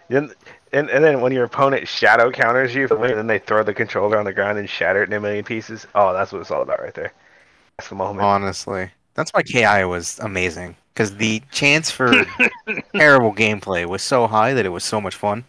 Then, 0.08 0.32
and, 0.72 0.90
and 0.90 1.04
then 1.04 1.20
when 1.20 1.32
your 1.32 1.44
opponent 1.44 1.88
shadow 1.88 2.30
counters 2.30 2.74
you, 2.74 2.86
and 2.88 3.18
then 3.18 3.26
they 3.26 3.38
throw 3.38 3.62
the 3.62 3.74
controller 3.74 4.18
on 4.18 4.24
the 4.24 4.32
ground 4.32 4.58
and 4.58 4.68
shatter 4.68 5.02
it 5.02 5.08
in 5.08 5.14
a 5.14 5.20
million 5.20 5.44
pieces. 5.44 5.86
Oh, 5.94 6.12
that's 6.12 6.32
what 6.32 6.40
it's 6.40 6.50
all 6.50 6.62
about 6.62 6.80
right 6.80 6.94
there. 6.94 7.12
That's 7.78 7.88
the 7.88 7.94
moment. 7.94 8.22
Honestly, 8.22 8.90
that's 9.14 9.30
why 9.30 9.42
KI 9.42 9.84
was 9.84 10.18
amazing 10.20 10.76
because 10.92 11.16
the 11.16 11.42
chance 11.50 11.90
for 11.90 12.12
terrible 12.94 13.32
gameplay 13.34 13.86
was 13.86 14.02
so 14.02 14.26
high 14.26 14.52
that 14.54 14.66
it 14.66 14.70
was 14.70 14.84
so 14.84 15.00
much 15.00 15.14
fun. 15.14 15.44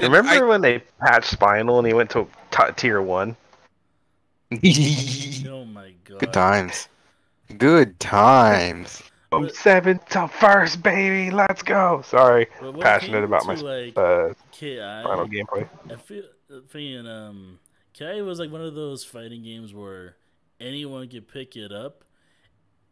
And- 0.00 0.12
Remember 0.12 0.46
when 0.46 0.60
they 0.60 0.80
patched 1.00 1.30
Spinal 1.30 1.78
and 1.78 1.86
he 1.86 1.92
went 1.94 2.10
to 2.10 2.26
t- 2.50 2.62
tier 2.76 3.00
one? 3.02 3.36
Good 4.50 5.46
oh 5.48 5.64
my 5.64 5.92
god. 6.04 6.18
Good 6.18 6.32
times. 6.32 6.88
Good 7.58 7.98
times. 8.00 9.02
From 9.30 9.44
But- 9.44 9.54
seventh 9.56 10.06
to 10.10 10.28
first, 10.28 10.82
baby. 10.82 11.30
Let's 11.30 11.62
go. 11.62 12.02
Sorry, 12.04 12.46
But 12.60 12.72
when 12.72 12.80
it 12.80 12.82
passionate 12.82 13.18
came 13.20 13.24
about 13.24 13.46
my 13.46 13.54
to, 13.54 13.64
like 13.64 13.96
uh, 13.98 14.34
KI. 14.52 14.76
final 14.78 15.26
gameplay. 15.26 15.68
I 15.90 15.96
feel 15.96 16.24
thinking 16.68 17.06
um 17.06 17.58
KI 17.94 18.20
was 18.22 18.38
like 18.38 18.50
one 18.50 18.60
of 18.60 18.74
those 18.74 19.04
fighting 19.04 19.42
games 19.42 19.72
where 19.72 20.16
anyone 20.60 21.08
could 21.08 21.28
pick 21.28 21.56
it 21.56 21.72
up 21.72 22.04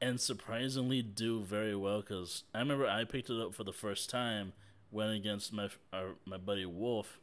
and 0.01 0.19
surprisingly 0.19 1.03
do 1.03 1.43
very 1.43 1.77
well 1.77 2.01
because 2.01 2.45
I 2.55 2.61
remember 2.61 2.87
I 2.87 3.05
picked 3.05 3.29
it 3.29 3.39
up 3.39 3.55
for 3.55 3.65
the 3.65 3.73
first 3.73 4.09
time 4.09 4.55
went 4.91 5.13
against 5.13 5.53
my 5.53 5.69
our, 5.93 6.17
my 6.25 6.37
buddy 6.37 6.67
Wolf. 6.67 7.19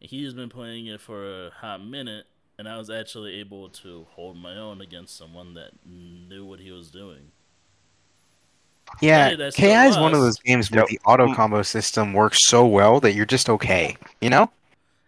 He's 0.00 0.32
been 0.32 0.48
playing 0.48 0.86
it 0.86 1.00
for 1.00 1.46
a 1.46 1.50
hot 1.50 1.84
minute 1.84 2.26
and 2.58 2.68
I 2.68 2.76
was 2.76 2.90
actually 2.90 3.36
able 3.36 3.68
to 3.68 4.06
hold 4.10 4.36
my 4.36 4.56
own 4.56 4.80
against 4.80 5.16
someone 5.16 5.54
that 5.54 5.70
knew 5.86 6.44
what 6.44 6.58
he 6.58 6.72
was 6.72 6.90
doing. 6.90 7.30
Yeah, 9.00 9.28
Hey, 9.28 9.50
KI 9.50 9.88
is 9.88 9.98
one 9.98 10.14
of 10.14 10.20
those 10.20 10.38
games 10.38 10.70
where 10.70 10.80
Yep. 10.80 10.88
the 10.88 11.00
auto 11.04 11.28
mm. 11.28 11.36
combo 11.36 11.62
system 11.62 12.14
works 12.14 12.44
so 12.44 12.66
well 12.66 13.00
that 13.00 13.12
you're 13.12 13.26
just 13.26 13.48
okay. 13.48 13.96
You 14.20 14.30
know? 14.30 14.50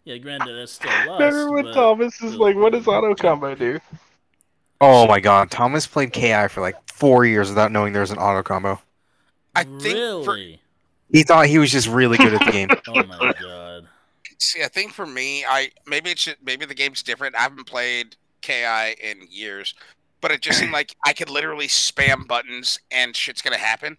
Yeah, 0.04 0.18
granted, 0.18 0.54
that's 0.54 0.72
still 0.72 0.90
lost. 1.06 1.20
Remember 1.20 1.52
when 1.52 1.64
but 1.64 1.74
Thomas 1.74 2.20
is 2.22 2.36
like, 2.36 2.56
"What 2.56 2.72
does 2.72 2.86
auto 2.86 3.14
combo 3.14 3.54
do?" 3.54 3.80
Oh 4.80 5.06
my 5.06 5.20
god, 5.20 5.50
Thomas 5.50 5.86
played 5.86 6.12
KI 6.12 6.48
for 6.48 6.60
like 6.60 6.76
four 6.88 7.24
years 7.24 7.48
without 7.48 7.72
knowing 7.72 7.92
there 7.92 8.00
was 8.00 8.10
an 8.10 8.18
auto 8.18 8.42
combo. 8.42 8.80
I 9.54 9.64
think 9.64 10.24
for 10.24 10.34
really? 10.34 10.59
He 11.12 11.22
thought 11.22 11.46
he 11.46 11.58
was 11.58 11.70
just 11.70 11.88
really 11.88 12.16
good 12.18 12.34
at 12.34 12.44
the 12.44 12.50
game. 12.50 12.68
Oh 12.88 13.04
my 13.04 13.32
god. 13.40 13.86
see, 14.38 14.62
I 14.62 14.68
think 14.68 14.92
for 14.92 15.06
me, 15.06 15.44
I 15.44 15.70
maybe 15.86 16.10
it 16.10 16.18
should 16.18 16.36
maybe 16.42 16.64
the 16.66 16.74
game's 16.74 17.02
different. 17.02 17.36
I 17.36 17.40
haven't 17.40 17.66
played 17.66 18.16
KI 18.42 18.94
in 19.02 19.26
years, 19.28 19.74
but 20.20 20.30
it 20.30 20.40
just 20.40 20.58
seemed 20.58 20.72
like 20.72 20.94
I 21.04 21.12
could 21.12 21.30
literally 21.30 21.66
spam 21.68 22.26
buttons 22.26 22.78
and 22.90 23.14
shit's 23.14 23.42
gonna 23.42 23.56
happen. 23.58 23.96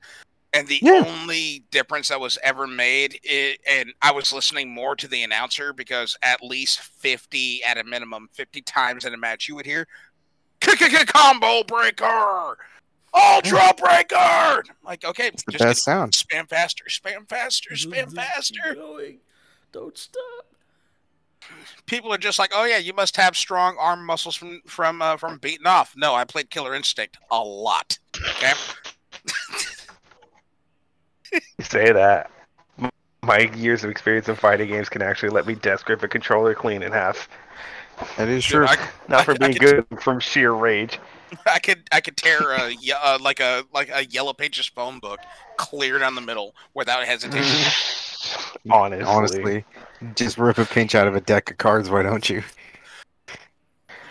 And 0.53 0.67
the 0.67 0.79
Yeah. 0.81 1.05
only 1.07 1.63
difference 1.71 2.09
that 2.09 2.19
was 2.19 2.37
ever 2.43 2.67
made, 2.67 3.19
i 3.29 3.57
and 3.69 3.93
I 4.01 4.11
was 4.11 4.33
listening 4.33 4.69
more 4.69 4.95
to 4.97 5.07
the 5.07 5.23
announcer 5.23 5.71
because 5.73 6.17
at 6.21 6.43
least 6.43 6.79
fifty, 6.81 7.63
at 7.63 7.77
a 7.77 7.83
minimum, 7.83 8.29
fifty 8.33 8.61
times 8.61 9.05
in 9.05 9.13
a 9.13 9.17
match, 9.17 9.47
you 9.47 9.55
would 9.55 9.65
hear 9.65 9.87
combo 10.59 11.63
breaker, 11.63 12.57
ultra 13.13 13.73
breaker. 13.77 14.63
Like, 14.83 15.03
okay, 15.05 15.27
It's 15.27 15.43
the 15.43 15.51
just 15.53 15.63
best 15.63 15.83
sound. 15.83 16.13
spam 16.13 16.47
faster, 16.49 16.85
spam 16.89 17.27
faster, 17.29 17.71
spam 17.75 18.13
faster. 18.13 18.75
Don't 19.71 19.97
stop. 19.97 20.45
people 21.85 22.13
are 22.13 22.17
just 22.17 22.39
like, 22.39 22.51
"Oh 22.53 22.65
yeah, 22.65 22.77
you 22.77 22.93
must 22.93 23.15
have 23.17 23.35
strong 23.35 23.75
arm 23.79 24.05
muscles 24.05 24.35
from 24.35 24.61
from 24.67 25.01
uh, 25.01 25.17
from 25.17 25.37
beating 25.37 25.65
off." 25.67 25.93
No, 25.95 26.13
I 26.13 26.23
played 26.25 26.49
Killer 26.49 26.75
Instinct 26.75 27.17
a 27.31 27.39
lot. 27.39 27.97
Okay, 28.15 28.53
You 31.33 31.39
say 31.63 31.91
that. 31.91 32.29
My 33.23 33.39
years 33.55 33.83
of 33.83 33.91
experience 33.91 34.27
in 34.27 34.35
fighting 34.35 34.67
games 34.69 34.89
can 34.89 35.01
actually 35.03 35.29
let 35.29 35.45
me 35.45 35.53
death 35.55 35.85
grip 35.85 36.01
a 36.03 36.07
controller 36.07 36.55
clean 36.55 36.81
in 36.81 36.91
half. 36.91 37.29
That 38.17 38.27
is 38.27 38.43
Dude, 38.43 38.51
true. 38.51 38.65
I, 38.67 38.75
Not 39.07 39.21
I- 39.21 39.23
for 39.25 39.31
I 39.33 39.37
being 39.37 39.53
could- 39.53 39.89
good, 39.89 40.01
from 40.01 40.19
sheer 40.19 40.51
rage. 40.53 40.99
I 41.45 41.59
could 41.59 41.87
I 41.91 42.01
could 42.01 42.17
tear 42.17 42.51
a 42.51 42.73
uh, 43.03 43.17
like 43.21 43.39
a 43.39 43.63
like 43.73 43.89
a 43.93 44.05
yellow 44.05 44.33
pages 44.33 44.67
phone 44.67 44.99
book 44.99 45.19
clear 45.57 45.99
down 45.99 46.15
the 46.15 46.21
middle 46.21 46.55
without 46.73 47.03
hesitation. 47.05 47.71
Honestly. 48.71 49.05
Honestly, 49.05 49.65
just 50.15 50.37
rip 50.37 50.57
a 50.57 50.65
pinch 50.65 50.93
out 50.95 51.07
of 51.07 51.15
a 51.15 51.21
deck 51.21 51.49
of 51.51 51.57
cards. 51.57 51.89
Why 51.89 52.03
don't 52.03 52.29
you? 52.29 52.43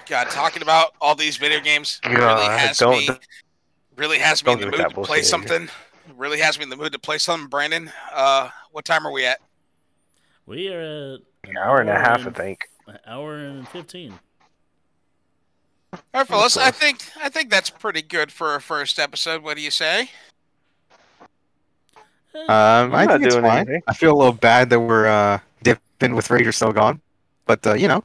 God, 0.06 0.28
talking 0.30 0.62
about 0.62 0.94
all 1.00 1.14
these 1.14 1.36
video 1.36 1.60
games 1.60 2.00
really 2.04 2.16
God, 2.16 2.58
has 2.58 2.78
don't- 2.78 2.98
me 2.98 3.08
really 3.96 4.18
has 4.18 4.44
me 4.44 4.52
in 4.52 4.60
the 4.60 4.66
mood 4.66 4.74
to 4.76 4.88
play 4.88 4.94
bullshit. 4.94 5.26
something. 5.26 5.68
Really 6.16 6.40
has 6.40 6.58
me 6.58 6.64
in 6.64 6.70
the 6.70 6.76
mood 6.76 6.92
to 6.92 6.98
play 6.98 7.18
something. 7.18 7.48
Brandon, 7.48 7.92
uh, 8.12 8.48
what 8.72 8.84
time 8.84 9.06
are 9.06 9.12
we 9.12 9.24
at? 9.26 9.38
We 10.46 10.68
are 10.68 10.80
at 11.14 11.20
An 11.48 11.56
hour 11.56 11.80
and 11.80 11.88
a 11.90 11.96
half, 11.98 12.26
I 12.26 12.30
think. 12.30 12.68
An 12.88 12.98
hour 13.06 13.36
and 13.36 13.68
fifteen. 13.68 14.18
All 15.92 16.00
right, 16.14 16.26
fellas. 16.26 16.56
I 16.56 16.70
think 16.70 17.02
I 17.20 17.28
think 17.28 17.50
that's 17.50 17.70
pretty 17.70 18.02
good 18.02 18.30
for 18.30 18.54
a 18.54 18.60
first 18.60 18.98
episode. 18.98 19.42
What 19.42 19.56
do 19.56 19.62
you 19.62 19.70
say? 19.70 20.10
Um, 22.34 22.48
I 22.48 23.04
not 23.06 23.08
think 23.14 23.24
it's 23.26 23.34
doing 23.34 23.44
fine. 23.44 23.58
anything. 23.58 23.82
I 23.88 23.94
feel 23.94 24.12
a 24.14 24.16
little 24.18 24.32
bad 24.32 24.70
that 24.70 24.78
we're 24.80 25.06
uh, 25.08 25.38
dipping 25.62 26.14
with 26.14 26.30
Raider 26.30 26.52
still 26.52 26.72
gone, 26.72 27.00
but 27.44 27.66
uh, 27.66 27.74
you 27.74 27.88
know, 27.88 28.04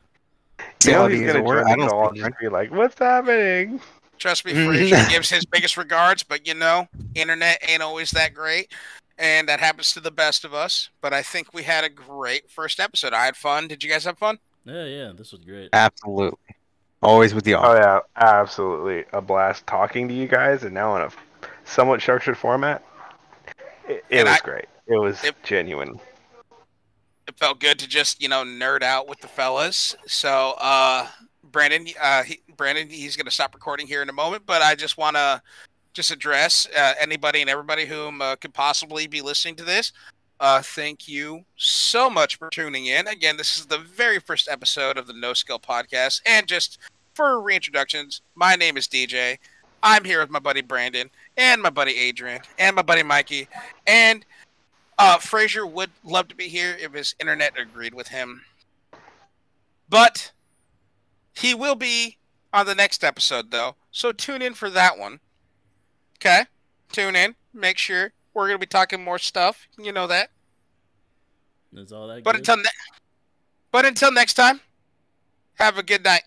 see 0.82 0.92
You 0.92 0.98
know 0.98 1.08
he's 1.08 1.28
gonna 1.28 1.44
work. 1.44 1.64
join 1.68 1.72
I 1.72 1.76
the 1.76 1.82
don't 1.82 1.90
call 1.90 2.24
and 2.24 2.36
be 2.40 2.50
like, 2.50 2.72
"What's 2.72 2.98
happening?" 2.98 3.80
Trust 4.18 4.46
me. 4.46 4.54
Frazier 4.66 5.06
gives 5.10 5.30
his 5.30 5.46
biggest 5.46 5.78
regards, 5.78 6.24
but 6.24 6.48
you 6.48 6.56
know, 6.56 6.88
internet 7.14 7.60
ain't 7.68 7.84
always 7.84 8.10
that 8.12 8.34
great, 8.34 8.72
and 9.20 9.48
that 9.48 9.60
happens 9.60 9.94
to 9.94 10.00
the 10.00 10.10
best 10.12 10.44
of 10.44 10.56
us. 10.56 10.90
But 11.02 11.14
I 11.14 11.22
think 11.22 11.54
we 11.54 11.62
had 11.62 11.84
a 11.84 11.90
great 11.90 12.50
first 12.50 12.80
episode. 12.80 13.14
I 13.14 13.26
had 13.26 13.36
fun. 13.38 13.68
Did 13.68 13.84
you 13.84 13.90
guys 13.92 14.06
have 14.06 14.18
fun? 14.18 14.40
Yeah, 14.66 14.86
yeah, 14.86 15.12
this 15.16 15.32
was 15.32 15.42
great. 15.42 15.70
absolutely. 15.74 16.40
Always 17.06 17.36
with 17.36 17.44
the 17.44 17.54
Oh 17.54 17.74
yeah, 17.76 18.00
absolutely 18.16 19.06
a 19.14 19.22
blast 19.22 19.68
talking 19.68 20.08
to 20.08 20.14
you 20.14 20.28
guys, 20.28 20.64
and 20.64 20.74
now 20.74 20.96
in 20.96 21.04
a 21.04 21.10
somewhat 21.64 22.02
structured 22.02 22.36
format. 22.38 22.84
It, 23.88 24.04
it 24.10 24.24
was 24.24 24.34
I- 24.34 24.40
great. 24.44 24.66
It 24.88 24.98
was 24.98 25.24
It- 25.24 25.36
genuine. 25.44 26.00
It 27.28 27.38
felt 27.38 27.60
good 27.60 27.78
to 27.80 27.88
just 27.88 28.22
you 28.22 28.28
know 28.28 28.44
nerd 28.44 28.82
out 28.82 29.08
with 29.08 29.20
the 29.20 29.28
fellas. 29.28 29.96
So, 30.08 30.56
uh, 30.60 31.08
Brandon, 31.44 31.88
uh, 32.02 32.24
he, 32.24 32.42
Brandon, 32.58 32.90
he's 32.90 33.16
gonna 33.16 33.30
stop 33.32 33.54
recording 33.54 33.86
here 33.86 34.02
in 34.02 34.10
a 34.10 34.14
moment, 34.14 34.44
but 34.48 34.64
I 34.64 34.74
just 34.74 34.98
want 34.98 35.16
to 35.16 35.42
just 35.94 36.10
address 36.12 36.68
uh, 36.76 36.94
anybody 37.00 37.42
and 37.42 37.50
everybody 37.50 37.86
whom 37.86 38.22
uh, 38.22 38.36
could 38.36 38.54
possibly 38.54 39.06
be 39.06 39.22
listening 39.22 39.56
to 39.58 39.64
this. 39.64 39.92
Uh, 40.40 40.62
thank 40.62 41.08
you 41.08 41.46
so 41.56 42.10
much 42.10 42.38
for 42.38 42.50
tuning 42.50 42.88
in. 42.88 43.08
Again, 43.08 43.38
this 43.38 43.58
is 43.58 43.68
the 43.68 43.78
very 43.78 44.20
first 44.20 44.50
episode 44.50 44.98
of 44.98 45.08
the 45.08 45.14
No 45.14 45.34
Skill 45.34 45.60
Podcast, 45.60 46.22
and 46.26 46.46
just 46.48 46.78
for 47.16 47.42
reintroductions, 47.42 48.22
my 48.36 48.56
name 48.56 48.78
is 48.78 48.88
DJ. 48.88 49.38
I'm 49.82 50.04
here 50.04 50.20
with 50.20 50.30
my 50.30 50.40
buddy 50.40 50.62
Brandon 50.62 51.10
and 51.38 51.62
my 51.62 51.70
buddy 51.70 51.96
Adrian 51.98 52.42
and 52.60 52.76
my 52.76 52.82
buddy 52.82 53.04
Mikey, 53.04 53.48
and 53.88 54.26
uh, 54.98 55.18
Frazier 55.18 55.66
would 55.66 55.92
love 56.04 56.28
to 56.28 56.36
be 56.36 56.48
here 56.48 56.76
if 56.80 56.94
his 56.94 57.16
internet 57.20 57.58
agreed 57.58 57.94
with 57.94 58.08
him. 58.10 58.42
But 59.90 60.32
he 61.34 61.54
will 61.54 61.76
be 61.76 62.18
on 62.54 62.66
the 62.66 62.76
next 62.76 63.04
episode, 63.04 63.52
though. 63.52 63.76
So 63.92 64.12
tune 64.12 64.42
in 64.42 64.54
for 64.54 64.70
that 64.70 64.98
one. 64.98 65.20
Okay? 66.18 66.44
Tune 66.92 67.16
in. 67.16 67.36
Make 67.54 67.78
sure 67.78 68.12
we're 68.34 68.48
going 68.48 68.56
to 68.56 68.66
be 68.66 68.66
talking 68.66 69.04
more 69.04 69.20
stuff. 69.20 69.68
You 69.78 69.92
know 69.92 70.08
that. 70.08 70.30
that. 71.74 71.82
Is 71.82 71.92
all 71.92 72.08
that 72.08 72.24
But 72.24 72.32
good? 72.32 72.40
until 72.40 72.58
ne- 72.58 72.70
but 73.72 73.86
until 73.86 74.12
next 74.12 74.34
time, 74.36 74.62
have 75.56 75.78
a 75.78 75.84
good 75.84 76.04
night. 76.04 76.24